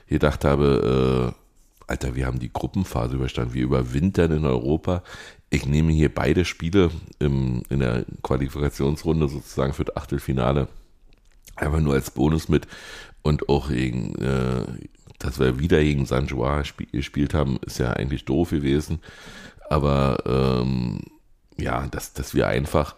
gedacht 0.07 0.45
habe, 0.45 1.34
äh, 1.36 1.47
Alter, 1.88 2.16
wir 2.16 2.26
haben 2.26 2.40
die 2.40 2.52
Gruppenphase 2.52 3.16
überstanden, 3.16 3.54
wir 3.54 3.64
überwintern 3.64 4.32
in 4.32 4.46
Europa. 4.46 5.04
Ich 5.50 5.66
nehme 5.66 5.94
hier 5.94 6.14
beide 6.14 6.44
Spiele 6.44 6.92
im, 7.20 7.64
in 7.70 7.80
der 7.80 8.06
Qualifikationsrunde 8.22 9.30
sozusagen 9.30 9.74
für 9.74 9.86
das 9.86 9.96
Achtelfinale 9.96 10.68
einfach 11.56 11.80
nur 11.80 11.94
als 11.94 12.12
Bonus 12.12 12.50
mit 12.50 12.68
und 13.22 13.50
auch 13.50 13.70
gegen, 13.70 14.16
äh, 14.16 14.66
dass 15.20 15.40
wir 15.40 15.60
wieder 15.60 15.82
gegen 15.82 16.06
San 16.06 16.28
Joa 16.28 16.60
sp 16.68 16.86
gespielt 16.92 17.34
haben, 17.34 17.58
ist 17.66 17.80
ja 17.80 17.94
eigentlich 17.94 18.26
doof 18.26 18.52
gewesen. 18.52 19.00
Aber 19.70 20.24
ähm, 20.26 21.00
ja, 21.58 21.88
dass, 21.88 22.14
dass 22.14 22.36
wir 22.36 22.48
einfach 22.48 22.96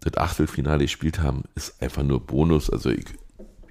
das 0.00 0.16
Achtelfinale 0.16 0.84
gespielt 0.84 1.20
haben, 1.20 1.44
ist 1.54 1.80
einfach 1.82 2.02
nur 2.02 2.20
Bonus. 2.20 2.68
Also 2.70 2.90
ich, 2.90 3.04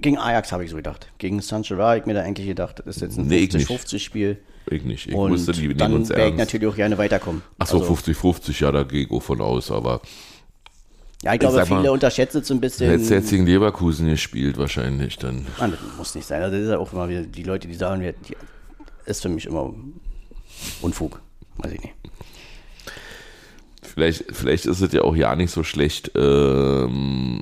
Gegen 0.04 0.18
Ajax 0.20 0.52
habe 0.52 0.64
ich 0.66 0.70
so 0.70 0.76
gedacht. 0.76 1.08
Gegen 1.18 1.42
Sancho 1.42 1.76
habe 1.78 1.98
ich 1.98 2.06
mir 2.06 2.14
da 2.14 2.22
eigentlich 2.22 2.46
gedacht, 2.46 2.80
das 2.86 2.98
ist 2.98 3.02
jetzt 3.02 3.18
ein 3.18 3.26
Nee, 3.28 3.38
ich 3.46 3.54
nicht. 3.54 3.70
50-50-Spiel. 3.70 4.38
ich 4.70 4.84
nicht. 4.84 5.08
Ich 5.08 5.16
Und 5.16 5.32
wusste, 5.32 5.54
die 5.54 5.62
nehmen 5.68 5.78
dann 5.78 5.94
uns 5.94 6.10
wäre 6.10 6.20
ich 6.20 6.26
ernst. 6.26 6.38
natürlich 6.40 6.68
auch 6.68 6.76
gerne 6.76 6.98
weiterkommen. 6.98 7.42
Achso, 7.58 7.80
Also, 7.80 7.94
50-50, 7.96 8.62
ja, 8.62 8.72
da 8.72 8.84
gehe 8.84 9.06
ich 9.06 9.12
auch 9.12 9.22
von 9.24 9.42
aus. 9.42 9.72
Aber 9.72 10.02
ja, 11.24 11.34
ich 11.34 11.40
glaube, 11.40 11.56
mal, 11.58 11.66
viele 11.66 11.92
unterschätzen 11.92 12.42
es 12.42 12.48
so 12.50 12.54
ein 12.54 12.60
bisschen. 12.62 12.90
hättest 12.90 13.10
du 13.10 13.16
jetzt 13.16 13.30
gegen 13.30 13.46
Leverkusen 13.46 14.10
gespielt 14.10 14.58
wahrscheinlich, 14.58 15.18
dann 15.18 15.48
Mann, 15.58 15.72
das 15.72 15.80
muss 15.98 16.14
nicht 16.16 16.28
sein. 16.28 16.42
Also 16.44 16.56
das 16.58 16.66
ist 16.66 16.72
ja 16.72 16.78
auch 16.80 16.92
immer 16.94 17.08
wieder 17.08 17.22
die 17.24 17.44
Leute, 17.44 17.68
die 17.70 17.74
sagen, 17.76 18.02
wir- 18.02 18.14
die, 18.14 18.36
ist 19.06 19.22
für 19.22 19.30
mich 19.30 19.46
immer 19.46 19.74
Unfug. 20.82 21.22
Weiß 21.58 21.72
ich 21.72 21.82
nicht. 21.82 21.94
Vielleicht, 23.82 24.26
vielleicht 24.32 24.66
ist 24.66 24.82
es 24.82 24.92
ja 24.92 25.02
auch 25.02 25.16
ja 25.16 25.36
nicht 25.36 25.52
so 25.52 25.64
schlecht, 25.64 26.12
ähm, 26.16 27.42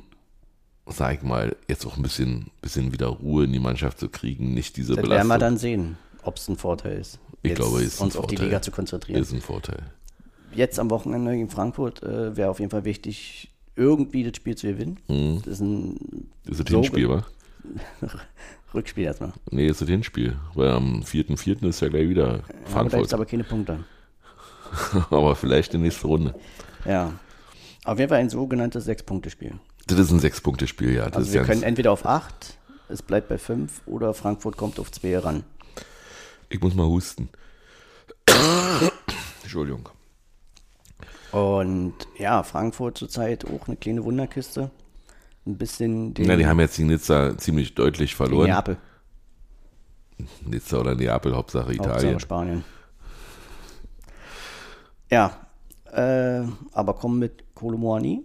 sag 0.86 1.14
ich 1.16 1.22
mal, 1.22 1.56
jetzt 1.68 1.86
auch 1.86 1.96
ein 1.96 2.02
bisschen, 2.02 2.50
bisschen 2.60 2.92
wieder 2.92 3.06
Ruhe 3.08 3.44
in 3.44 3.52
die 3.52 3.58
Mannschaft 3.58 3.98
zu 3.98 4.08
kriegen, 4.08 4.54
nicht 4.54 4.76
diese 4.76 4.94
Das 4.94 4.98
werden 4.98 5.08
wir 5.10 5.14
Belastung. 5.18 5.38
dann 5.40 5.56
sehen, 5.58 5.98
ob 6.22 6.36
es 6.36 6.48
ein 6.48 6.56
Vorteil 6.56 6.98
ist. 6.98 7.18
Ich 7.42 7.50
Jetzt 7.50 7.58
glaube, 7.58 7.82
ist 7.82 8.00
ein 8.00 8.04
uns 8.04 8.16
auf 8.16 8.26
die 8.26 8.36
Vorteil. 8.36 8.46
Liga 8.46 8.62
zu 8.62 8.70
konzentrieren. 8.70 9.20
Ist 9.20 9.32
ein 9.32 9.40
Vorteil. 9.40 9.82
Jetzt 10.54 10.78
am 10.78 10.90
Wochenende 10.90 11.32
gegen 11.32 11.48
Frankfurt 11.48 12.02
äh, 12.02 12.36
wäre 12.36 12.50
auf 12.50 12.58
jeden 12.60 12.70
Fall 12.70 12.84
wichtig, 12.84 13.50
irgendwie 13.74 14.22
das 14.22 14.36
Spiel 14.36 14.54
zu 14.56 14.66
gewinnen. 14.66 14.98
Mhm. 15.08 15.38
Das 15.44 15.54
ist 15.54 15.60
ein 15.60 16.28
Ist 16.44 16.60
das 16.60 16.68
So 16.68 16.76
Hinspiel, 16.76 17.08
wa? 17.08 17.24
Rückspiel 18.74 19.04
erstmal. 19.04 19.32
Nee, 19.50 19.66
ist 19.66 19.80
das 19.80 19.88
Hinspiel. 19.88 20.36
Weil 20.54 20.70
am 20.70 21.02
4.4. 21.02 21.66
ist 21.68 21.80
ja 21.80 21.88
gleich 21.88 22.08
wieder 22.08 22.26
Ja, 22.26 22.32
aber 22.34 22.42
da 22.64 22.70
Frankfurt. 22.70 23.00
gibt 23.02 23.14
aber 23.14 23.26
keine 23.26 23.44
Punkte. 23.44 23.84
aber 25.10 25.36
vielleicht 25.36 25.72
die 25.72 25.78
nächste 25.78 26.06
Runde. 26.06 26.34
Ja. 26.86 27.12
Auf 27.84 27.98
jeden 27.98 28.08
Fall 28.08 28.18
ein 28.18 28.30
sogenanntes 28.30 28.84
Sechs-Punkte-Spiel. 28.84 29.54
Das 29.86 29.98
ist 29.98 30.10
ein 30.10 30.20
Sechs-Punkte-Spiel, 30.20 30.94
ja. 30.94 31.06
Das 31.06 31.16
Also 31.16 31.32
wir 31.32 31.42
können 31.42 31.62
entweder 31.62 31.92
auf 31.92 32.06
acht, 32.06 32.58
es 32.88 33.02
bleibt 33.02 33.28
bei 33.28 33.38
fünf, 33.38 33.82
oder 33.86 34.14
Frankfurt 34.14 34.56
kommt 34.56 34.78
auf 34.78 34.90
zwei 34.90 35.18
ran. 35.18 35.44
ich 36.48 36.60
muss 36.60 36.74
mal 36.74 36.86
husten. 36.86 37.28
Entschuldigung. 39.42 39.88
Und 41.32 41.94
ja, 42.18 42.42
Frankfurt 42.42 42.98
zurzeit 42.98 43.46
auch 43.46 43.66
eine 43.66 43.76
kleine 43.76 44.04
Wunderkiste. 44.04 44.70
Ein 45.46 45.56
bisschen 45.56 46.14
den 46.14 46.26
Ja, 46.26 46.36
die 46.36 46.46
haben 46.46 46.60
jetzt 46.60 46.78
die 46.78 46.84
Nizza 46.84 47.36
ziemlich 47.36 47.74
deutlich 47.74 48.14
verloren. 48.14 48.48
Neapel, 48.48 48.76
Nizza 50.44 50.78
oder 50.78 50.94
Neapel, 50.94 51.34
Hauptsache 51.34 51.66
Hauptsache 51.66 51.88
Italien. 51.90 52.20
Spanien. 52.20 52.64
Ja, 55.10 55.46
äh, 55.92 56.46
aber 56.72 56.94
kommen 56.94 57.18
mit 57.18 57.54
Kolomoani. 57.54 58.24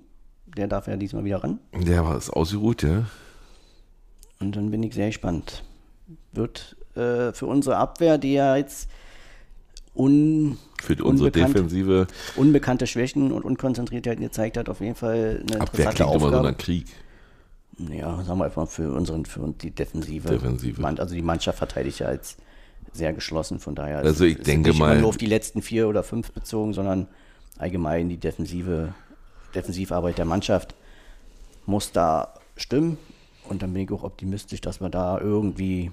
Der 0.58 0.68
darf 0.68 0.88
ja 0.88 0.98
diesmal 0.98 1.24
wieder 1.24 1.44
ran. 1.44 1.60
Der 1.74 2.04
war 2.04 2.16
es 2.18 2.30
ausgeruht, 2.30 2.84
ja. 2.84 3.06
Und 4.40 4.56
dann 4.56 4.72
bin 4.72 4.84
ich 4.84 4.94
sehr 4.94 5.08
gespannt. 5.08 5.64
Wird 6.32 6.76
äh, 6.96 7.32
für 7.34 7.46
unsere 7.46 7.78
Abwehr, 7.78 8.18
die 8.18 8.34
ja 8.34 8.56
jetzt 8.58 8.90
un, 9.96 10.58
Für 10.82 10.94
unsere 11.04 11.28
Unbekannt. 11.30 11.56
Defensive 11.56 12.08
unbekannte 12.36 12.88
Schwächen 12.88 13.32
und 13.32 13.44
Unkonzentriertheiten 13.44 14.24
gezeigt 14.24 14.58
hat, 14.58 14.70
auf 14.70 14.80
jeden 14.80 14.96
Fall 14.96 15.44
eine 15.52 15.62
Abwehr 15.62 15.86
klingt 15.92 16.00
immer 16.12 16.20
so 16.20 16.26
Aufgabe. 16.28 16.48
nach 16.52 16.58
Krieg. 16.58 16.86
Ja, 17.92 18.24
sagen 18.24 18.40
wir 18.40 18.46
einfach 18.46 18.64
mal 18.64 18.66
für 18.68 18.92
unseren, 18.92 19.26
für 19.26 19.42
uns 19.42 19.58
die 19.60 19.72
Defensive. 19.72 20.28
Defensive. 20.30 20.84
Also 21.00 21.14
die 21.14 21.22
Mannschaft 21.22 21.60
verteidigt 21.60 22.00
ja 22.00 22.08
als 22.08 22.38
sehr 22.94 23.14
geschlossen, 23.14 23.60
von 23.60 23.76
daher 23.76 24.00
Also 24.00 24.26
ich 24.26 24.40
es 24.40 24.44
denke 24.46 24.70
nicht 24.70 24.80
mal- 24.80 25.00
nur 25.00 25.10
auf 25.10 25.18
die 25.18 25.28
letzten 25.28 25.62
vier 25.62 25.88
oder 25.88 26.02
fünf 26.04 26.32
bezogen, 26.32 26.74
sondern 26.74 27.08
allgemein 27.60 28.10
die 28.10 28.18
Defensive, 28.18 28.94
Defensivarbeit 29.56 30.18
der 30.18 30.26
Mannschaft 30.26 30.76
muss 31.66 31.92
da 31.92 32.34
stimmen. 32.56 32.98
Und 33.50 33.62
dann 33.62 33.74
bin 33.74 33.84
ich 33.84 33.92
auch 33.92 34.04
optimistisch, 34.04 34.62
dass 34.62 34.82
wir 34.82 34.90
da 34.90 35.20
irgendwie 35.20 35.92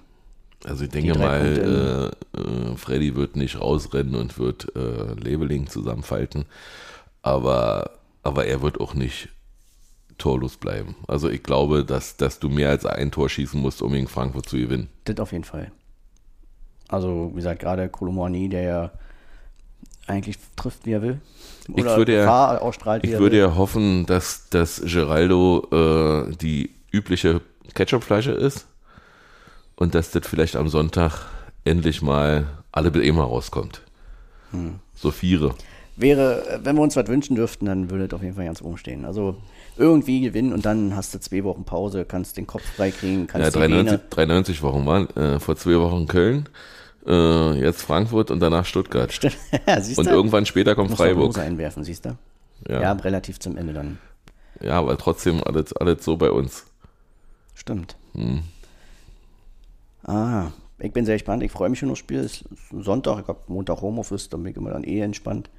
Also 0.65 0.85
ich 0.85 0.91
denke 0.91 1.19
mal, 1.19 2.13
äh, 2.35 2.39
äh, 2.39 2.77
Freddy 2.77 3.15
wird 3.15 3.37
nicht 3.37 3.61
rausrennen 3.61 4.15
und 4.17 4.39
wird 4.39 4.75
äh, 4.75 5.15
Labeling 5.15 5.69
zusammenfalten, 5.69 6.47
aber, 7.23 7.91
aber 8.23 8.47
er 8.47 8.63
wird 8.63 8.81
auch 8.81 8.95
nicht 8.95 9.29
torlos 10.19 10.57
bleiben. 10.57 10.97
Also 11.07 11.29
ich 11.29 11.43
glaube, 11.43 11.85
dass, 11.85 12.17
dass 12.17 12.39
du 12.39 12.49
mehr 12.49 12.71
als 12.71 12.87
ein 12.87 13.11
Tor 13.11 13.29
schießen 13.29 13.61
musst, 13.61 13.83
um 13.83 13.93
gegen 13.93 14.09
Frankfurt 14.09 14.49
zu 14.49 14.57
gewinnen. 14.57 14.89
Das 15.05 15.19
auf 15.19 15.33
jeden 15.33 15.45
Fall. 15.45 15.71
Also, 16.89 17.31
wie 17.33 17.37
gesagt, 17.37 17.61
gerade 17.61 17.89
Kolomani, 17.89 18.49
der 18.49 18.63
ja 18.63 18.91
eigentlich 20.07 20.37
trifft, 20.57 20.85
wie 20.87 20.93
er 20.93 21.03
will. 21.03 21.21
Ich 21.75 21.85
würde 21.85 22.15
ja- 22.15 22.21
Gefahr 22.23 22.63
ausstrahlt, 22.63 23.03
wie 23.03 23.09
Ich 23.13 23.19
würde 23.19 23.37
will. 23.37 23.43
ja 23.43 23.55
hoffen, 23.57 24.07
dass, 24.07 24.49
dass 24.51 24.83
Geraldo 24.85 25.67
äh, 26.31 26.37
die 26.37 26.71
übliche 26.93 27.41
Ketchupflasche 27.75 28.33
ist 28.33 28.67
und 29.77 29.95
dass 29.95 30.11
das 30.11 30.27
vielleicht 30.27 30.57
am 30.57 30.69
Sonntag 30.69 31.27
endlich 31.65 32.03
mal 32.03 32.47
alle 32.73 32.89
immer 33.01 33.25
rauskommt. 33.25 33.81
Hm. 34.51 34.77
So 34.95 35.11
Viere. 35.11 35.55
wäre, 35.97 36.61
wenn 36.63 36.77
wir 36.77 36.83
uns 36.83 36.97
was 36.97 37.09
wünschen 37.09 37.35
dürften, 37.37 37.67
dann 37.67 37.91
würde 37.91 38.05
es 38.05 38.13
auf 38.13 38.23
jeden 38.23 38.35
Fall 38.35 38.45
ganz 38.45 38.61
oben 38.63 38.77
stehen. 38.79 39.05
Also 39.05 39.37
irgendwie 39.77 40.21
gewinnen 40.21 40.53
und 40.53 40.65
dann 40.67 40.95
hast 40.95 41.15
du 41.15 41.19
zwei 41.21 41.43
Wochen 41.45 41.65
Pause, 41.65 42.05
kannst 42.05 42.37
den 42.37 42.47
Kopf 42.47 42.63
freikriegen, 42.77 43.27
kannst 43.27 43.47
Ja, 43.47 43.51
die 43.51 43.59
93, 43.73 43.93
Vene- 43.99 44.11
93 44.11 44.63
Wochen 44.63 44.87
waren, 44.87 45.09
äh, 45.17 45.41
vor 45.41 45.57
zwei 45.57 45.79
Wochen 45.81 46.07
Köln, 46.07 46.49
äh, 47.07 47.61
jetzt 47.61 47.83
Frankfurt 47.83 48.31
und 48.31 48.41
danach 48.41 48.65
Stuttgart. 48.65 49.13
ja, 49.67 49.81
siehst 49.81 49.99
Und 49.99 50.07
irgendwann 50.07 50.47
später 50.47 50.75
kommt 50.75 50.97
Freiburg. 50.97 51.37
Einwerfen, 51.39 51.85
siehst 51.85 52.05
du? 52.05 52.17
Ja. 52.69 52.81
Ja. 52.81 52.93
relativ 52.93 53.41
zum 53.41 53.57
Ende 53.57 53.73
dann. 53.73 53.99
ja, 54.61 54.79
aber 54.79 54.97
trotzdem 54.97 55.43
alles, 55.45 55.73
alles 55.75 56.05
so 56.05 56.17
bei 56.17 56.31
uns. 56.31 56.65
Stimmt. 57.55 57.97
Hm. 58.15 58.43
Ah, 60.05 60.51
ich 60.79 60.93
bin 60.93 61.05
sehr 61.05 61.17
gespannt. 61.17 61.43
Ich 61.43 61.53
freue 61.53 61.69
mich 61.69 61.79
schon 61.79 61.91
aufs 61.91 62.01
Spiel. 62.01 62.21
Es 62.21 62.43
ist 62.43 62.45
Sonntag, 62.71 63.21
ich 63.21 63.29
habe 63.29 63.41
Montag 63.49 63.81
Homeoffice, 63.81 64.29
da 64.29 64.37
bin 64.37 64.47
ich 64.47 64.57
immer 64.57 64.71
dann 64.71 64.85
eh 64.85 65.01
entspannt. 65.01 65.51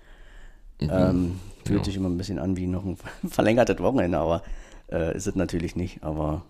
Mhm. 0.81 0.89
Ähm, 0.91 1.39
fühlt 1.65 1.85
sich 1.85 1.95
immer 1.95 2.09
ein 2.09 2.17
bisschen 2.17 2.39
an 2.39 2.57
wie 2.57 2.67
noch 2.67 2.83
ein 2.85 2.97
verlängertes 3.29 3.79
Wochenende, 3.79 4.17
aber 4.17 4.43
äh, 4.91 5.15
ist 5.15 5.27
es 5.27 5.35
natürlich 5.35 5.75
nicht. 5.75 6.03
Aber 6.03 6.43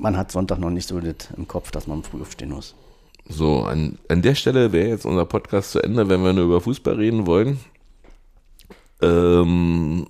man 0.00 0.16
hat 0.16 0.32
Sonntag 0.32 0.58
noch 0.58 0.70
nicht 0.70 0.88
so 0.88 0.98
das 1.00 1.28
im 1.36 1.46
Kopf, 1.46 1.70
dass 1.70 1.86
man 1.86 2.02
früh 2.02 2.20
aufstehen 2.22 2.50
muss. 2.50 2.74
So, 3.28 3.62
an, 3.62 3.98
an 4.08 4.22
der 4.22 4.34
Stelle 4.34 4.72
wäre 4.72 4.88
jetzt 4.88 5.04
unser 5.06 5.24
Podcast 5.26 5.72
zu 5.72 5.80
Ende, 5.80 6.08
wenn 6.08 6.24
wir 6.24 6.32
nur 6.32 6.46
über 6.46 6.60
Fußball 6.60 6.94
reden 6.94 7.26
wollen. 7.26 7.60
Ähm, 9.00 10.06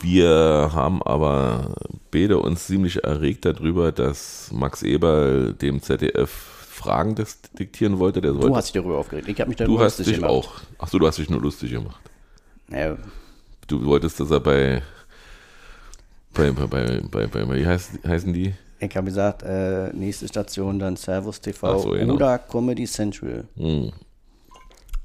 wir 0.00 0.70
haben 0.74 1.02
aber 1.02 1.74
beide 2.10 2.38
uns 2.38 2.66
ziemlich 2.66 3.04
erregt 3.04 3.44
darüber, 3.44 3.92
dass 3.92 4.50
Max 4.52 4.82
Eberl 4.82 5.54
dem 5.54 5.80
ZDF 5.80 6.30
Fragen 6.30 7.14
diktieren 7.58 7.98
wollte. 7.98 8.20
Der 8.20 8.32
Du 8.32 8.54
hast 8.56 8.66
dich 8.74 8.82
darüber 8.82 8.98
aufgeregt. 8.98 9.28
Ich 9.28 9.40
habe 9.40 9.48
mich 9.48 9.56
darüber 9.56 9.78
du 9.78 9.84
hast 9.84 9.98
lustig 9.98 10.16
dich 10.16 10.16
gemacht. 10.16 10.30
auch. 10.32 10.52
Achso, 10.78 10.98
du 10.98 11.06
hast 11.06 11.18
dich 11.18 11.30
nur 11.30 11.40
lustig 11.40 11.70
gemacht. 11.70 12.00
Ja, 12.70 12.96
Du 13.66 13.82
wolltest, 13.86 14.20
dass 14.20 14.30
er 14.30 14.40
bei 14.40 14.82
bei, 16.34 16.50
bei, 16.50 16.66
bei, 16.66 17.26
bei, 17.26 17.26
bei 17.26 17.56
wie 17.56 17.66
heißt, 17.66 18.06
heißen 18.06 18.32
die? 18.32 18.54
ich 18.80 18.96
habe 18.96 19.06
gesagt, 19.06 19.42
äh, 19.42 19.92
nächste 19.92 20.28
Station 20.28 20.78
dann 20.78 20.96
Servus 20.96 21.40
TV 21.40 21.78
so, 21.78 21.90
genau. 21.90 22.14
oder 22.14 22.38
Comedy 22.38 22.84
Central. 22.84 23.44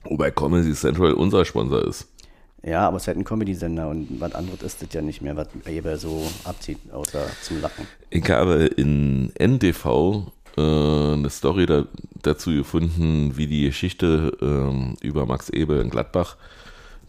Wobei 0.04 0.32
Comedy 0.32 0.74
Central 0.74 1.14
unser 1.14 1.46
Sponsor 1.46 1.86
ist. 1.86 2.08
Ja, 2.64 2.88
aber 2.88 2.98
es 2.98 3.04
ist 3.04 3.08
halt 3.08 3.18
ein 3.18 3.24
Comedy-Sender 3.24 3.88
und 3.88 4.20
was 4.20 4.36
anderes 4.36 4.62
ist 4.62 4.82
das 4.82 4.90
ja 4.92 5.02
nicht 5.02 5.22
mehr, 5.22 5.36
was 5.38 5.48
Eber 5.66 5.98
so 5.98 6.30
abzieht, 6.44 6.78
außer 6.92 7.26
zum 7.42 7.62
Lachen. 7.62 7.88
Ich 8.10 8.30
habe 8.30 8.66
in 8.66 9.32
NTV 9.40 10.30
äh, 10.58 10.62
eine 10.62 11.30
Story 11.30 11.66
da, 11.66 11.86
dazu 12.22 12.52
gefunden, 12.52 13.38
wie 13.38 13.48
die 13.48 13.64
Geschichte 13.64 14.38
ähm, 14.42 14.98
über 15.02 15.26
Max 15.26 15.50
Ebel 15.50 15.80
in 15.80 15.90
Gladbach 15.90 16.36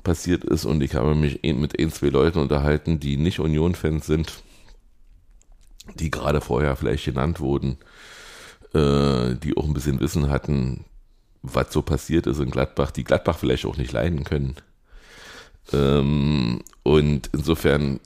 passiert 0.02 0.44
ist 0.44 0.64
und 0.64 0.82
ich 0.82 0.94
habe 0.94 1.14
mich 1.14 1.40
ein- 1.44 1.60
mit 1.60 1.78
ein, 1.78 1.90
zwei 1.92 2.08
Leuten 2.08 2.38
unterhalten, 2.38 3.00
die 3.00 3.16
nicht 3.16 3.40
Union-Fans 3.40 4.06
sind, 4.06 4.42
die 5.94 6.10
gerade 6.10 6.40
vorher 6.40 6.76
vielleicht 6.76 7.04
genannt 7.04 7.40
wurden, 7.40 7.78
äh, 8.74 9.34
die 9.36 9.56
auch 9.56 9.64
ein 9.64 9.74
bisschen 9.74 10.00
Wissen 10.00 10.28
hatten, 10.30 10.84
was 11.42 11.72
so 11.72 11.82
passiert 11.82 12.26
ist 12.26 12.38
in 12.38 12.50
Gladbach, 12.50 12.90
die 12.90 13.04
Gladbach 13.04 13.38
vielleicht 13.38 13.64
auch 13.66 13.76
nicht 13.76 13.92
leiden 13.92 14.24
können. 14.24 14.56
Ähm, 15.72 16.60
und 16.82 17.30
insofern 17.32 18.00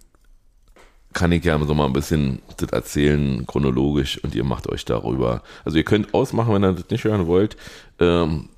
kann 1.12 1.32
ich 1.32 1.44
ja 1.44 1.58
so 1.64 1.74
mal 1.74 1.86
ein 1.86 1.92
bisschen 1.92 2.40
das 2.56 2.70
erzählen, 2.70 3.46
chronologisch, 3.46 4.22
und 4.24 4.34
ihr 4.34 4.44
macht 4.44 4.68
euch 4.68 4.84
darüber. 4.84 5.42
Also 5.64 5.78
ihr 5.78 5.84
könnt 5.84 6.12
ausmachen, 6.12 6.52
wenn 6.54 6.64
ihr 6.64 6.72
das 6.72 6.90
nicht 6.90 7.04
hören 7.04 7.26
wollt. 7.26 7.56
Ähm, 8.00 8.48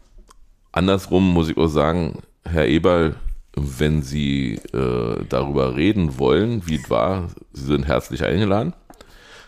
andersrum 0.72 1.34
muss 1.34 1.50
ich 1.50 1.56
auch 1.58 1.66
sagen, 1.68 2.22
Herr 2.44 2.66
Eberl, 2.66 3.16
wenn 3.56 4.02
Sie 4.02 4.60
äh, 4.72 5.24
darüber 5.28 5.76
reden 5.76 6.18
wollen, 6.18 6.66
wie 6.66 6.76
es 6.76 6.90
war, 6.90 7.28
Sie 7.52 7.64
sind 7.64 7.86
herzlich 7.86 8.22
eingeladen. 8.22 8.74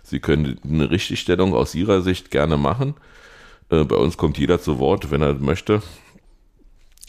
Sie 0.03 0.21
können 0.21 0.59
eine 0.65 0.91
Richtigstellung 0.91 1.55
aus 1.55 1.75
Ihrer 1.75 2.01
Sicht 2.01 2.31
gerne 2.31 2.57
machen. 2.57 2.95
Äh, 3.71 3.85
bei 3.85 3.97
uns 3.97 4.17
kommt 4.17 4.39
jeder 4.39 4.61
zu 4.61 4.79
Wort, 4.79 5.11
wenn 5.11 5.21
er 5.21 5.35
möchte. 5.35 5.83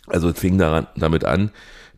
Also 0.07 0.29
es 0.29 0.39
fing 0.39 0.57
daran, 0.57 0.87
damit 0.97 1.23
an, 1.23 1.51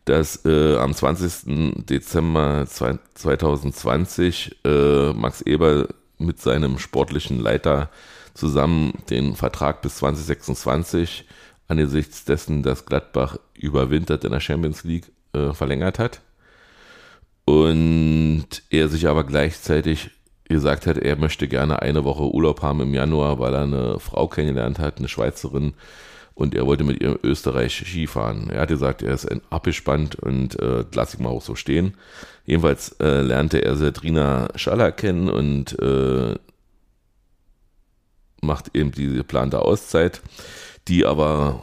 dass 0.04 0.44
äh, 0.44 0.76
am 0.76 0.94
20. 0.94 1.84
Dezember 1.88 2.66
zwei- 2.68 2.98
2020 3.14 4.56
äh, 4.64 5.12
Max 5.12 5.40
Eber 5.42 5.88
mit 6.18 6.40
seinem 6.40 6.78
sportlichen 6.78 7.40
Leiter 7.40 7.90
zusammen 8.34 8.92
den 9.10 9.34
Vertrag 9.34 9.82
bis 9.82 9.96
2026 9.96 11.26
angesichts 11.72 12.24
dessen, 12.24 12.62
dass 12.62 12.86
Gladbach 12.86 13.38
überwintert 13.54 14.24
in 14.24 14.32
der 14.32 14.40
Champions 14.40 14.84
League 14.84 15.10
äh, 15.32 15.52
verlängert 15.52 15.98
hat. 15.98 16.20
Und 17.44 18.46
er 18.70 18.88
sich 18.88 19.08
aber 19.08 19.24
gleichzeitig 19.24 20.10
gesagt 20.44 20.86
hat, 20.86 20.98
er 20.98 21.16
möchte 21.16 21.48
gerne 21.48 21.82
eine 21.82 22.04
Woche 22.04 22.32
Urlaub 22.32 22.62
haben 22.62 22.80
im 22.80 22.94
Januar, 22.94 23.38
weil 23.38 23.54
er 23.54 23.62
eine 23.62 23.98
Frau 23.98 24.28
kennengelernt 24.28 24.78
hat, 24.78 24.98
eine 24.98 25.08
Schweizerin, 25.08 25.74
und 26.34 26.54
er 26.54 26.66
wollte 26.66 26.84
mit 26.84 27.00
ihr 27.00 27.10
in 27.10 27.18
Österreich 27.22 27.74
Skifahren. 27.74 28.48
Er 28.50 28.62
hat 28.62 28.68
gesagt, 28.68 29.02
er 29.02 29.14
ist 29.14 29.28
abgespannt 29.50 30.14
und 30.16 30.58
äh, 30.60 30.84
lass 30.94 31.14
ich 31.14 31.20
mal 31.20 31.28
auch 31.28 31.42
so 31.42 31.54
stehen. 31.54 31.94
Jedenfalls 32.46 32.96
äh, 33.00 33.20
lernte 33.20 33.62
er 33.62 33.76
Sedrina 33.76 34.48
Schaller 34.56 34.92
kennen 34.92 35.28
und 35.28 35.78
äh, 35.80 36.34
macht 38.40 38.74
eben 38.74 38.92
diese 38.92 39.16
geplante 39.16 39.60
Auszeit, 39.60 40.20
die 40.88 41.06
aber 41.06 41.60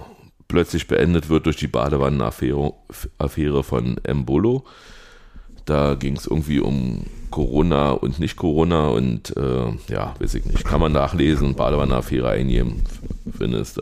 plötzlich 0.47 0.88
beendet 0.88 1.30
wird 1.30 1.45
durch 1.45 1.57
die 1.57 1.67
Badewannenaffäre 1.67 2.74
Affäre 3.17 3.63
von 3.63 3.97
Mbolo. 4.07 4.65
Da 5.65 5.95
ging 5.95 6.15
es 6.15 6.26
irgendwie 6.26 6.59
um 6.59 7.05
Corona 7.30 7.91
und 7.91 8.20
nicht 8.20 8.36
Corona 8.36 8.88
und 8.88 9.36
äh, 9.38 9.72
ja, 9.88 10.15
weiß 10.20 10.34
ich 10.34 10.45
nicht. 10.45 10.65
Kann 10.65 10.82
man 10.82 10.91
nachlesen, 10.91 11.55
Badewannenaffäre 11.55 12.30
eingeben, 12.30 12.84
findest 13.38 13.78
du. 13.78 13.82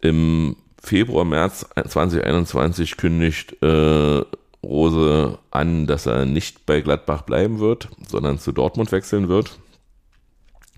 Im 0.00 0.56
Februar, 0.82 1.24
März 1.24 1.66
2021 1.74 2.96
kündigt 2.96 3.56
äh, 3.62 4.22
Rose 4.62 5.38
an, 5.50 5.86
dass 5.86 6.06
er 6.06 6.26
nicht 6.26 6.66
bei 6.66 6.80
Gladbach 6.80 7.22
bleiben 7.22 7.58
wird, 7.58 7.88
sondern 8.06 8.38
zu 8.38 8.52
Dortmund 8.52 8.92
wechseln 8.92 9.28
wird. 9.28 9.58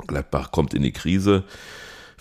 Gladbach 0.06 0.52
kommt 0.52 0.74
in 0.74 0.82
die 0.82 0.92
Krise. 0.92 1.44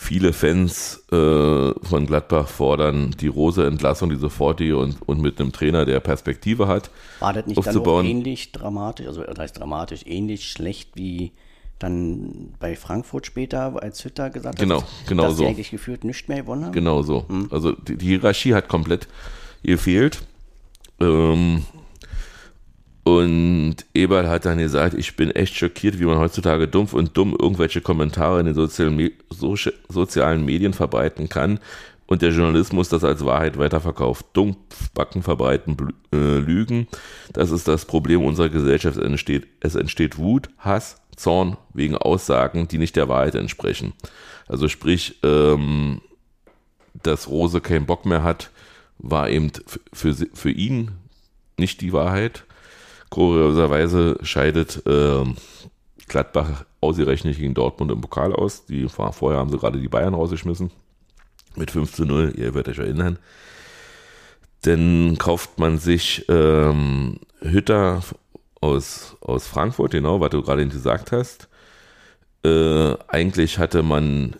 Viele 0.02 0.32
Fans 0.32 1.04
äh, 1.12 1.16
von 1.16 2.06
Gladbach 2.08 2.47
fordern 2.47 3.14
die 3.20 3.28
Rose-Entlassung, 3.28 4.10
die 4.10 4.16
sofortige 4.16 4.78
und, 4.78 4.95
und 5.06 5.22
mit 5.22 5.41
einem 5.41 5.52
Trainer, 5.52 5.84
der 5.84 6.00
Perspektive 6.00 6.68
hat. 6.70 6.89
War 7.20 7.34
das 7.34 7.45
nicht 7.45 7.58
dann 7.58 7.66
aufzubauen. 7.68 8.06
ähnlich 8.06 8.54
dramatisch, 8.54 9.08
also 9.08 9.24
das 9.24 9.38
heißt 9.38 9.60
dramatisch, 9.60 10.06
ähnlich 10.06 10.50
schlecht 10.50 10.91
wie 10.95 11.34
dann 11.80 12.54
bei 12.62 12.78
Frankfurt 12.78 13.26
später, 13.26 13.84
als 13.84 14.04
Hütter 14.06 14.30
gesagt 14.30 14.60
hat, 14.60 14.64
Genau, 14.64 14.84
genau 15.06 15.24
dass 15.24 15.34
so. 15.34 15.43
sie 15.43 15.50
eigentlich 15.50 15.70
gefühlt 15.70 16.06
nichts 16.06 16.30
mehr 16.30 16.43
gewonnen 16.43 16.64
haben? 16.64 16.72
Genau 16.72 17.02
so. 17.02 17.26
Also 17.52 17.74
die, 17.74 17.97
die 17.97 18.06
Hierarchie 18.08 18.54
hat 18.54 18.70
komplett 18.70 19.10
gefehlt. 19.64 20.22
Ähm, 21.02 21.64
und 23.18 23.76
Eberl 23.93 24.30
hat 24.30 24.45
dann 24.45 24.57
gesagt, 24.60 24.93
ich 24.93 25.16
bin 25.16 25.32
echt 25.32 25.55
schockiert, 25.55 25.99
wie 25.99 26.05
man 26.05 26.20
heutzutage 26.20 26.68
dumpf 26.68 26.93
und 26.93 27.18
dumm 27.18 27.36
irgendwelche 27.39 27.82
Kommentare 27.82 28.39
in 28.39 28.45
den 28.45 28.55
sozialen, 28.55 29.12
sozialen 29.88 30.45
Medien 30.45 30.74
verbreiten 30.74 31.28
kann 31.28 31.60
und 32.05 32.22
der 32.22 32.32
Journalismus 32.32 32.89
das 32.89 33.03
als 33.03 33.26
Wahrheit 33.26 33.57
weiterverkauft. 33.57 34.26
Dumpfbacken 34.34 35.24
verbreiten 35.24 35.78
äh, 36.14 36.38
Lügen. 36.38 36.88
Das 37.34 37.51
ist 37.51 37.68
das 37.68 37.86
Problem 37.86 38.24
unserer 38.24 38.49
Gesellschaft. 38.49 38.97
Es 38.97 39.03
entsteht, 39.03 39.47
es 39.60 39.76
entsteht 39.76 40.18
Wut, 40.18 40.49
Hass, 40.57 41.01
Zorn 41.16 41.57
wegen 41.74 41.95
Aussagen, 41.95 42.68
die 42.68 42.78
nicht 42.78 42.95
der 42.95 43.10
Wahrheit 43.10 43.36
entsprechen. 43.36 43.93
Also 44.47 44.68
sprich, 44.68 45.20
ähm, 45.24 46.01
dass 47.01 47.28
Rose 47.28 47.62
keinen 47.62 47.86
Bock 47.86 48.05
mehr 48.05 48.24
hat, 48.24 48.51
war 48.97 49.30
eben 49.30 49.51
für, 49.93 50.14
für 50.14 50.51
ihn 50.51 50.91
nicht 51.57 51.82
die 51.82 51.93
Wahrheit. 51.93 52.43
Kurioserweise 53.10 54.18
scheidet 54.22 54.84
ähm, 54.86 55.36
Gladbach 56.07 56.66
ausgerechnet 56.82 57.38
gegen 57.38 57.53
Dortmund 57.53 57.91
im 57.91 58.01
Pokal 58.01 58.34
aus. 58.34 58.66
Die 58.66 58.88
vorher 58.88 59.39
haben 59.39 59.49
sie 59.49 59.57
gerade 59.57 59.80
die 59.80 59.88
Bayern 59.88 60.14
rausgeschmissen. 60.14 60.72
Mit 61.55 61.72
5 61.72 61.91
zu 61.91 62.05
0, 62.05 62.34
ihr 62.38 62.53
werdet 62.53 62.78
euch 62.78 62.86
erinnern. 62.86 63.18
Dann 64.64 65.18
kauft 65.18 65.57
man 65.57 65.78
sich 65.78 66.26
ähm, 66.30 67.20
Hütter 67.41 68.01
aus, 68.62 69.16
aus 69.22 69.47
Frankfurt, 69.47 69.91
genau, 69.91 70.20
was 70.20 70.30
du 70.30 70.41
gerade 70.41 70.68
gesagt 70.68 71.12
hast. 71.12 71.47
Äh, 72.43 72.93
eigentlich 73.07 73.57
hatte 73.57 73.84
man 73.84 74.36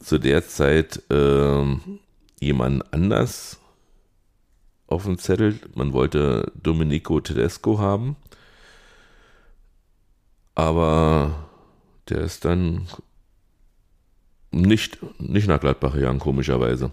zu 0.00 0.18
der 0.18 0.46
Zeit 0.46 1.02
ähm, 1.10 2.00
jemanden 2.40 2.82
anders 2.92 3.58
auf 4.88 5.04
dem 5.04 5.18
Zettel. 5.18 5.60
Man 5.74 5.92
wollte 5.92 6.50
Domenico 6.60 7.20
Tedesco 7.20 7.78
haben. 7.78 8.16
Aber 10.54 11.48
der 12.08 12.22
ist 12.22 12.44
dann 12.44 12.88
nicht, 14.50 14.98
nicht 15.20 15.46
nach 15.46 15.60
Gladbach 15.60 15.94
gegangen, 15.94 16.18
komischerweise. 16.18 16.90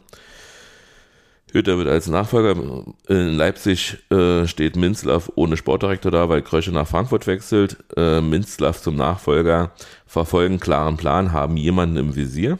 Hütter 1.51 1.77
wird 1.77 1.87
als 1.87 2.07
Nachfolger. 2.07 2.85
In 3.07 3.37
Leipzig 3.37 3.97
äh, 4.11 4.45
steht 4.45 4.75
Minzlaff 4.75 5.31
ohne 5.35 5.55
Sportdirektor 5.55 6.11
da, 6.11 6.27
weil 6.27 6.41
Krösche 6.41 6.71
nach 6.71 6.87
Frankfurt 6.87 7.27
wechselt. 7.27 7.77
Äh, 7.95 8.19
Minzlaff 8.19 8.81
zum 8.81 8.95
Nachfolger 8.95 9.71
verfolgen 10.05 10.59
klaren 10.59 10.97
Plan, 10.97 11.31
haben 11.31 11.55
jemanden 11.55 11.95
im 11.95 12.15
Visier. 12.15 12.59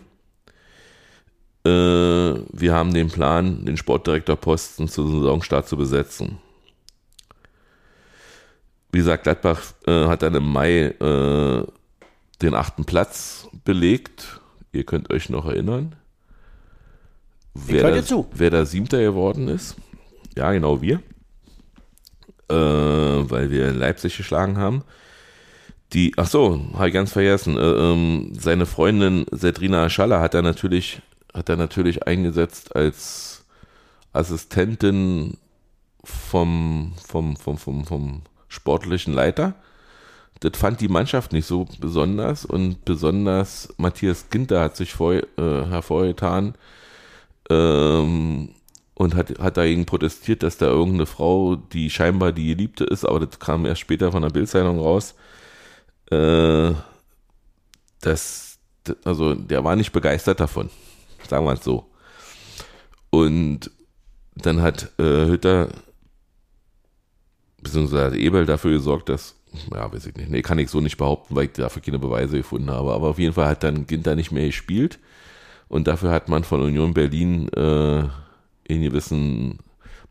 Äh, 1.66 1.70
wir 1.70 2.74
haben 2.74 2.94
den 2.94 3.10
Plan, 3.10 3.66
den 3.66 3.78
Sportdirektorposten 3.78 4.88
zu 4.88 5.08
Saisonstart 5.08 5.68
zu 5.68 5.78
besetzen. 5.78 6.38
Wie 8.92 9.00
gesagt, 9.00 9.24
Gladbach 9.24 9.62
äh, 9.88 10.06
hat 10.06 10.22
dann 10.22 10.36
im 10.36 10.52
Mai 10.52 10.86
äh, 10.88 11.64
den 12.42 12.54
achten 12.54 12.86
Platz 12.86 13.48
belegt. 13.66 14.40
Ihr 14.72 14.84
könnt 14.84 15.12
euch 15.12 15.30
noch 15.30 15.46
erinnern 15.46 15.96
wer, 17.56 17.92
da, 17.92 18.04
zu. 18.04 18.28
wer 18.34 18.50
da 18.50 18.66
Siebter 18.66 19.02
geworden 19.02 19.48
ist. 19.48 19.76
Ja, 20.36 20.52
genau 20.52 20.82
wir. 20.82 21.02
Äh, 22.50 22.56
weil 22.56 23.50
wir 23.50 23.72
Leipzig 23.72 24.18
geschlagen 24.18 24.58
haben. 24.58 24.84
Die, 25.94 26.14
ach 26.18 26.28
so, 26.28 26.62
habe 26.74 26.90
ich 26.90 26.94
ganz 26.94 27.12
vergessen. 27.14 27.58
Äh, 27.58 27.62
ähm, 27.62 28.34
seine 28.38 28.66
Freundin 28.66 29.26
Sedrina 29.32 29.90
Schaller 29.90 30.20
hat 30.20 30.34
er 30.34 30.42
natürlich, 30.42 31.02
hat 31.36 31.50
er 31.50 31.58
natürlich 31.58 32.08
eingesetzt 32.08 32.76
als 32.76 33.46
Assistentin 34.14 35.38
vom, 36.04 36.94
vom, 37.06 37.36
vom, 37.36 37.58
vom, 37.58 37.86
vom 37.86 38.22
sportlichen 38.48 39.14
Leiter. 39.14 39.56
Das 40.40 40.58
fand 40.58 40.82
die 40.82 40.88
Mannschaft 40.88 41.34
nicht 41.34 41.46
so 41.46 41.66
besonders 41.80 42.46
und 42.46 42.86
besonders 42.86 43.74
Matthias 43.78 44.30
Ginter 44.30 44.62
hat 44.62 44.76
sich 44.76 44.94
vor, 44.94 45.14
äh, 45.14 45.24
hervorgetan, 45.38 46.56
ähm, 47.50 48.50
und 48.96 49.14
hat, 49.14 49.38
hat 49.40 49.58
dagegen 49.58 49.86
protestiert, 49.86 50.42
dass 50.42 50.58
da 50.58 50.68
irgendeine 50.68 51.06
Frau, 51.06 51.58
die 51.58 51.90
scheinbar 51.90 52.32
die 52.32 52.48
Geliebte 52.48 52.86
ist, 52.86 53.06
aber 53.06 53.26
das 53.26 53.40
kam 53.40 53.66
erst 53.66 53.82
später 53.82 54.12
von 54.12 54.22
der 54.22 54.30
Bildzeitung 54.30 54.80
raus, 54.80 55.16
äh, 56.12 56.72
dass, 58.02 58.58
also 59.04 59.36
der 59.36 59.64
war 59.64 59.76
nicht 59.76 59.92
begeistert 59.92 60.40
davon, 60.40 60.70
sagen 61.30 61.46
wir 61.46 61.54
es 61.54 61.64
so. 61.64 61.90
Und 63.10 63.72
dann 64.36 64.62
hat 64.62 64.92
äh, 65.00 65.26
Hütter, 65.28 65.70
beziehungsweise 67.62 68.06
hat 68.06 68.14
Ebel 68.14 68.46
dafür 68.46 68.72
gesorgt, 68.72 69.10
dass, 69.10 69.36
ja, 69.74 69.92
weiß 69.92 70.06
ich 70.08 70.16
nicht, 70.16 70.30
nee, 70.30 70.42
kann 70.42 70.60
ich 70.60 70.70
so 70.70 70.82
nicht 70.82 70.98
behaupten, 70.98 71.36
weil 71.36 71.46
ich 71.46 71.54
dafür 71.54 71.82
keine 71.82 72.00
Beweise 72.00 72.38
gefunden 72.38 72.70
habe, 72.70 72.94
aber 72.94 73.08
auf 73.08 73.20
jeden 73.20 73.34
Fall 73.34 73.48
hat 73.48 73.64
dann 73.64 73.88
Ginter 73.88 74.16
nicht 74.16 74.32
mehr 74.32 74.48
gespielt 74.48 75.00
und 75.68 75.88
dafür 75.88 76.12
hat 76.12 76.30
man 76.30 76.44
von 76.44 76.62
Union 76.62 76.94
Berlin 76.94 77.48
äh, 77.50 78.04
in 78.66 78.82
gewissen 78.82 79.60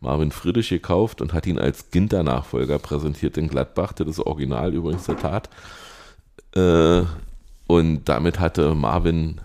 Marvin 0.00 0.30
Friedrich 0.30 0.68
gekauft 0.68 1.20
und 1.20 1.32
hat 1.32 1.46
ihn 1.46 1.58
als 1.58 1.90
Ginter-Nachfolger 1.90 2.78
präsentiert 2.78 3.36
in 3.36 3.48
Gladbach. 3.48 3.92
Das 3.92 4.06
ist 4.06 4.20
Original 4.20 4.72
übrigens 4.74 5.06
der 5.06 5.16
Tat. 5.16 5.48
Äh, 6.54 7.04
und 7.66 8.04
damit 8.04 8.38
hatte 8.38 8.74
Marvin 8.74 9.40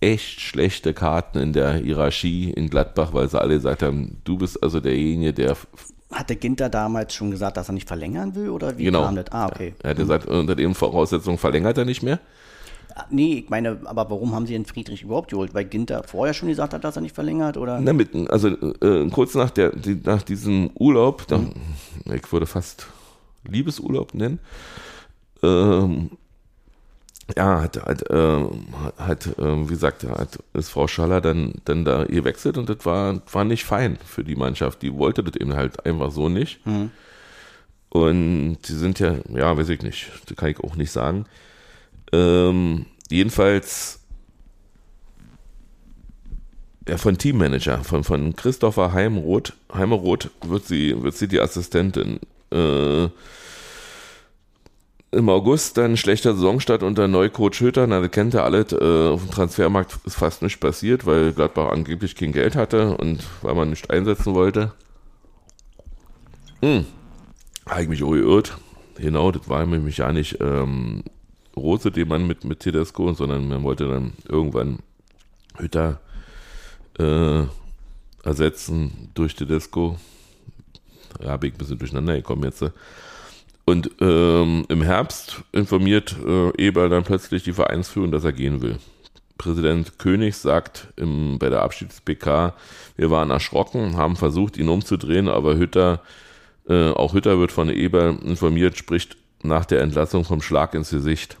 echt 0.00 0.40
schlechte 0.40 0.94
Karten 0.94 1.38
in 1.38 1.52
der 1.52 1.74
Hierarchie 1.74 2.50
in 2.50 2.70
Gladbach, 2.70 3.12
weil 3.12 3.28
sie 3.28 3.40
alle 3.40 3.54
gesagt 3.54 3.82
haben, 3.82 4.18
du 4.24 4.38
bist 4.38 4.62
also 4.62 4.80
derjenige, 4.80 5.32
der 5.32 5.56
hatte 6.10 6.36
Ginter 6.36 6.68
damals 6.68 7.14
schon 7.14 7.30
gesagt, 7.30 7.56
dass 7.56 7.68
er 7.68 7.74
nicht 7.74 7.86
verlängern 7.86 8.34
will 8.34 8.48
oder 8.48 8.78
wie 8.78 8.84
genau. 8.84 9.04
kam 9.04 9.16
das? 9.16 9.26
Ah, 9.30 9.46
okay. 9.46 9.74
Er 9.82 9.90
hat 9.90 9.98
gesagt, 9.98 10.26
unter 10.26 10.54
den 10.54 10.74
Voraussetzungen 10.74 11.38
verlängert 11.38 11.76
er 11.76 11.84
nicht 11.84 12.02
mehr. 12.02 12.18
Nee, 13.10 13.44
ich 13.44 13.50
meine, 13.50 13.78
aber 13.84 14.10
warum 14.10 14.34
haben 14.34 14.46
sie 14.46 14.54
den 14.54 14.64
Friedrich 14.64 15.02
überhaupt 15.02 15.30
geholt? 15.30 15.54
Weil 15.54 15.66
Ginter 15.66 16.02
vorher 16.04 16.34
schon 16.34 16.48
gesagt 16.48 16.74
hat, 16.74 16.82
dass 16.82 16.96
er 16.96 17.02
nicht 17.02 17.14
verlängert, 17.14 17.56
oder? 17.56 17.78
Na, 17.80 17.92
mit, 17.92 18.10
also 18.30 18.48
äh, 18.48 19.08
kurz 19.10 19.34
nach, 19.34 19.50
der, 19.50 19.70
die, 19.70 20.00
nach 20.02 20.22
diesem 20.22 20.70
Urlaub, 20.74 21.26
mhm. 21.30 21.52
da, 22.06 22.14
ich 22.14 22.32
würde 22.32 22.46
fast 22.46 22.86
Liebesurlaub 23.44 24.14
nennen, 24.14 24.40
ähm, 25.42 26.10
ja, 27.36 27.60
hat, 27.60 27.76
hat, 27.84 28.10
äh, 28.10 28.44
hat 28.96 29.26
äh, 29.38 29.62
wie 29.64 29.72
gesagt, 29.72 30.04
hat, 30.04 30.38
ist 30.54 30.70
Frau 30.70 30.86
Schaller 30.86 31.20
dann, 31.20 31.54
dann 31.64 31.84
da 31.84 32.04
gewechselt 32.04 32.56
und 32.56 32.68
das 32.68 32.84
war, 32.86 33.20
war 33.32 33.44
nicht 33.44 33.64
fein 33.64 33.98
für 34.04 34.24
die 34.24 34.36
Mannschaft. 34.36 34.82
Die 34.82 34.94
wollte 34.94 35.22
das 35.22 35.36
eben 35.36 35.54
halt 35.54 35.84
einfach 35.84 36.10
so 36.10 36.28
nicht. 36.28 36.64
Mhm. 36.66 36.90
Und 37.90 38.58
die 38.68 38.72
sind 38.72 38.98
ja, 38.98 39.16
ja, 39.34 39.56
weiß 39.56 39.68
ich 39.70 39.82
nicht, 39.82 40.10
das 40.26 40.36
kann 40.36 40.50
ich 40.50 40.60
auch 40.60 40.76
nicht 40.76 40.90
sagen. 40.90 41.26
Ähm, 42.12 42.86
jedenfalls 43.10 44.00
ja, 46.86 46.96
von 46.96 47.18
Teammanager, 47.18 47.84
von, 47.84 48.04
von 48.04 48.34
Christopher 48.36 48.92
Heimroth. 48.92 49.52
Heimeroth 49.72 50.30
wird 50.42 50.66
sie, 50.66 51.00
wird 51.02 51.14
sie 51.14 51.28
die 51.28 51.40
Assistentin. 51.40 52.20
Äh, 52.50 53.08
Im 55.10 55.30
August 55.30 55.78
dann 55.78 55.96
schlechter 55.96 56.34
Saisonstart 56.34 56.82
unter 56.82 57.08
Neucoach 57.08 57.60
Hütter. 57.60 57.86
Na, 57.86 58.00
das 58.00 58.10
kennt 58.10 58.34
ihr 58.34 58.44
alle. 58.44 58.60
Äh, 58.60 59.14
auf 59.14 59.22
dem 59.22 59.30
Transfermarkt 59.30 59.98
ist 60.04 60.16
fast 60.16 60.42
nichts 60.42 60.60
passiert, 60.60 61.06
weil 61.06 61.32
Gladbach 61.32 61.70
angeblich 61.72 62.14
kein 62.14 62.32
Geld 62.32 62.56
hatte 62.56 62.96
und 62.96 63.24
weil 63.40 63.54
man 63.54 63.70
nicht 63.70 63.90
einsetzen 63.90 64.34
wollte. 64.34 64.72
Hm. 66.60 66.84
Habe 67.66 67.82
ich 67.82 67.88
mich 67.88 68.02
auch 68.02 68.10
geirrt. 68.10 68.58
Genau, 68.96 69.30
das 69.30 69.48
war 69.48 69.64
nämlich 69.64 69.98
ja 69.98 70.12
nicht 70.12 70.38
ähm, 70.40 71.04
Rose, 71.56 71.90
den 71.90 72.08
Mann 72.08 72.26
mit, 72.26 72.44
mit 72.44 72.60
Tedesco, 72.60 73.12
sondern 73.14 73.48
man 73.48 73.62
wollte 73.62 73.88
dann 73.88 74.12
irgendwann 74.28 74.80
Hütter 75.56 76.00
äh, 76.98 77.44
ersetzen 78.24 79.10
durch 79.14 79.34
Tedesco. 79.34 79.96
Da 81.20 81.30
habe 81.30 81.46
ich 81.46 81.54
ein 81.54 81.58
bisschen 81.58 81.78
durcheinander 81.78 82.16
gekommen 82.16 82.44
jetzt. 82.44 82.64
Und 83.68 83.90
ähm, 84.00 84.64
im 84.70 84.80
Herbst 84.80 85.42
informiert 85.52 86.16
äh, 86.26 86.56
Eber 86.56 86.88
dann 86.88 87.04
plötzlich 87.04 87.42
die 87.42 87.52
Vereinsführung, 87.52 88.10
dass 88.10 88.24
er 88.24 88.32
gehen 88.32 88.62
will. 88.62 88.78
Präsident 89.36 89.98
König 89.98 90.38
sagt 90.38 90.88
im, 90.96 91.38
bei 91.38 91.50
der 91.50 91.60
Abschieds-PK, 91.60 92.54
wir 92.96 93.10
waren 93.10 93.28
erschrocken, 93.28 93.98
haben 93.98 94.16
versucht, 94.16 94.56
ihn 94.56 94.70
umzudrehen, 94.70 95.28
aber 95.28 95.58
Hütter, 95.58 96.00
äh, 96.66 96.88
auch 96.92 97.12
Hütter 97.12 97.38
wird 97.40 97.52
von 97.52 97.68
Eber 97.68 98.16
informiert, 98.24 98.78
spricht 98.78 99.18
nach 99.42 99.66
der 99.66 99.82
Entlassung 99.82 100.24
vom 100.24 100.40
Schlag 100.40 100.72
ins 100.72 100.88
Gesicht. 100.88 101.36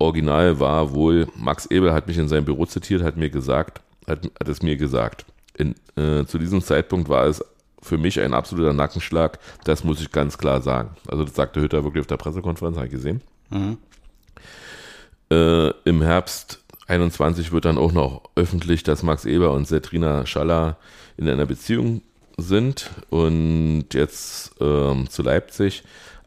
Original 0.00 0.58
war 0.58 0.92
wohl, 0.92 1.28
Max 1.36 1.66
Ebel 1.66 1.92
hat 1.92 2.08
mich 2.08 2.18
in 2.18 2.26
seinem 2.26 2.46
Büro 2.46 2.66
zitiert, 2.66 3.04
hat 3.04 3.16
mir 3.16 3.30
gesagt, 3.30 3.80
hat, 4.08 4.28
hat 4.40 4.48
es 4.48 4.60
mir 4.60 4.76
gesagt. 4.76 5.24
In, 5.56 5.76
äh, 5.94 6.24
zu 6.24 6.38
diesem 6.38 6.62
Zeitpunkt 6.62 7.08
war 7.08 7.26
es 7.26 7.44
für 7.82 7.98
mich 7.98 8.20
ein 8.20 8.32
absoluter 8.32 8.72
Nackenschlag, 8.72 9.38
das 9.64 9.84
muss 9.84 10.00
ich 10.00 10.12
ganz 10.12 10.38
klar 10.38 10.62
sagen. 10.62 10.90
Also 11.08 11.24
das 11.24 11.34
sagte 11.34 11.60
Hütter 11.60 11.84
wirklich 11.84 12.00
auf 12.00 12.06
der 12.06 12.16
Pressekonferenz, 12.16 12.76
habe 12.76 12.86
ich 12.86 12.92
gesehen. 12.92 13.20
Mhm. 13.50 13.78
Äh, 15.30 15.70
Im 15.84 16.02
Herbst 16.02 16.60
21 16.86 17.52
wird 17.52 17.64
dann 17.64 17.78
auch 17.78 17.92
noch 17.92 18.22
öffentlich, 18.36 18.82
dass 18.82 19.02
Max 19.02 19.24
Eber 19.24 19.52
und 19.52 19.66
Setrina 19.66 20.26
Schaller 20.26 20.76
in 21.16 21.28
einer 21.28 21.46
Beziehung 21.46 22.02
sind 22.36 22.90
und 23.10 23.86
jetzt 23.92 24.52
ähm, 24.60 25.08
zu 25.08 25.22
Leipzig. 25.22 25.82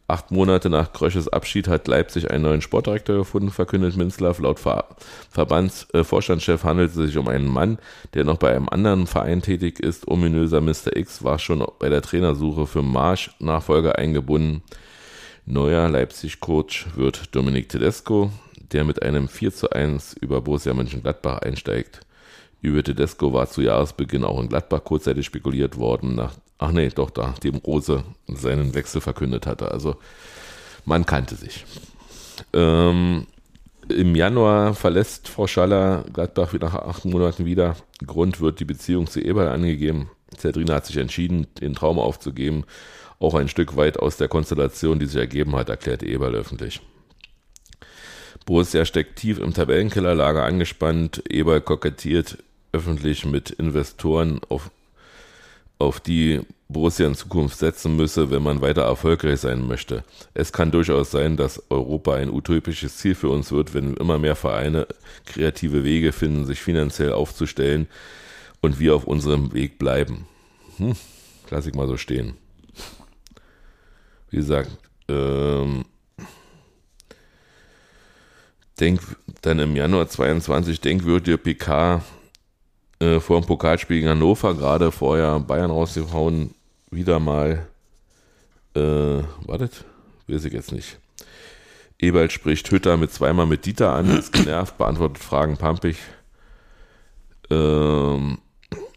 Acht 0.08 0.30
Monate 0.30 0.70
nach 0.70 0.94
Krösches 0.94 1.28
Abschied 1.28 1.68
hat 1.68 1.88
Leipzig 1.88 2.30
einen 2.30 2.44
neuen 2.44 2.62
Sportdirektor 2.62 3.18
gefunden, 3.18 3.50
verkündet 3.50 3.98
Minzlaff. 3.98 4.38
Laut 4.38 4.60
Ver 4.60 4.86
Verbandsvorstandschef 5.32 6.64
äh, 6.64 6.68
handelt 6.68 6.92
es 6.92 6.96
sich 6.96 7.18
um 7.18 7.28
einen 7.28 7.48
Mann, 7.48 7.80
der 8.14 8.24
noch 8.24 8.38
bei 8.38 8.56
einem 8.56 8.70
anderen 8.70 9.08
Verein 9.08 9.42
tätig 9.42 9.80
ist. 9.80 10.08
Ominöser 10.08 10.62
Mr. 10.62 10.96
X 10.96 11.24
war 11.24 11.40
schon 11.40 11.66
bei 11.80 11.90
der 11.90 12.04
Trainersuche 12.04 12.68
für 12.68 12.84
Marsch 12.84 13.32
Nachfolger 13.40 13.98
eingebunden. 13.98 14.62
Neuer 15.48 15.90
Leipzig-Coach 15.90 16.88
wird 16.96 17.36
Dominik 17.36 17.70
Tedesco, 17.70 18.30
der 18.72 18.84
mit 18.84 19.02
einem 19.02 19.28
4 19.28 19.54
zu 19.54 19.72
1 19.72 20.18
über 20.22 20.42
Borussia 20.42 20.76
Mönchengladbach 20.76 21.40
einsteigt. 21.40 22.02
Über 22.62 22.84
Tedesco 22.84 23.34
war 23.34 23.50
zu 23.50 23.62
Jahresbeginn 23.62 24.24
auch 24.24 24.40
in 24.40 24.50
Gladbach 24.50 24.84
kurzzeitig 24.84 25.26
spekuliert 25.26 25.78
worden, 25.78 26.16
nach 26.16 26.36
Ach 26.58 26.72
nee, 26.72 26.90
doch, 26.90 27.10
da, 27.10 27.36
dem 27.44 27.56
Rose 27.56 28.04
seinen 28.28 28.74
Wechsel 28.74 29.02
verkündet 29.02 29.46
hatte. 29.46 29.72
Also 29.72 29.98
man 30.86 31.06
kannte 31.06 31.36
sich. 31.36 31.66
Ähm, 32.54 33.28
Im 33.90 34.16
Januar 34.16 34.74
verlässt 34.74 35.28
Frau 35.28 35.48
Schaller 35.48 36.06
Gladbach 36.14 36.54
nach 36.54 36.76
acht 36.76 37.06
Monaten 37.06 37.46
wieder. 37.46 37.76
Grund 38.06 38.40
wird 38.40 38.60
die 38.60 38.66
Beziehung 38.66 39.08
zu 39.08 39.20
Eberl 39.20 39.50
angegeben. 39.50 40.10
Zedrina 40.38 40.76
hat 40.76 40.86
sich 40.86 40.98
entschieden, 40.98 41.48
den 41.60 41.76
Traum 41.76 42.00
aufzugeben. 42.00 42.66
Auch 43.20 43.34
ein 43.34 43.48
Stück 43.48 43.76
weit 43.76 43.98
aus 44.00 44.18
der 44.18 44.28
Konstellation, 44.28 45.00
die 45.00 45.06
sich 45.06 45.18
ergeben 45.18 45.56
hat, 45.56 45.70
erklärte 45.70 46.06
Eberl 46.06 46.36
öffentlich. 46.36 46.82
Borussia 48.46 48.86
steckt 48.86 49.18
tief 49.18 49.40
im 49.40 49.54
Tabellenkellerlager 49.54 50.44
angespannt. 50.44 51.24
Eberl 51.30 51.62
kokettiert 51.62 52.38
öffentlich 52.72 53.26
mit 53.26 53.52
Investoren 53.52 54.42
auf 54.50 54.70
auf 55.80 56.00
die 56.00 56.42
Borussia 56.68 57.06
in 57.06 57.16
Zukunft 57.16 57.60
setzen 57.60 57.96
müsse, 57.96 58.32
wenn 58.32 58.42
man 58.42 58.62
weiter 58.62 58.84
erfolgreich 58.84 59.40
sein 59.40 59.68
möchte. 59.68 60.04
Es 60.34 60.52
kann 60.52 60.72
durchaus 60.72 61.12
sein, 61.12 61.38
dass 61.38 61.62
Europa 61.70 62.16
ein 62.16 62.32
utopisches 62.32 62.98
Ziel 62.98 63.14
für 63.14 63.30
uns 63.30 63.52
wird, 63.52 63.74
wenn 63.74 63.94
immer 63.96 64.18
mehr 64.18 64.36
Vereine 64.36 64.88
kreative 65.26 65.84
Wege 65.84 66.12
finden, 66.12 66.46
sich 66.46 66.60
finanziell 66.60 67.12
aufzustellen 67.12 67.88
und 68.62 68.80
wir 68.80 68.96
auf 68.96 69.06
unserem 69.06 69.54
Weg 69.54 69.78
bleiben. 69.78 70.28
Hm, 70.78 70.96
lass 71.52 71.68
ich 71.68 71.76
mal 71.76 71.88
so 71.88 71.98
stehen. 71.98 72.36
Wie 74.32 74.38
gesagt, 74.38 74.72
ähm, 75.08 75.86
denk 78.80 79.02
dann 79.42 79.60
im 79.60 79.76
Januar 79.76 80.08
22 80.08 80.82
denkwürdige 80.82 81.38
PK 81.38 82.02
äh, 83.00 83.20
vor 83.20 83.40
dem 83.40 83.48
Pokalspiel 83.48 83.98
gegen 83.98 84.10
Hannover, 84.10 84.54
gerade 84.54 84.92
vorher 84.92 85.40
Bayern 85.40 85.72
rausgehauen, 85.72 86.54
wieder 86.92 87.20
mal, 87.20 87.68
äh, 88.76 88.80
wartet, 89.46 89.86
weiß 90.28 90.46
ich 90.46 90.54
jetzt 90.54 90.72
nicht. 90.72 90.98
Ebert 92.00 92.32
spricht 92.32 92.70
Hütter 92.72 92.98
mit 92.98 93.12
zweimal 93.12 93.46
mit 93.46 93.66
Dieter 93.66 93.94
an, 93.94 94.18
ist 94.18 94.34
genervt, 94.34 94.78
beantwortet 94.78 95.18
Fragen 95.18 95.58
pampig. 95.58 95.98
Ähm, 97.50 98.38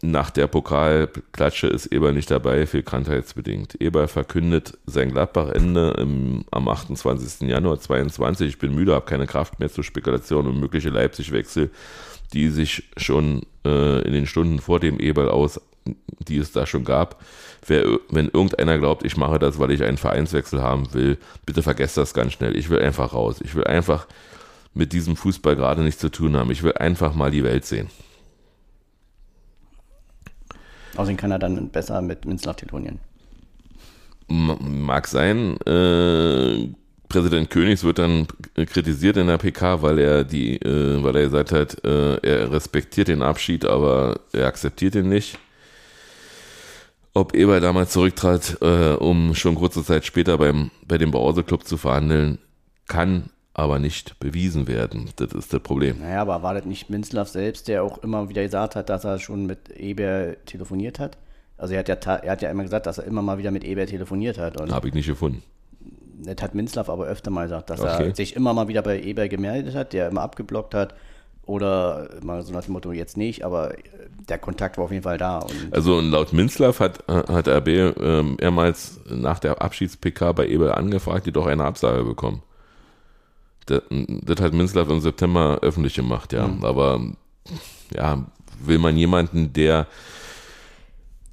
nach 0.01 0.29
der 0.29 0.47
Pokalklatsche 0.47 1.67
ist 1.67 1.87
Eber 1.87 2.13
nicht 2.13 2.31
dabei, 2.31 2.65
viel 2.65 2.83
krankheitsbedingt. 2.83 3.81
Eber 3.81 4.07
verkündet 4.07 4.77
sein 4.85 5.11
Gladbach-Ende 5.11 5.95
am 6.51 6.67
28. 6.67 7.47
Januar 7.47 7.79
22. 7.79 8.47
Ich 8.47 8.59
bin 8.59 8.73
müde, 8.73 8.93
habe 8.93 9.05
keine 9.05 9.27
Kraft 9.27 9.59
mehr 9.59 9.69
zur 9.69 9.83
Spekulation 9.83 10.47
und 10.47 10.59
mögliche 10.59 10.89
Leipzig-Wechsel, 10.89 11.69
die 12.33 12.49
sich 12.49 12.89
schon 12.97 13.41
äh, 13.65 14.01
in 14.01 14.13
den 14.13 14.27
Stunden 14.27 14.59
vor 14.59 14.79
dem 14.79 14.99
Eberl 14.99 15.29
aus, 15.29 15.59
die 16.27 16.37
es 16.37 16.51
da 16.51 16.65
schon 16.65 16.83
gab. 16.83 17.21
Wer, 17.65 17.85
wenn 18.09 18.27
irgendeiner 18.27 18.77
glaubt, 18.77 19.03
ich 19.03 19.17
mache 19.17 19.39
das, 19.39 19.59
weil 19.59 19.71
ich 19.71 19.83
einen 19.83 19.97
Vereinswechsel 19.97 20.61
haben 20.61 20.93
will, 20.93 21.17
bitte 21.45 21.63
vergesst 21.63 21.97
das 21.97 22.13
ganz 22.13 22.33
schnell. 22.33 22.55
Ich 22.55 22.69
will 22.69 22.79
einfach 22.79 23.13
raus. 23.13 23.41
Ich 23.43 23.55
will 23.55 23.65
einfach 23.65 24.07
mit 24.73 24.93
diesem 24.93 25.15
Fußball 25.15 25.55
gerade 25.55 25.81
nichts 25.81 25.99
zu 25.99 26.09
tun 26.09 26.35
haben. 26.35 26.51
Ich 26.51 26.63
will 26.63 26.73
einfach 26.73 27.13
mal 27.13 27.31
die 27.31 27.43
Welt 27.43 27.65
sehen. 27.65 27.89
Außerdem 30.95 31.17
kann 31.17 31.31
er 31.31 31.39
dann 31.39 31.69
besser 31.69 32.01
mit 32.01 32.25
Minzlaff 32.25 32.57
telefonieren. 32.57 32.99
Mag 34.27 35.07
sein. 35.07 35.57
Äh, 35.61 36.69
Präsident 37.09 37.49
Königs 37.49 37.83
wird 37.83 37.97
dann 37.97 38.27
kritisiert 38.53 39.17
in 39.17 39.27
der 39.27 39.39
PK, 39.39 39.81
weil 39.81 39.97
er 39.97 40.23
die, 40.23 40.57
äh, 40.61 41.03
weil 41.03 41.15
er 41.15 41.23
gesagt 41.23 41.51
hat, 41.51 41.83
äh, 41.83 42.17
er 42.17 42.51
respektiert 42.51 43.07
den 43.07 43.23
Abschied, 43.23 43.65
aber 43.65 44.19
er 44.31 44.45
akzeptiert 44.45 44.93
ihn 44.93 45.09
nicht. 45.09 45.39
Ob 47.15 47.33
Eber 47.33 47.59
damals 47.59 47.91
zurücktrat, 47.91 48.57
äh, 48.61 48.93
um 48.93 49.33
schon 49.33 49.55
kurze 49.55 49.83
Zeit 49.83 50.05
später 50.05 50.37
beim, 50.37 50.69
bei 50.87 50.99
dem 50.99 51.09
Brause 51.09 51.43
Club 51.43 51.65
zu 51.65 51.77
verhandeln, 51.77 52.37
kann 52.87 53.31
aber 53.55 53.79
nicht 53.79 54.19
bewiesen 54.19 54.67
werden. 54.67 55.09
Das 55.15 55.33
ist 55.33 55.51
das 55.51 55.61
Problem. 55.61 55.99
Naja, 55.99 56.21
aber 56.21 56.43
war 56.43 56.53
das 56.53 56.65
nicht 56.65 56.91
Minzlaff 56.91 57.27
selbst, 57.27 57.67
der 57.67 57.83
auch 57.83 57.97
immer 58.03 58.29
wieder 58.29 58.43
gesagt 58.43 58.75
hat, 58.75 58.89
dass 58.89 59.03
er 59.03 59.17
schon 59.17 59.47
mit 59.47 59.69
Eber 59.75 60.35
telefoniert 60.45 60.99
hat? 60.99 61.17
Also 61.57 61.73
er 61.73 61.79
hat 61.79 61.89
ja, 61.89 61.95
er 61.95 62.31
hat 62.31 62.41
ja 62.43 62.51
immer 62.51 62.63
gesagt, 62.63 62.85
dass 62.85 62.99
er 62.99 63.05
immer 63.05 63.23
mal 63.23 63.39
wieder 63.39 63.51
mit 63.51 63.63
Eber 63.63 63.85
telefoniert 63.87 64.37
hat. 64.37 64.61
Habe 64.71 64.87
ich 64.87 64.93
nicht 64.93 65.07
gefunden. 65.07 65.43
Das 66.21 66.41
hat 66.41 66.55
Minzlaff 66.55 66.89
aber 66.89 67.05
öfter 67.05 67.31
mal 67.31 67.43
gesagt, 67.43 67.69
dass 67.69 67.79
okay. 67.79 68.09
er 68.09 68.15
sich 68.15 68.35
immer 68.35 68.53
mal 68.53 68.67
wieder 68.67 68.81
bei 68.81 69.01
Eber 69.01 69.27
gemeldet 69.27 69.75
hat, 69.75 69.93
der 69.93 70.09
immer 70.09 70.21
abgeblockt 70.21 70.73
hat. 70.73 70.93
Oder 71.45 72.09
mal 72.21 72.43
so 72.43 72.53
nach 72.53 72.65
dem 72.65 72.73
Motto, 72.73 72.91
jetzt 72.91 73.17
nicht, 73.17 73.43
aber 73.43 73.73
der 74.27 74.37
Kontakt 74.37 74.77
war 74.77 74.85
auf 74.85 74.91
jeden 74.91 75.01
Fall 75.01 75.17
da. 75.17 75.47
also 75.71 75.99
laut 75.99 76.31
Minzlaff 76.31 76.79
hat, 76.79 77.03
hat 77.07 77.47
RB 77.47 77.67
ähm, 77.67 78.37
mehrmals 78.39 78.99
nach 79.09 79.39
der 79.39 79.59
Abschieds-PK 79.59 80.33
bei 80.33 80.47
Eber 80.47 80.77
angefragt, 80.77 81.25
die 81.25 81.31
doch 81.31 81.47
eine 81.47 81.63
Absage 81.65 82.03
bekommen. 82.03 82.43
Das, 83.65 83.81
das 83.89 84.41
hat 84.41 84.53
Minzlaff 84.53 84.89
im 84.89 84.99
September 84.99 85.57
öffentlich 85.63 85.95
gemacht, 85.95 86.33
ja. 86.33 86.47
Mhm. 86.47 86.63
Aber 86.63 87.01
ja, 87.95 88.25
will 88.63 88.77
man 88.77 88.95
jemanden, 88.95 89.51
der 89.51 89.87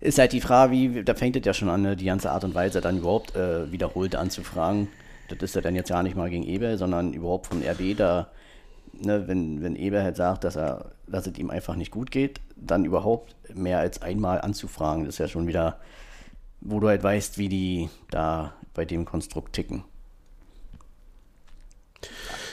ist 0.06 0.18
halt 0.18 0.32
die 0.32 0.40
Frage, 0.40 0.72
wie, 0.72 1.02
da 1.02 1.14
fängt 1.14 1.36
es 1.36 1.44
ja 1.44 1.52
schon 1.52 1.68
an, 1.68 1.82
ne, 1.82 1.96
die 1.96 2.04
ganze 2.04 2.30
Art 2.30 2.44
und 2.44 2.54
Weise 2.54 2.80
dann 2.80 2.98
überhaupt 2.98 3.34
äh, 3.34 3.70
wiederholt 3.72 4.14
anzufragen. 4.14 4.88
Das 5.28 5.38
ist 5.40 5.56
ja 5.56 5.60
dann 5.60 5.74
jetzt 5.74 5.90
ja 5.90 6.02
nicht 6.02 6.16
mal 6.16 6.30
gegen 6.30 6.44
Eber, 6.44 6.78
sondern 6.78 7.12
überhaupt 7.12 7.48
von 7.48 7.62
RB 7.62 7.96
da, 7.96 8.28
ne, 8.92 9.26
wenn, 9.26 9.62
wenn 9.62 9.74
Eber 9.74 10.02
halt 10.02 10.16
sagt, 10.16 10.44
dass 10.44 10.56
er, 10.56 10.92
dass 11.08 11.26
es 11.26 11.36
ihm 11.38 11.50
einfach 11.50 11.74
nicht 11.74 11.90
gut 11.90 12.12
geht, 12.12 12.40
dann 12.54 12.84
überhaupt 12.84 13.34
mehr 13.52 13.80
als 13.80 14.00
einmal 14.00 14.40
anzufragen, 14.40 15.04
das 15.04 15.16
ist 15.16 15.18
ja 15.18 15.28
schon 15.28 15.48
wieder, 15.48 15.80
wo 16.60 16.78
du 16.78 16.88
halt 16.88 17.02
weißt, 17.02 17.38
wie 17.38 17.48
die 17.48 17.90
da 18.10 18.54
bei 18.74 18.84
dem 18.84 19.04
Konstrukt 19.04 19.54
ticken. 19.54 19.84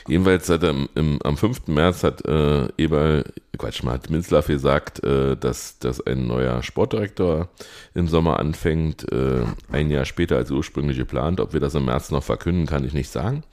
Jedenfalls 0.08 0.50
hat 0.50 0.64
er 0.64 0.76
im, 0.96 1.20
am 1.24 1.38
5. 1.38 1.68
März 1.68 2.04
hat 2.04 2.26
äh, 2.26 2.68
Eber, 2.78 3.24
Quatsch 3.58 3.84
mal, 3.84 3.94
hat 3.94 4.10
Minzlaff 4.10 4.48
gesagt, 4.48 5.04
äh, 5.04 5.38
dass, 5.38 5.80
dass 5.80 6.06
ein 6.06 6.28
neuer 6.28 6.62
Sportdirektor 6.62 7.50
im 7.94 8.08
Sommer 8.08 8.40
anfängt, 8.40 9.10
äh, 9.12 9.46
ein 9.72 9.90
Jahr 9.90 10.06
später 10.06 10.36
als 10.36 10.52
ursprünglich 10.52 10.98
geplant. 10.98 11.40
Ob 11.40 11.54
wir 11.54 11.62
das 11.62 11.76
im 11.76 11.86
März 11.86 12.12
noch 12.12 12.24
verkünden, 12.24 12.66
kann 12.66 12.86
ich 12.86 12.94
nicht 12.94 13.10
sagen. 13.10 13.44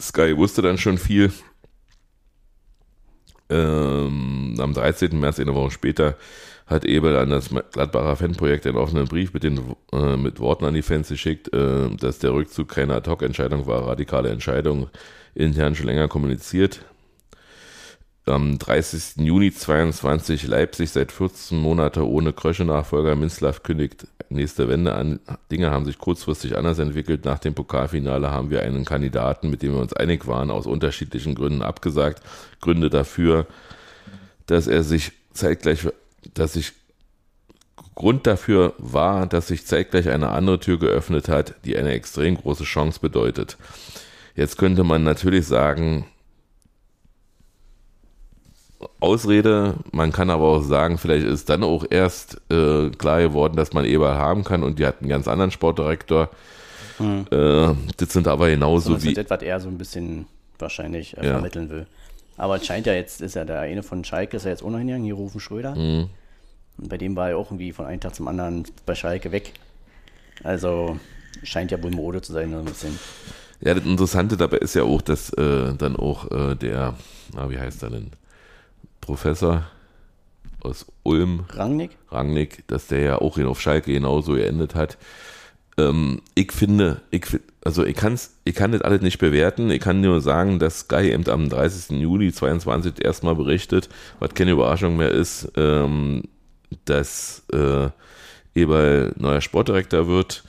Sky 0.00 0.36
wusste 0.36 0.60
dann 0.60 0.76
schon 0.76 0.98
viel. 0.98 1.32
Ähm, 3.48 4.56
am 4.58 4.74
13. 4.74 5.18
März, 5.18 5.38
eine 5.38 5.54
Woche 5.54 5.70
später, 5.70 6.16
hat 6.66 6.84
Ebel 6.84 7.16
an 7.16 7.30
das 7.30 7.50
Gladbacher 7.72 8.16
Fanprojekt 8.16 8.66
einen 8.66 8.78
offenen 8.78 9.06
Brief 9.06 9.34
mit, 9.34 9.42
den, 9.42 9.60
äh, 9.92 10.16
mit 10.16 10.40
Worten 10.40 10.64
an 10.64 10.74
die 10.74 10.82
Fans 10.82 11.08
geschickt, 11.08 11.52
äh, 11.52 11.90
dass 11.96 12.20
der 12.20 12.32
Rückzug 12.32 12.68
keine 12.68 12.94
Ad-Hoc-Entscheidung 12.94 13.66
war, 13.66 13.86
radikale 13.86 14.30
Entscheidung, 14.30 14.88
intern 15.34 15.74
schon 15.74 15.86
länger 15.86 16.08
kommuniziert. 16.08 16.80
Am 18.26 18.58
30. 18.58 19.22
Juni 19.26 19.52
22 19.52 20.46
Leipzig 20.46 20.90
seit 20.90 21.12
14 21.12 21.58
Monaten 21.58 22.00
ohne 22.00 22.32
Krösche-Nachfolger. 22.32 23.16
Minzlaff 23.16 23.62
kündigt 23.62 24.06
nächste 24.30 24.66
Wende 24.66 24.94
an. 24.94 25.20
Dinge 25.50 25.70
haben 25.70 25.84
sich 25.84 25.98
kurzfristig 25.98 26.56
anders 26.56 26.78
entwickelt. 26.78 27.26
Nach 27.26 27.38
dem 27.38 27.52
Pokalfinale 27.52 28.30
haben 28.30 28.48
wir 28.48 28.62
einen 28.62 28.86
Kandidaten, 28.86 29.50
mit 29.50 29.60
dem 29.60 29.74
wir 29.74 29.80
uns 29.80 29.92
einig 29.92 30.26
waren, 30.26 30.50
aus 30.50 30.66
unterschiedlichen 30.66 31.34
Gründen 31.34 31.60
abgesagt. 31.60 32.22
Gründe 32.62 32.88
dafür, 32.88 33.46
dass 34.46 34.68
er 34.68 34.82
sich 34.84 35.12
zeitgleich 35.34 35.86
dass 36.34 36.56
ich 36.56 36.72
Grund 37.94 38.26
dafür 38.26 38.74
war, 38.78 39.26
dass 39.26 39.48
sich 39.48 39.66
zeitgleich 39.66 40.08
eine 40.08 40.30
andere 40.30 40.58
Tür 40.58 40.78
geöffnet 40.78 41.28
hat, 41.28 41.54
die 41.64 41.76
eine 41.76 41.92
extrem 41.92 42.36
große 42.36 42.64
Chance 42.64 42.98
bedeutet. 43.00 43.56
Jetzt 44.34 44.58
könnte 44.58 44.82
man 44.82 45.04
natürlich 45.04 45.46
sagen, 45.46 46.06
Ausrede, 49.00 49.74
man 49.92 50.12
kann 50.12 50.30
aber 50.30 50.44
auch 50.44 50.62
sagen, 50.62 50.98
vielleicht 50.98 51.26
ist 51.26 51.48
dann 51.48 51.62
auch 51.62 51.84
erst 51.88 52.40
äh, 52.50 52.90
klar 52.90 53.20
geworden, 53.20 53.56
dass 53.56 53.72
man 53.72 53.84
Eber 53.84 54.16
haben 54.16 54.44
kann 54.44 54.62
und 54.62 54.78
die 54.78 54.86
hat 54.86 55.00
einen 55.00 55.08
ganz 55.08 55.28
anderen 55.28 55.50
Sportdirektor. 55.50 56.30
Hm. 56.98 57.26
Äh, 57.30 57.74
das 57.96 58.12
sind 58.12 58.28
aber 58.28 58.50
genauso 58.50 58.94
so, 58.94 59.02
wie. 59.02 59.14
Das, 59.14 59.30
was 59.30 59.42
er 59.42 59.60
so 59.60 59.68
ein 59.68 59.78
bisschen 59.78 60.26
wahrscheinlich 60.58 61.16
äh, 61.16 61.26
ja. 61.26 61.32
vermitteln 61.32 61.70
will. 61.70 61.86
Aber 62.36 62.56
es 62.56 62.66
scheint 62.66 62.86
ja 62.86 62.94
jetzt, 62.94 63.20
ist 63.20 63.34
ja 63.34 63.44
der 63.44 63.60
eine 63.60 63.82
von 63.82 64.04
Schalke, 64.04 64.36
ist 64.36 64.44
ja 64.44 64.50
jetzt 64.50 64.62
auch 64.62 64.70
noch 64.70 64.78
hingegangen, 64.78 65.04
hier 65.04 65.14
Rufen 65.14 65.40
Schröder. 65.40 65.74
Mhm. 65.74 66.08
Und 66.78 66.88
bei 66.88 66.98
dem 66.98 67.14
war 67.14 67.30
er 67.30 67.38
auch 67.38 67.46
irgendwie 67.46 67.72
von 67.72 67.86
einem 67.86 68.00
Tag 68.00 68.14
zum 68.14 68.26
anderen 68.26 68.64
bei 68.86 68.94
Schalke 68.94 69.30
weg. 69.30 69.52
Also 70.42 70.98
scheint 71.42 71.70
ja 71.70 71.82
wohl 71.82 71.90
Mode 71.90 72.22
zu 72.22 72.32
sein, 72.32 72.50
so 72.50 72.58
ein 72.58 72.64
bisschen. 72.64 72.98
Ja, 73.60 73.74
das 73.74 73.84
Interessante 73.84 74.36
dabei 74.36 74.58
ist 74.58 74.74
ja 74.74 74.82
auch, 74.82 75.00
dass 75.00 75.30
äh, 75.34 75.74
dann 75.74 75.96
auch 75.96 76.30
äh, 76.30 76.54
der, 76.56 76.94
na, 77.34 77.48
wie 77.50 77.58
heißt 77.58 77.82
er 77.84 77.90
denn? 77.90 78.10
Professor 79.00 79.64
aus 80.60 80.86
Ulm. 81.02 81.44
Rangnick? 81.50 81.96
Rangnick, 82.10 82.66
dass 82.66 82.88
der 82.88 83.00
ja 83.00 83.18
auch 83.20 83.38
auf 83.38 83.60
Schalke 83.60 83.92
genauso 83.92 84.32
geendet 84.32 84.74
hat. 84.74 84.98
Ähm, 85.76 86.20
ich 86.34 86.52
finde, 86.52 87.02
ich, 87.10 87.26
also 87.64 87.84
ich, 87.84 87.96
kann's, 87.96 88.36
ich 88.44 88.54
kann 88.54 88.72
das 88.72 88.82
alles 88.82 89.02
nicht 89.02 89.18
bewerten. 89.18 89.70
Ich 89.70 89.80
kann 89.80 90.00
nur 90.00 90.20
sagen, 90.20 90.58
dass 90.58 90.80
Sky 90.80 91.12
eben 91.12 91.28
am 91.28 91.48
30. 91.48 91.98
Juli 92.00 92.32
22 92.32 93.04
erstmal 93.04 93.34
berichtet, 93.34 93.88
was 94.20 94.34
keine 94.34 94.52
Überraschung 94.52 94.96
mehr 94.96 95.10
ist, 95.10 95.50
ähm, 95.56 96.22
dass 96.84 97.44
äh, 97.52 97.88
Eberl 98.54 99.12
neuer 99.16 99.40
Sportdirektor 99.40 100.06
wird. 100.06 100.44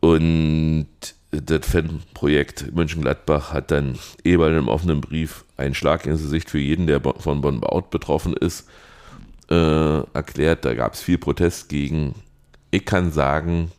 Und 0.00 0.88
das 1.30 1.66
Fanprojekt 1.66 2.74
Mönchengladbach 2.74 3.52
hat 3.52 3.70
dann 3.70 3.98
Eberl 4.24 4.56
im 4.56 4.68
offenen 4.68 5.00
Brief 5.00 5.44
einen 5.56 5.74
Schlag 5.74 6.06
ins 6.06 6.22
Gesicht 6.22 6.48
für 6.48 6.58
jeden, 6.58 6.86
der 6.86 7.00
von 7.00 7.40
Bonn 7.40 7.60
Baut 7.60 7.90
betroffen 7.90 8.32
ist, 8.34 8.68
äh, 9.50 9.98
erklärt. 10.14 10.64
Da 10.64 10.74
gab 10.74 10.94
es 10.94 11.02
viel 11.02 11.18
Protest 11.18 11.68
gegen. 11.68 12.14
Ich 12.70 12.84
kann 12.84 13.12
sagen, 13.12 13.70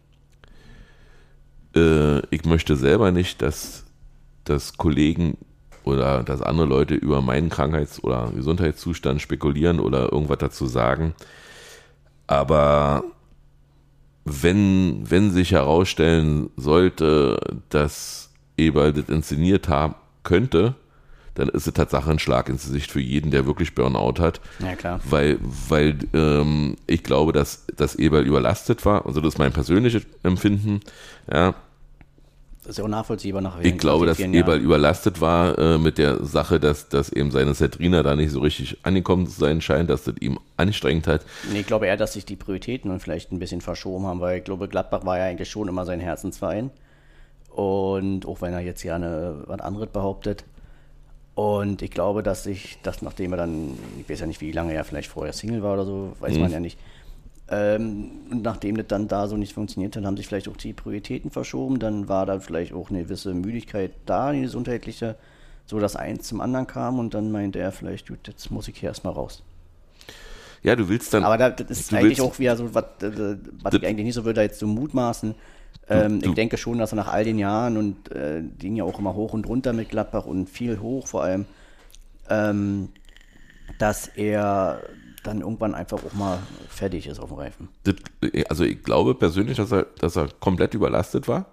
äh, 1.80 2.22
ich 2.30 2.46
möchte 2.46 2.76
selber 2.76 3.12
nicht, 3.12 3.42
dass, 3.42 3.86
dass 4.44 4.78
Kollegen 4.78 5.38
oder 5.84 6.24
dass 6.24 6.42
andere 6.42 6.68
Leute 6.68 6.96
über 6.96 7.22
meinen 7.22 7.50
Krankheits- 7.50 8.04
oder 8.04 8.32
Gesundheitszustand 8.36 9.22
spekulieren 9.22 9.80
oder 9.80 10.12
irgendwas 10.12 10.38
dazu 10.38 10.68
sagen. 10.68 11.14
Aber 12.28 13.04
wenn, 14.26 15.10
wenn 15.10 15.32
sich 15.32 15.52
herausstellen 15.52 16.50
sollte, 16.56 17.40
dass 17.70 18.32
Eberl 18.58 18.94
das 18.94 19.10
inszeniert 19.10 19.68
haben 19.68 19.96
könnte, 20.24 20.76
dann 21.36 21.50
ist 21.50 21.68
es 21.68 21.74
Tatsache 21.74 22.12
ein 22.12 22.20
Schlag 22.20 22.50
ins 22.50 22.66
Gesicht 22.66 22.92
für 22.92 23.00
jeden, 23.00 23.32
der 23.32 23.46
wirklich 23.46 23.74
Burnout 23.74 24.20
hat. 24.20 24.42
Ja, 24.60 24.76
klar. 24.76 25.00
Weil, 25.10 25.40
weil 25.70 25.98
ähm, 26.14 26.76
ich 26.86 27.02
glaube, 27.04 27.32
dass, 27.32 27.66
dass 27.76 27.96
Eberl 27.96 28.26
überlastet 28.28 28.86
war. 28.86 29.06
Also 29.06 29.22
das 29.22 29.36
ist 29.36 29.40
mein 29.40 29.54
persönliches 29.54 30.04
Empfinden. 30.22 30.82
Ja, 31.32 31.56
ist 32.70 32.78
ja 32.78 32.84
auch 32.84 32.90
nachvollziehbar 32.90 33.42
nach 33.42 33.60
ich 33.60 33.78
glaube, 33.78 34.06
dass. 34.06 34.20
Eberl 34.20 34.60
überlastet 34.60 35.22
war 35.22 35.58
äh, 35.58 35.78
mit 35.78 35.98
der 35.98 36.24
Sache, 36.24 36.60
dass, 36.60 36.90
dass 36.90 37.12
eben 37.12 37.32
seine 37.32 37.54
Setrina 37.54 38.04
da 38.04 38.16
nicht 38.16 38.32
so 38.32 38.40
richtig 38.40 38.78
angekommen 38.84 39.28
zu 39.28 39.40
sein 39.40 39.62
scheint, 39.62 39.90
dass 39.90 40.04
das 40.04 40.16
ihm 40.20 40.40
anstrengend 40.58 41.08
hat. 41.08 41.26
Nee, 41.52 41.62
ich 41.62 41.68
glaube 41.68 41.88
eher, 41.88 41.98
dass 41.98 42.14
sich 42.14 42.26
die 42.26 42.36
Prioritäten 42.36 42.92
und 42.92 43.02
vielleicht 43.02 43.32
ein 43.32 43.40
bisschen 43.40 43.62
verschoben 43.62 44.06
haben, 44.06 44.22
weil 44.22 44.38
ich 44.40 44.44
glaube, 44.44 44.68
Gladbach 44.68 45.06
war 45.06 45.18
ja 45.18 45.26
eigentlich 45.26 45.50
schon 45.50 45.68
immer 45.68 45.86
sein 45.86 46.00
Herzensverein. 46.00 46.72
Und 47.50 48.26
auch 48.26 48.42
wenn 48.42 48.54
er 48.54 48.62
jetzt 48.62 48.84
gerne 48.84 49.44
was 49.48 49.60
anderes 49.60 49.90
behauptet. 49.90 50.46
Und 51.36 51.82
ich 51.82 51.92
glaube, 51.92 52.22
dass 52.22 52.44
sich, 52.44 52.78
dass 52.84 53.02
nachdem 53.02 53.34
er 53.34 53.38
dann, 53.38 53.78
ich 54.00 54.10
weiß 54.10 54.20
ja 54.20 54.26
nicht, 54.26 54.42
wie 54.42 54.52
lange 54.52 54.74
er 54.74 54.84
vielleicht 54.84 55.10
vorher 55.10 55.34
Single 55.34 55.64
war 55.64 55.74
oder 55.74 55.86
so, 55.86 56.14
weiß 56.20 56.38
man 56.38 56.52
ja 56.52 56.60
nicht. 56.60 56.78
Ähm, 57.52 58.12
und 58.30 58.44
nachdem 58.44 58.78
das 58.78 58.88
dann 58.88 59.08
da 59.08 59.28
so 59.28 59.36
nicht 59.36 59.54
funktioniert 59.54 59.96
hat, 59.96 60.06
haben 60.06 60.18
sich 60.18 60.28
vielleicht 60.28 60.48
auch 60.48 60.58
die 60.58 60.74
Prioritäten 60.74 61.32
verschoben. 61.32 61.80
Dann 61.80 62.08
war 62.08 62.26
da 62.26 62.40
vielleicht 62.40 62.74
auch 62.74 62.90
eine 62.90 63.04
gewisse 63.04 63.34
Müdigkeit 63.34 63.92
da, 64.06 64.28
eine 64.28 64.42
gesundheitliche, 64.42 65.16
so 65.66 65.80
dass 65.80 65.96
eins 65.96 66.28
zum 66.28 66.42
anderen 66.42 66.68
kam 66.68 67.00
und 67.00 67.14
dann 67.14 67.32
meinte 67.32 67.60
er 67.60 67.72
vielleicht, 67.72 68.08
gut, 68.08 68.28
jetzt 68.28 68.52
muss 68.52 68.68
ich 68.68 68.78
hier 68.78 68.90
erstmal 68.90 69.14
raus. 69.14 69.44
Ja, 70.62 70.76
du 70.76 70.90
willst 70.90 71.14
dann. 71.14 71.24
Aber 71.24 71.38
da, 71.38 71.50
das 71.50 71.80
ist 71.80 71.94
eigentlich 71.94 72.22
auch 72.22 72.38
wieder 72.38 72.56
so, 72.58 72.74
was, 72.74 72.84
äh, 73.02 73.38
was 73.64 73.74
ich 73.74 73.86
eigentlich 73.86 74.06
nicht 74.06 74.16
so 74.16 74.26
würde, 74.26 74.42
jetzt 74.42 74.60
so 74.60 74.68
mutmaßen. 74.68 75.34
Ähm, 75.90 76.20
ich 76.24 76.34
denke 76.34 76.58
schon, 76.58 76.78
dass 76.78 76.92
er 76.92 76.98
nach 76.98 77.08
all 77.08 77.24
den 77.24 77.40
Jahren 77.40 77.78
und 77.78 78.12
äh, 78.12 78.44
ging 78.60 78.76
ja 78.76 78.84
auch 78.84 79.00
immer 79.00 79.16
hoch 79.16 79.34
und 79.34 79.48
runter 79.48 79.74
mit 79.74 79.90
Gladbach 79.90 80.26
und 80.26 80.50
viel 80.50 80.80
hoch 80.80 81.08
vor 81.08 81.24
allem, 81.24 81.46
ähm, 82.30 82.90
dass 83.80 84.08
er 84.08 84.82
dann 85.24 85.42
irgendwann 85.42 85.76
einfach 85.76 86.00
auch 86.04 86.14
mal 86.14 86.40
fertig 86.70 87.08
ist 87.08 87.20
auf 87.20 87.30
dem 87.30 87.38
Reifen. 87.40 87.68
Das, 87.84 87.96
also 88.50 88.64
ich 88.64 88.84
glaube 88.84 89.16
persönlich, 89.16 89.58
dass 89.58 89.72
er, 89.72 89.88
dass 90.00 90.16
er 90.16 90.30
komplett 90.40 90.74
überlastet 90.74 91.28
war 91.28 91.46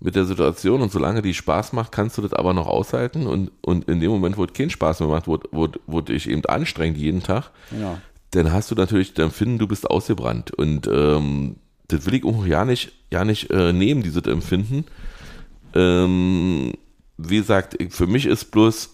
mit 0.00 0.16
der 0.16 0.24
Situation 0.24 0.80
und 0.82 0.90
solange 0.92 1.22
die 1.22 1.34
Spaß 1.34 1.72
macht, 1.72 1.92
kannst 1.92 2.18
du 2.18 2.22
das 2.22 2.32
aber 2.32 2.54
noch 2.54 2.66
aushalten 2.66 3.26
und, 3.26 3.50
und 3.62 3.88
in 3.88 4.00
dem 4.00 4.10
Moment, 4.10 4.36
wo 4.36 4.44
es 4.44 4.52
keinen 4.52 4.70
Spaß 4.70 5.00
mehr 5.00 5.08
macht, 5.08 5.26
wo, 5.28 5.38
wo, 5.52 5.68
wo 5.86 6.00
dich 6.00 6.28
eben 6.28 6.44
anstrengt 6.46 6.96
jeden 6.96 7.22
Tag, 7.22 7.50
Genau. 7.70 7.98
dann 8.32 8.52
hast 8.52 8.70
du 8.70 8.74
natürlich, 8.74 9.14
dann 9.14 9.30
finden, 9.30 9.58
du 9.58 9.66
bist 9.68 9.88
ausgebrannt 9.88 10.52
und 10.52 10.88
ähm, 10.92 11.56
das 11.88 12.04
will 12.06 12.14
ich 12.14 12.24
auch 12.24 12.44
ja 12.46 12.64
nicht, 12.64 12.92
ja 13.12 13.24
nicht 13.24 13.50
äh, 13.50 13.72
nehmen, 13.72 14.02
dieses 14.02 14.22
Empfinden. 14.24 14.84
Ähm, 15.74 16.72
wie 17.16 17.36
gesagt, 17.38 17.80
ich, 17.80 17.92
für 17.92 18.06
mich 18.06 18.26
ist 18.26 18.50
bloß, 18.50 18.90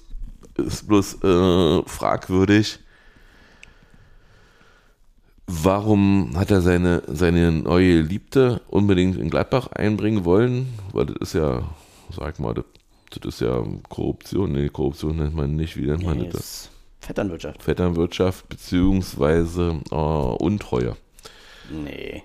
ist 0.57 0.87
bloß 0.89 1.23
äh, 1.23 1.83
fragwürdig, 1.87 2.79
warum 5.47 6.33
hat 6.37 6.51
er 6.51 6.61
seine, 6.63 7.03
seine 7.07 7.53
neue 7.53 8.01
Liebte 8.01 8.61
unbedingt 8.69 9.17
in 9.19 9.31
Gladbach 9.31 9.69
einbringen 9.69 10.25
wollen? 10.25 10.69
Weil 10.93 11.07
das 11.07 11.17
ist 11.21 11.35
ja, 11.35 11.69
sag 12.11 12.39
mal, 12.41 12.55
das, 12.55 12.65
das 13.11 13.35
ist 13.35 13.41
ja 13.41 13.63
Korruption. 13.89 14.53
Nee, 14.53 14.69
Korruption 14.69 15.17
nennt 15.17 15.35
man 15.35 15.55
nicht. 15.57 15.77
Wie 15.77 15.87
nennt 15.87 16.03
man 16.05 16.19
Nee, 16.19 16.29
das? 16.31 16.41
ist 16.41 16.71
Vetternwirtschaft. 17.01 17.63
Vetternwirtschaft 17.63 18.49
beziehungsweise 18.49 19.81
äh, 19.91 19.95
Untreue. 19.95 20.97
Nee. 21.71 22.23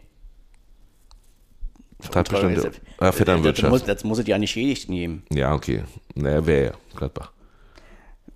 Tatbestände. 2.11 2.55
Untreue 2.55 2.71
ist- 2.71 2.81
Ah, 2.81 2.95
Das 2.97 3.07
muss, 3.11 3.17
Vetternwirtschaft. 3.17 3.87
das 3.89 4.03
muss 4.05 4.19
es 4.19 4.27
ja 4.27 4.37
nicht 4.37 4.51
schädigt 4.51 4.89
nehmen. 4.89 5.23
Ja, 5.31 5.53
okay. 5.53 5.83
Naja, 6.15 6.45
wäre 6.45 6.65
ja 6.65 6.71
Gladbach. 6.95 7.31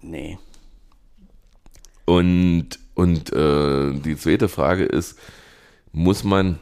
Nee. 0.01 0.37
Und, 2.05 2.67
und 2.95 3.33
äh, 3.33 3.91
die 3.93 4.17
zweite 4.17 4.49
Frage 4.49 4.83
ist, 4.83 5.17
muss 5.91 6.23
man, 6.23 6.59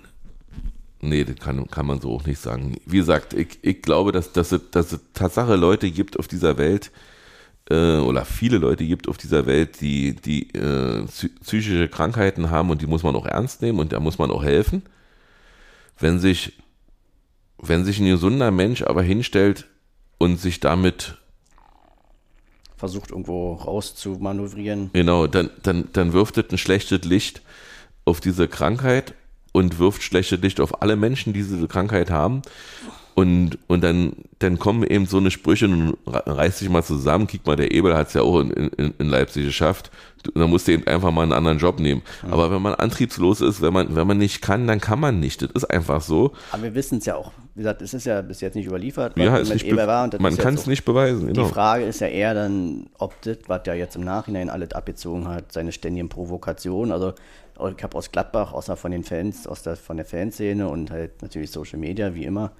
nee, 1.01 1.23
das 1.23 1.35
kann, 1.37 1.67
kann 1.67 1.85
man 1.85 2.01
so 2.01 2.13
auch 2.13 2.25
nicht 2.25 2.39
sagen. 2.39 2.77
Wie 2.85 2.97
gesagt, 2.97 3.33
ich, 3.33 3.59
ich 3.61 3.81
glaube, 3.81 4.11
dass, 4.11 4.33
dass, 4.33 4.51
es, 4.51 4.61
dass 4.71 4.91
es 4.91 4.99
Tatsache 5.13 5.55
Leute 5.55 5.91
gibt 5.91 6.17
auf 6.19 6.27
dieser 6.27 6.57
Welt, 6.57 6.91
äh, 7.69 7.97
oder 7.97 8.25
viele 8.25 8.57
Leute 8.57 8.85
gibt 8.85 9.07
auf 9.07 9.17
dieser 9.17 9.45
Welt, 9.45 9.81
die, 9.81 10.15
die 10.15 10.53
äh, 10.53 11.03
psy- 11.05 11.31
psychische 11.41 11.87
Krankheiten 11.87 12.49
haben 12.49 12.69
und 12.69 12.81
die 12.81 12.87
muss 12.87 13.03
man 13.03 13.15
auch 13.15 13.25
ernst 13.25 13.61
nehmen 13.61 13.79
und 13.79 13.93
da 13.93 13.99
muss 13.99 14.17
man 14.17 14.31
auch 14.31 14.43
helfen. 14.43 14.83
Wenn 15.99 16.19
sich, 16.19 16.53
wenn 17.57 17.85
sich 17.85 17.99
ein 17.99 18.07
gesunder 18.07 18.51
Mensch 18.51 18.81
aber 18.81 19.03
hinstellt 19.03 19.67
und 20.17 20.39
sich 20.39 20.59
damit 20.59 21.17
Versucht 22.81 23.11
irgendwo 23.11 23.53
rauszumanövrieren. 23.53 24.89
Genau, 24.91 25.27
dann, 25.27 25.51
dann, 25.61 25.89
dann 25.93 26.13
wirft 26.13 26.39
es 26.39 26.45
ein 26.49 26.57
schlechtes 26.57 27.03
Licht 27.03 27.43
auf 28.05 28.21
diese 28.21 28.47
Krankheit 28.47 29.13
und 29.51 29.77
wirft 29.77 30.01
schlechtes 30.01 30.41
Licht 30.41 30.59
auf 30.59 30.81
alle 30.81 30.95
Menschen, 30.95 31.31
die 31.31 31.43
diese 31.43 31.67
Krankheit 31.67 32.09
haben. 32.09 32.41
Und, 33.21 33.57
und 33.67 33.83
dann, 33.83 34.13
dann 34.39 34.57
kommen 34.57 34.83
eben 34.83 35.05
so 35.05 35.17
eine 35.17 35.29
Sprüche, 35.31 35.67
nun 35.67 35.95
re- 36.07 36.23
reiß 36.25 36.59
dich 36.59 36.69
mal 36.69 36.83
zusammen, 36.83 37.27
kick 37.27 37.45
mal, 37.45 37.55
der 37.55 37.71
Ebel 37.71 37.95
hat 37.95 38.07
es 38.07 38.13
ja 38.15 38.21
auch 38.21 38.39
in, 38.39 38.49
in, 38.51 38.93
in 38.97 39.07
Leipzig 39.09 39.45
geschafft. 39.45 39.91
Dann 40.35 40.49
musst 40.49 40.67
du 40.67 40.71
eben 40.73 40.85
einfach 40.87 41.11
mal 41.11 41.23
einen 41.23 41.33
anderen 41.33 41.57
Job 41.57 41.79
nehmen. 41.79 42.01
Aber 42.29 42.51
wenn 42.51 42.61
man 42.61 42.73
antriebslos 42.75 43.41
ist, 43.41 43.61
wenn 43.61 43.73
man, 43.73 43.95
wenn 43.95 44.05
man 44.07 44.17
nicht 44.17 44.41
kann, 44.41 44.67
dann 44.67 44.79
kann 44.79 44.99
man 44.99 45.19
nicht. 45.19 45.41
Das 45.41 45.49
ist 45.53 45.65
einfach 45.65 46.01
so. 46.01 46.31
Aber 46.51 46.63
wir 46.63 46.75
wissen 46.75 46.99
es 46.99 47.05
ja 47.05 47.15
auch. 47.15 47.31
Wie 47.55 47.59
gesagt, 47.63 47.81
es 47.81 47.93
ist 47.93 48.05
ja 48.05 48.21
bis 48.21 48.39
jetzt 48.41 48.55
nicht 48.55 48.67
überliefert, 48.67 49.17
Ja, 49.17 49.31
mit 49.39 49.49
nicht 49.53 49.65
Eber 49.65 49.81
be- 49.83 49.87
war. 49.87 50.03
Und 50.05 50.13
das 50.13 50.21
man 50.21 50.37
kann 50.37 50.53
es 50.53 50.67
nicht 50.67 50.85
beweisen. 50.85 51.27
Genau. 51.27 51.43
Die 51.47 51.53
Frage 51.53 51.85
ist 51.85 52.01
ja 52.01 52.07
eher 52.07 52.33
dann, 52.33 52.87
ob 52.97 53.19
das, 53.23 53.37
was 53.47 53.61
ja 53.65 53.73
jetzt 53.73 53.95
im 53.95 54.03
Nachhinein 54.03 54.49
alles 54.49 54.71
abgezogen 54.71 55.27
hat, 55.27 55.51
seine 55.51 55.71
ständigen 55.71 56.07
Provokationen, 56.09 56.91
also 56.91 57.13
ich 57.75 57.83
habe 57.83 57.95
aus 57.95 58.11
Gladbach, 58.11 58.53
außer 58.53 58.75
von 58.75 58.91
den 58.91 59.03
Fans, 59.03 59.45
aus 59.45 59.61
der, 59.61 59.75
von 59.75 59.97
der 59.97 60.05
Fanszene 60.05 60.67
und 60.67 60.89
halt 60.89 61.21
natürlich 61.21 61.51
Social 61.51 61.77
Media, 61.77 62.15
wie 62.15 62.23
immer, 62.25 62.51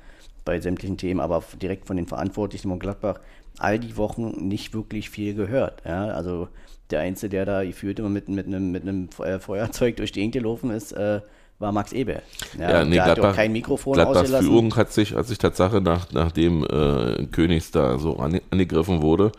bei 0.45 0.59
sämtlichen 0.59 0.97
Themen, 0.97 1.19
aber 1.19 1.43
direkt 1.61 1.87
von 1.87 1.97
den 1.97 2.07
Verantwortlichen 2.07 2.69
von 2.69 2.79
Gladbach, 2.79 3.19
all 3.57 3.77
die 3.79 3.97
Wochen 3.97 4.47
nicht 4.47 4.73
wirklich 4.73 5.09
viel 5.09 5.33
gehört. 5.33 5.81
Ja? 5.85 6.07
Also 6.07 6.47
der 6.89 7.01
Einzige, 7.01 7.29
der 7.29 7.45
da 7.45 7.63
gefühlt 7.63 7.99
immer 7.99 8.09
mit, 8.09 8.27
mit, 8.27 8.47
einem, 8.47 8.71
mit 8.71 8.83
einem 8.83 9.09
Fe- 9.09 9.39
Feuerzeug 9.39 9.97
durch 9.97 10.11
die 10.11 10.19
Gegend 10.19 10.33
gelaufen 10.33 10.71
ist, 10.71 10.93
äh, 10.93 11.21
war 11.59 11.71
Max 11.71 11.93
Eber. 11.93 12.21
Ja, 12.57 12.83
nee, 12.83 12.95
der 12.95 13.03
hat 13.03 13.09
ja 13.09 13.13
Gladbach, 13.13 13.31
auch 13.31 13.35
kein 13.35 13.51
Mikrofon 13.51 13.93
Gladbachs 13.93 14.17
ausgelassen. 14.17 14.47
Führung 14.47 14.75
hat 14.75 14.91
sich, 14.91 15.13
hat 15.13 15.27
sich 15.27 15.37
Tatsache, 15.37 15.79
nach, 15.79 16.11
nachdem 16.11 16.63
äh, 16.63 17.27
Königs 17.27 17.69
da 17.69 17.99
so 17.99 18.17
an, 18.17 18.41
angegriffen 18.49 19.03
wurde, 19.03 19.31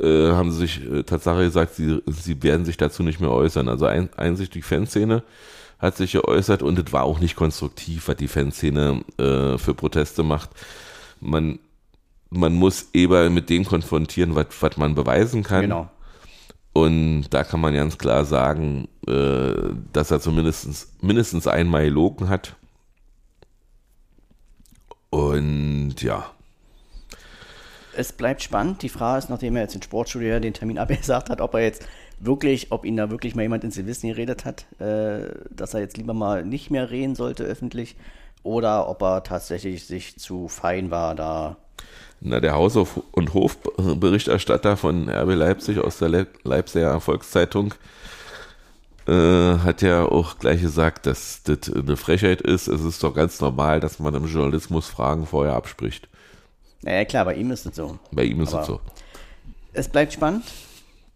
äh, 0.00 0.32
haben 0.32 0.50
sie 0.50 0.58
sich 0.58 0.84
äh, 0.84 1.04
Tatsache 1.04 1.44
gesagt, 1.44 1.74
sie, 1.76 2.02
sie 2.06 2.42
werden 2.42 2.64
sich 2.64 2.76
dazu 2.76 3.04
nicht 3.04 3.20
mehr 3.20 3.30
äußern. 3.30 3.68
Also 3.68 3.86
ein, 3.86 4.08
einzig 4.16 4.50
die 4.50 4.62
Fanszene 4.62 5.22
hat 5.84 5.96
sich 5.96 6.12
geäußert 6.12 6.62
und 6.62 6.78
es 6.78 6.92
war 6.92 7.04
auch 7.04 7.20
nicht 7.20 7.36
konstruktiv, 7.36 8.08
was 8.08 8.16
die 8.16 8.28
Fanszene 8.28 9.04
äh, 9.18 9.58
für 9.58 9.74
Proteste 9.74 10.22
macht. 10.22 10.50
Man, 11.20 11.58
man 12.30 12.54
muss 12.54 12.88
Eber 12.94 13.28
mit 13.30 13.50
dem 13.50 13.64
konfrontieren, 13.64 14.34
was, 14.34 14.46
was 14.60 14.76
man 14.76 14.94
beweisen 14.94 15.42
kann. 15.42 15.62
Genau. 15.62 15.90
Und 16.72 17.28
da 17.30 17.44
kann 17.44 17.60
man 17.60 17.74
ganz 17.74 17.98
klar 17.98 18.24
sagen, 18.24 18.88
äh, 19.06 19.52
dass 19.92 20.10
er 20.10 20.20
zumindest 20.20 21.02
mindestens 21.02 21.46
einmal 21.46 21.84
gelogen 21.84 22.28
hat. 22.28 22.56
Und 25.10 25.94
ja, 26.02 26.34
es 27.96 28.12
bleibt 28.12 28.42
spannend. 28.42 28.82
Die 28.82 28.88
Frage 28.88 29.18
ist, 29.18 29.30
nachdem 29.30 29.56
er 29.56 29.62
jetzt 29.62 29.74
in 29.74 29.82
Sportstudio 29.82 30.38
den 30.40 30.54
Termin 30.54 30.78
abgesagt 30.78 31.30
hat, 31.30 31.40
ob 31.40 31.54
er 31.54 31.60
jetzt 31.60 31.86
wirklich, 32.24 32.72
ob 32.72 32.84
ihn 32.84 32.96
da 32.96 33.10
wirklich 33.10 33.34
mal 33.34 33.42
jemand 33.42 33.64
ins 33.64 33.76
Gewissen 33.76 34.08
geredet 34.08 34.44
hat, 34.44 34.66
äh, 34.80 35.28
dass 35.50 35.74
er 35.74 35.80
jetzt 35.80 35.96
lieber 35.96 36.14
mal 36.14 36.44
nicht 36.44 36.70
mehr 36.70 36.90
reden 36.90 37.14
sollte 37.14 37.44
öffentlich 37.44 37.96
oder 38.42 38.88
ob 38.88 39.02
er 39.02 39.22
tatsächlich 39.22 39.86
sich 39.86 40.18
zu 40.18 40.48
fein 40.48 40.90
war, 40.90 41.14
da 41.14 41.56
na, 42.26 42.40
der 42.40 42.54
Haus- 42.54 42.76
und 42.76 43.34
Hofberichterstatter 43.34 44.78
von 44.78 45.10
RB 45.10 45.34
Leipzig 45.34 45.78
aus 45.78 45.98
der 45.98 46.08
Le 46.08 46.26
Leipziger 46.42 46.98
Volkszeitung 47.00 47.74
äh, 49.06 49.58
hat 49.58 49.82
ja 49.82 50.06
auch 50.06 50.38
gleich 50.38 50.62
gesagt, 50.62 51.04
dass 51.04 51.42
das 51.42 51.70
eine 51.70 51.98
Frechheit 51.98 52.40
ist. 52.40 52.68
Es 52.68 52.82
ist 52.82 53.02
doch 53.02 53.14
ganz 53.14 53.40
normal, 53.42 53.80
dass 53.80 53.98
man 53.98 54.14
im 54.14 54.26
Journalismus 54.26 54.88
Fragen 54.88 55.26
vorher 55.26 55.54
abspricht. 55.54 56.08
Naja, 56.80 57.04
klar, 57.04 57.26
bei 57.26 57.34
ihm 57.34 57.50
ist 57.50 57.66
es 57.66 57.76
so. 57.76 57.98
Bei 58.10 58.24
ihm 58.24 58.40
ist 58.40 58.54
es 58.54 58.66
so. 58.66 58.80
Es 59.74 59.88
bleibt 59.88 60.14
spannend. 60.14 60.44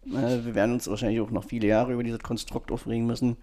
Äh, 0.05 0.45
wir 0.45 0.55
werden 0.55 0.73
uns 0.73 0.87
wahrscheinlich 0.87 1.21
auch 1.21 1.31
noch 1.31 1.43
viele 1.43 1.67
Jahre 1.67 1.93
über 1.93 2.03
dieses 2.03 2.19
Konstrukt 2.19 2.71
aufregen 2.71 3.05
müssen. 3.05 3.37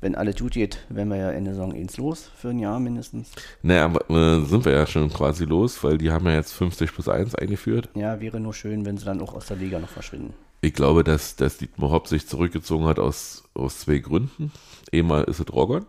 Wenn 0.00 0.16
alle 0.16 0.34
gut 0.34 0.54
geht, 0.54 0.84
werden 0.88 1.10
wir 1.10 1.16
ja 1.16 1.30
Ende 1.30 1.52
Saison 1.52 1.72
eins 1.72 1.96
los, 1.96 2.28
für 2.34 2.48
ein 2.48 2.58
Jahr 2.58 2.80
mindestens. 2.80 3.30
Naja, 3.62 3.84
aber, 3.84 4.10
äh, 4.10 4.44
sind 4.44 4.64
wir 4.64 4.72
ja 4.72 4.84
schon 4.84 5.08
quasi 5.10 5.44
los, 5.44 5.82
weil 5.84 5.96
die 5.96 6.10
haben 6.10 6.26
ja 6.26 6.34
jetzt 6.34 6.52
50 6.54 6.92
plus 6.92 7.08
1 7.08 7.36
eingeführt. 7.36 7.88
Ja, 7.94 8.20
wäre 8.20 8.40
nur 8.40 8.52
schön, 8.52 8.84
wenn 8.84 8.96
sie 8.96 9.04
dann 9.04 9.20
auch 9.20 9.32
aus 9.34 9.46
der 9.46 9.58
Liga 9.58 9.78
noch 9.78 9.88
verschwinden. 9.88 10.34
Ich 10.60 10.74
glaube, 10.74 11.04
dass, 11.04 11.36
dass 11.36 11.58
Dietmar 11.58 11.90
Hopp 11.90 12.08
sich 12.08 12.26
zurückgezogen 12.26 12.86
hat 12.86 12.98
aus, 12.98 13.44
aus 13.54 13.78
zwei 13.78 13.98
Gründen. 13.98 14.50
Einmal 14.92 15.22
ist 15.24 15.38
es 15.38 15.52
Rogon. 15.52 15.86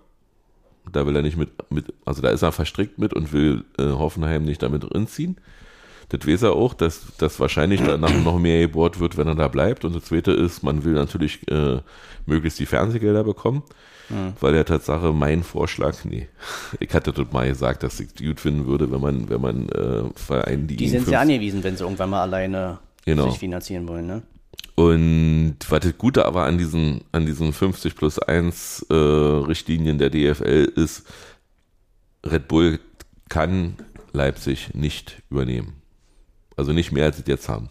Da 0.91 1.07
will 1.07 1.15
er 1.15 1.21
nicht 1.23 1.37
mit, 1.37 1.49
mit, 1.71 1.93
also 2.05 2.21
da 2.21 2.29
ist 2.29 2.41
er 2.41 2.51
verstrickt 2.51 2.99
mit 2.99 3.13
und 3.13 3.33
will 3.33 3.63
äh, 3.79 3.83
Hoffenheim 3.83 4.43
nicht 4.43 4.61
damit 4.61 4.83
drin 4.83 5.07
ziehen. 5.07 5.37
Das 6.09 6.27
weiß 6.27 6.43
er 6.43 6.53
auch, 6.53 6.73
dass, 6.73 7.01
dass 7.17 7.39
wahrscheinlich 7.39 7.81
danach 7.81 8.13
noch 8.23 8.39
mehr 8.39 8.61
gebohrt 8.61 8.99
wird, 8.99 9.17
wenn 9.17 9.27
er 9.27 9.35
da 9.35 9.47
bleibt. 9.47 9.85
Und 9.85 9.95
das 9.95 10.05
zweite 10.05 10.31
ist, 10.31 10.63
man 10.63 10.83
will 10.83 10.93
natürlich 10.93 11.47
äh, 11.49 11.79
möglichst 12.25 12.59
die 12.59 12.65
Fernsehgelder 12.65 13.23
bekommen. 13.23 13.63
Mhm. 14.09 14.33
Weil 14.39 14.53
der 14.53 14.65
Tatsache 14.65 15.13
mein 15.13 15.43
Vorschlag, 15.43 15.95
nee, 16.03 16.27
ich 16.79 16.93
hatte 16.93 17.13
dort 17.13 17.33
mal 17.33 17.47
gesagt, 17.47 17.83
dass 17.83 17.99
ich 17.99 18.09
es 18.15 18.25
gut 18.25 18.39
finden 18.39 18.65
würde, 18.67 18.91
wenn 18.91 19.01
man, 19.01 19.29
wenn 19.29 19.41
man 19.41 19.69
äh, 19.69 20.03
Vereinen, 20.15 20.67
die. 20.67 20.75
Die 20.75 20.89
sind 20.89 21.07
ja 21.07 21.21
angewiesen, 21.21 21.63
wenn 21.63 21.77
sie 21.77 21.83
irgendwann 21.83 22.09
mal 22.09 22.21
alleine 22.21 22.79
genau. 23.05 23.29
sich 23.29 23.39
finanzieren 23.39 23.87
wollen, 23.87 24.07
ne? 24.07 24.21
Und 24.75 25.57
was 25.69 25.81
das 25.81 25.97
Gute 25.97 26.25
aber 26.25 26.45
an 26.45 26.57
diesen, 26.57 27.01
an 27.11 27.27
diesen 27.27 27.53
50 27.53 27.95
plus 27.95 28.17
1 28.17 28.87
äh, 28.89 28.93
Richtlinien 28.93 29.99
der 29.99 30.09
DFL 30.09 30.71
ist, 30.75 31.03
Red 32.25 32.47
Bull 32.47 32.79
kann 33.29 33.75
Leipzig 34.13 34.73
nicht 34.73 35.21
übernehmen. 35.29 35.82
Also 36.55 36.71
nicht 36.71 36.91
mehr, 36.91 37.05
als 37.05 37.17
sie 37.17 37.23
jetzt 37.25 37.49
haben. 37.49 37.69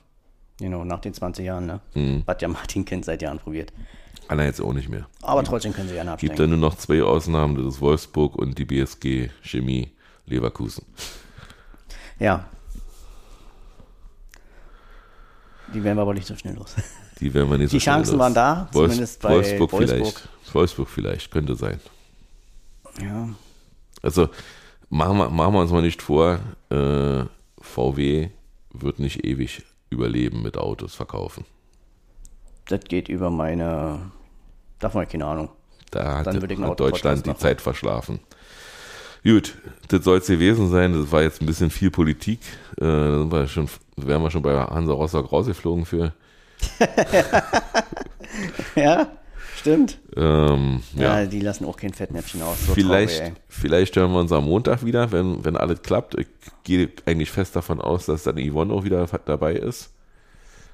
Genau, 0.59 0.85
nach 0.85 1.01
den 1.01 1.15
20 1.15 1.45
Jahren, 1.45 1.67
ne? 1.67 1.81
Mhm. 1.95 2.25
Hat 2.27 2.43
ja 2.43 2.49
Martin 2.49 2.85
Kind 2.85 3.05
seit 3.05 3.23
Jahren 3.23 3.39
probiert. 3.39 3.73
Anna 4.29 4.45
jetzt 4.45 4.61
auch 4.61 4.73
nicht 4.73 4.89
mehr. 4.89 5.07
Aber 5.23 5.43
trotzdem 5.45 5.73
können 5.73 5.89
sie 5.89 5.95
gerne 5.95 6.13
absteigen. 6.13 6.35
Gibt 6.37 6.41
da 6.41 6.47
nur 6.47 6.59
noch 6.59 6.77
zwei 6.77 7.03
Ausnahmen, 7.03 7.57
das 7.57 7.75
ist 7.75 7.81
Wolfsburg 7.81 8.37
und 8.37 8.59
die 8.59 8.65
BSG 8.65 9.31
Chemie 9.43 9.91
Leverkusen. 10.27 10.85
Ja. 12.19 12.47
Die 15.75 15.83
werden 15.83 15.97
wir 15.97 16.03
aber 16.03 16.15
nicht 16.15 16.27
so 16.27 16.37
schnell 16.37 16.55
los. 16.55 16.75
Die 17.21 17.33
werden 17.33 17.51
wir 17.51 17.59
nicht 17.59 17.73
die 17.73 17.77
so 17.77 17.81
schnell 17.81 17.95
Chancen 17.97 18.13
los. 18.13 18.21
waren 18.21 18.35
da, 18.35 18.69
Wolfs 18.73 18.95
zumindest 18.95 19.23
bei 19.23 19.31
Wolfsburg, 19.31 19.73
Wolfsburg. 19.73 19.99
vielleicht. 19.99 20.55
Wolfsburg 20.55 20.89
vielleicht, 20.89 21.31
könnte 21.31 21.55
sein. 21.55 21.81
Ja. 23.01 23.29
Also 24.03 24.29
machen 24.91 25.17
wir, 25.19 25.31
machen 25.31 25.55
wir 25.55 25.61
uns 25.61 25.71
mal 25.71 25.83
nicht 25.83 26.03
vor, 26.03 26.41
äh, 26.71 27.25
VW 27.61 28.29
wird 28.73 28.99
nicht 28.99 29.25
ewig 29.25 29.63
überleben 29.91 30.43
mit 30.43 30.57
Autos 30.57 30.95
verkaufen. 30.95 31.45
Das 32.67 32.81
geht 32.85 33.09
über 33.09 33.31
meine, 33.31 34.13
darf 34.79 34.95
man 34.95 35.09
keine 35.09 35.27
Ahnung. 35.27 35.51
Da 35.91 36.19
hat, 36.19 36.27
Dann 36.27 36.41
würde 36.41 36.55
ich 36.55 36.61
einen 36.61 36.71
hat 36.71 36.81
Deutschland 36.81 37.27
die. 37.27 37.37
Zeit 37.37 37.61
verschlafen. 37.61 38.21
Gut, 39.25 39.57
das 39.89 40.05
soll 40.05 40.19
es 40.19 40.27
gewesen 40.27 40.71
sein. 40.71 40.93
Das 40.95 41.13
war 41.13 41.23
jetzt 41.23 41.41
ein 41.43 41.47
bisschen 41.47 41.71
viel 41.71 41.91
Politik. 41.91 42.41
Äh, 42.81 42.85
wir 42.85 43.47
schon, 43.47 43.69
wären 43.97 44.23
wir 44.23 44.31
schon 44.31 44.43
bei 44.43 44.53
Hansa 44.55 44.93
Rostock 44.93 45.31
rausgeflogen 45.31 45.85
für. 45.85 46.13
Ja, 48.75 49.09
stimmt. 49.57 49.99
Ähm, 50.17 50.83
Ja, 50.97 51.21
ja. 51.21 51.27
die 51.27 51.41
lassen 51.41 51.65
auch 51.65 51.77
kein 51.77 51.93
Fettnäpfchen 51.93 52.43
aus. 52.43 52.67
So 52.67 52.75
vielleicht, 52.75 53.19
traurig, 53.19 53.35
vielleicht 53.49 53.97
hören 53.97 54.13
wir 54.13 54.21
uns 54.21 54.33
am 54.33 54.45
Montag 54.45 54.85
wieder, 54.85 55.13
wenn, 55.13 55.45
wenn 55.45 55.57
alles 55.57 55.83
klappt. 55.83 56.19
Ich 56.19 56.27
gehe 56.65 56.91
eigentlich 57.07 57.31
fest 57.31 57.57
davon 57.57 57.81
aus, 57.81 58.07
dass 58.07 58.23
dann 58.25 58.37
Yvonne 58.39 58.73
auch 58.73 58.85
wieder 58.85 59.07
dabei 59.25 59.55
ist. 59.55 59.93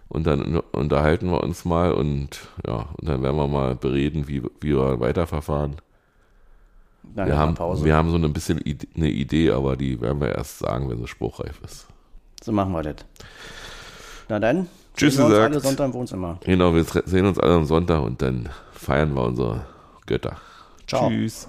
Und 0.09 0.27
dann 0.27 0.57
unterhalten 0.73 1.31
wir 1.31 1.43
uns 1.43 1.67
mal 1.67 1.93
und 1.93 2.41
ja, 2.67 2.87
und 2.99 3.09
dann 3.09 3.23
werden 3.23 3.37
wir 3.37 3.47
mal 3.47 3.75
bereden, 3.75 4.27
wie, 4.27 4.43
wie 4.61 4.75
wir 4.75 5.01
weiterverfahren. 5.01 5.77
Dann 7.15 7.27
Wir 7.29 7.37
haben, 7.37 7.55
Pause. 7.55 7.85
wir 7.85 7.95
haben 7.95 8.11
so 8.11 8.17
ein 8.17 8.33
bisschen 8.33 8.59
eine 8.97 9.09
Idee, 9.11 9.51
aber 9.51 9.77
die 9.77 10.01
werden 10.01 10.21
wir 10.21 10.35
erst 10.35 10.61
sagen, 10.61 10.89
wenn 10.89 10.99
sie 10.99 11.07
spruchreif 11.07 11.61
ist. 11.63 11.87
So 12.43 12.53
machen 12.53 12.73
wir 12.73 12.83
das. 12.83 12.97
Na 14.29 14.39
dann. 14.39 14.67
Tschüss 14.97 15.15
sehen 15.17 15.29
wir 15.29 15.37
uns 15.37 15.45
alle 15.45 15.61
Sonntag 15.61 15.85
im 15.87 15.93
Wohnzimmer. 15.95 16.41
Genau, 16.45 16.75
wir 16.75 16.85
sehen 16.85 17.27
uns 17.27 17.39
alle 17.39 17.55
am 17.55 17.65
Sonntag 17.67 18.03
und 18.03 18.21
dann 18.21 18.49
feiern 18.79 19.15
wir 19.15 19.23
unsere 19.25 19.67
Götter. 20.07 20.37
Ciao. 20.87 21.09
Tschüss. 21.09 21.49